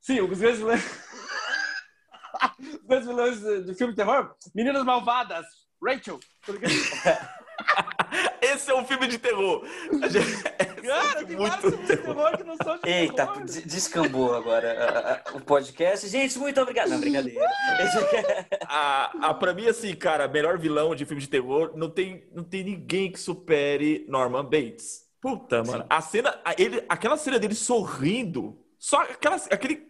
Sim, 0.00 0.20
os 0.20 0.38
grandes 0.38 0.58
vilões. 0.58 0.82
Os 2.60 2.78
dois 2.86 3.04
vilões 3.04 3.40
de 3.66 3.74
filme 3.74 3.92
de 3.92 3.96
terror? 3.96 4.34
Meninas 4.54 4.84
Malvadas. 4.84 5.44
Rachel. 5.84 6.20
Esse 8.42 8.70
é 8.70 8.74
um 8.74 8.84
filme 8.84 9.06
de 9.06 9.18
terror. 9.18 9.64
Cara, 10.86 11.24
tem 11.24 11.36
vários 11.36 11.60
filmes 11.60 11.88
de 11.88 11.96
terror 11.96 12.36
que 12.36 12.44
não 12.44 12.56
são 12.56 12.78
de 12.78 12.88
Eita, 12.88 13.26
terror. 13.26 13.44
descambou 13.66 14.34
agora 14.34 15.22
o 15.34 15.40
podcast. 15.40 16.08
Gente, 16.08 16.38
muito 16.38 16.60
obrigado. 16.60 16.88
Não, 16.88 17.00
brincadeira. 17.00 17.44
a, 18.66 19.28
a, 19.28 19.34
pra 19.34 19.52
mim, 19.52 19.66
assim, 19.66 19.94
cara, 19.94 20.28
melhor 20.28 20.58
vilão 20.58 20.94
de 20.94 21.04
filme 21.04 21.20
de 21.20 21.28
terror, 21.28 21.72
não 21.74 21.90
tem, 21.90 22.24
não 22.32 22.44
tem 22.44 22.64
ninguém 22.64 23.12
que 23.12 23.20
supere 23.20 24.04
Norman 24.08 24.44
Bates. 24.44 25.06
Puta, 25.20 25.62
mano. 25.64 25.84
A 25.90 26.00
cena, 26.00 26.40
ele, 26.56 26.84
aquela 26.88 27.16
cena 27.16 27.38
dele 27.38 27.54
sorrindo, 27.54 28.58
só 28.78 29.02
aquela, 29.02 29.36
aquele 29.50 29.88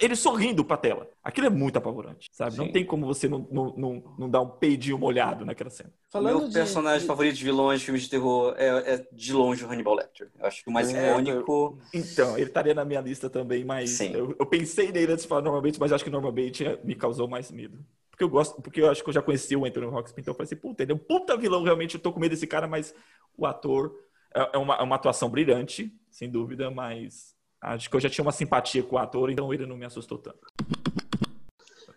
ele 0.00 0.16
sorrindo 0.16 0.64
pra 0.64 0.76
tela. 0.76 1.08
Aquilo 1.22 1.46
é 1.46 1.50
muito 1.50 1.76
apavorante, 1.76 2.28
sabe? 2.32 2.52
Sim. 2.52 2.58
Não 2.58 2.72
tem 2.72 2.84
como 2.84 3.06
você 3.06 3.28
não, 3.28 3.46
não, 3.50 3.74
não, 3.76 4.14
não 4.18 4.30
dar 4.30 4.40
um 4.40 4.48
peidinho 4.48 4.98
molhado 4.98 5.44
naquela 5.44 5.70
cena. 5.70 5.92
Falando 6.10 6.38
Meu 6.38 6.48
de... 6.48 6.54
personagem 6.54 7.06
favorito 7.06 7.36
de 7.36 7.44
vilões 7.44 7.80
de 7.80 7.86
filmes 7.86 8.02
de 8.02 8.10
terror 8.10 8.54
é, 8.56 8.94
é, 8.94 9.06
de 9.12 9.32
longe 9.32 9.64
o 9.64 9.68
Hannibal 9.68 9.94
Lecter. 9.94 10.30
Eu 10.38 10.46
acho 10.46 10.62
que 10.62 10.70
o 10.70 10.72
mais 10.72 10.92
é, 10.92 11.10
icônico... 11.10 11.78
Então, 11.92 12.36
ele 12.36 12.46
estaria 12.46 12.74
na 12.74 12.84
minha 12.84 13.00
lista 13.00 13.28
também, 13.28 13.64
mas 13.64 14.00
eu, 14.00 14.34
eu, 14.38 14.46
pensei 14.46 14.92
nele 14.92 15.12
antes 15.12 15.24
de 15.24 15.28
falar 15.28 15.42
Norman 15.42 15.62
Bates, 15.62 15.78
mas 15.78 15.92
acho 15.92 16.04
que 16.04 16.10
Norman 16.10 16.32
Bates 16.32 16.78
me 16.84 16.94
causou 16.94 17.28
mais 17.28 17.50
medo. 17.50 17.78
Porque 18.10 18.22
eu 18.22 18.28
gosto, 18.28 18.62
porque 18.62 18.80
eu 18.80 18.90
acho 18.90 19.02
que 19.02 19.08
eu 19.08 19.14
já 19.14 19.22
conheci 19.22 19.56
o 19.56 19.64
Anthony 19.64 19.86
Hopkins, 19.86 20.14
então 20.16 20.30
eu 20.32 20.36
falei 20.36 20.46
assim, 20.46 20.56
puta, 20.56 20.82
ele 20.84 20.92
é 20.92 20.94
um 20.94 20.98
puta 20.98 21.36
vilão, 21.36 21.64
realmente, 21.64 21.96
eu 21.96 22.00
tô 22.00 22.12
com 22.12 22.20
medo 22.20 22.30
desse 22.30 22.46
cara, 22.46 22.68
mas 22.68 22.94
o 23.36 23.44
ator 23.44 23.92
é, 24.32 24.50
é 24.54 24.58
uma, 24.58 24.76
é 24.76 24.82
uma 24.82 24.94
atuação 24.94 25.28
brilhante, 25.28 25.92
sem 26.10 26.30
dúvida, 26.30 26.70
mas 26.70 27.33
Acho 27.64 27.88
que 27.88 27.96
eu 27.96 28.00
já 28.00 28.10
tinha 28.10 28.22
uma 28.22 28.32
simpatia 28.32 28.82
com 28.82 28.96
o 28.96 28.98
ator, 28.98 29.30
então 29.30 29.52
ele 29.52 29.64
não 29.64 29.76
me 29.76 29.86
assustou 29.86 30.18
tanto. 30.18 30.38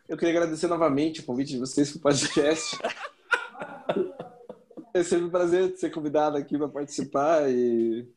Eu 0.08 0.16
queria 0.16 0.38
agradecer 0.38 0.68
novamente 0.68 1.20
o 1.20 1.26
convite 1.26 1.52
de 1.52 1.60
vocês 1.60 1.92
para 1.92 2.00
o 2.00 2.02
podcast. 2.02 2.78
é 4.94 5.04
sempre 5.04 5.26
um 5.26 5.30
prazer 5.30 5.76
ser 5.76 5.90
convidado 5.90 6.38
aqui 6.38 6.58
para 6.58 6.70
participar. 6.70 7.50
E 7.50 8.08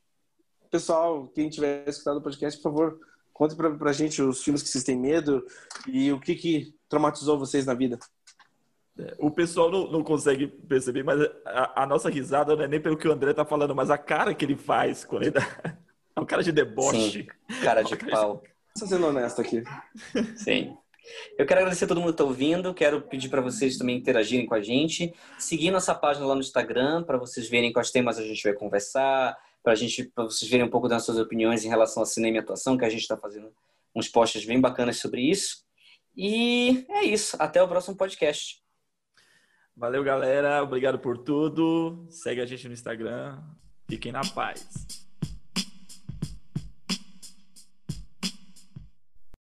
pessoal, 0.69 1.27
quem 1.27 1.49
tiver 1.49 1.87
escutado 1.89 2.17
o 2.17 2.21
podcast, 2.21 2.57
por 2.61 2.71
favor, 2.71 2.99
conte 3.33 3.53
para 3.53 3.89
a 3.89 3.93
gente 3.93 4.21
os 4.21 4.41
filmes 4.41 4.63
que 4.63 4.69
vocês 4.69 4.85
têm 4.85 4.97
medo 4.97 5.45
e 5.85 6.09
o 6.13 6.21
que, 6.21 6.35
que 6.35 6.73
traumatizou 6.87 7.37
vocês 7.37 7.65
na 7.65 7.73
vida. 7.73 7.99
O 9.19 9.29
pessoal 9.29 9.69
não, 9.69 9.91
não 9.91 10.03
consegue 10.03 10.47
perceber, 10.47 11.03
mas 11.03 11.19
a, 11.45 11.83
a, 11.83 11.85
nossa 11.85 12.09
risada 12.09 12.55
não 12.55 12.63
é 12.63 12.67
nem 12.67 12.79
pelo 12.79 12.97
que 12.97 13.07
o 13.07 13.11
André 13.11 13.33
tá 13.33 13.43
falando, 13.43 13.75
mas 13.75 13.89
a 13.89 13.97
cara 13.97 14.33
que 14.33 14.45
ele 14.45 14.55
faz 14.55 15.03
quando 15.03 15.23
ele 15.23 15.31
dá 15.31 15.41
é 15.65 15.90
um 16.21 16.25
cara 16.25 16.43
de 16.43 16.51
deboche. 16.51 17.27
Sim, 17.49 17.61
cara 17.63 17.81
de 17.81 17.95
pau. 18.09 18.43
Estou 18.75 18.87
sendo 18.87 19.07
honesto 19.07 19.41
aqui. 19.41 19.63
Sim. 20.37 20.77
Eu 21.37 21.45
quero 21.45 21.61
agradecer 21.61 21.85
a 21.85 21.87
todo 21.87 21.99
mundo 21.99 22.09
que 22.09 22.13
está 22.13 22.23
ouvindo. 22.23 22.73
Quero 22.73 23.01
pedir 23.01 23.27
para 23.27 23.41
vocês 23.41 23.77
também 23.77 23.97
interagirem 23.97 24.45
com 24.45 24.53
a 24.53 24.61
gente. 24.61 25.13
Seguir 25.37 25.71
nossa 25.71 25.95
página 25.95 26.25
lá 26.25 26.35
no 26.35 26.41
Instagram 26.41 27.03
para 27.03 27.17
vocês 27.17 27.49
verem 27.49 27.73
quais 27.73 27.91
temas 27.91 28.17
a 28.17 28.23
gente 28.23 28.41
vai 28.43 28.53
conversar, 28.53 29.37
para 29.63 29.75
gente, 29.75 30.03
para 30.03 30.25
vocês 30.25 30.49
verem 30.49 30.65
um 30.65 30.69
pouco 30.69 30.87
das 30.87 31.03
suas 31.03 31.17
opiniões 31.17 31.65
em 31.65 31.69
relação 31.69 32.03
a 32.03 32.05
cinema 32.05 32.37
e 32.37 32.39
atuação, 32.39 32.77
que 32.77 32.85
a 32.85 32.89
gente 32.89 33.01
está 33.01 33.17
fazendo 33.17 33.51
uns 33.95 34.07
posts 34.07 34.45
bem 34.45 34.61
bacanas 34.61 34.97
sobre 34.97 35.21
isso. 35.21 35.65
E 36.15 36.85
é 36.89 37.03
isso. 37.03 37.35
Até 37.39 37.61
o 37.61 37.67
próximo 37.67 37.95
podcast. 37.95 38.61
Valeu, 39.75 40.03
galera. 40.03 40.61
Obrigado 40.61 40.99
por 40.99 41.17
tudo. 41.17 42.05
Segue 42.09 42.41
a 42.41 42.45
gente 42.45 42.67
no 42.67 42.73
Instagram. 42.73 43.41
Fiquem 43.89 44.11
na 44.11 44.21
paz. 44.21 45.00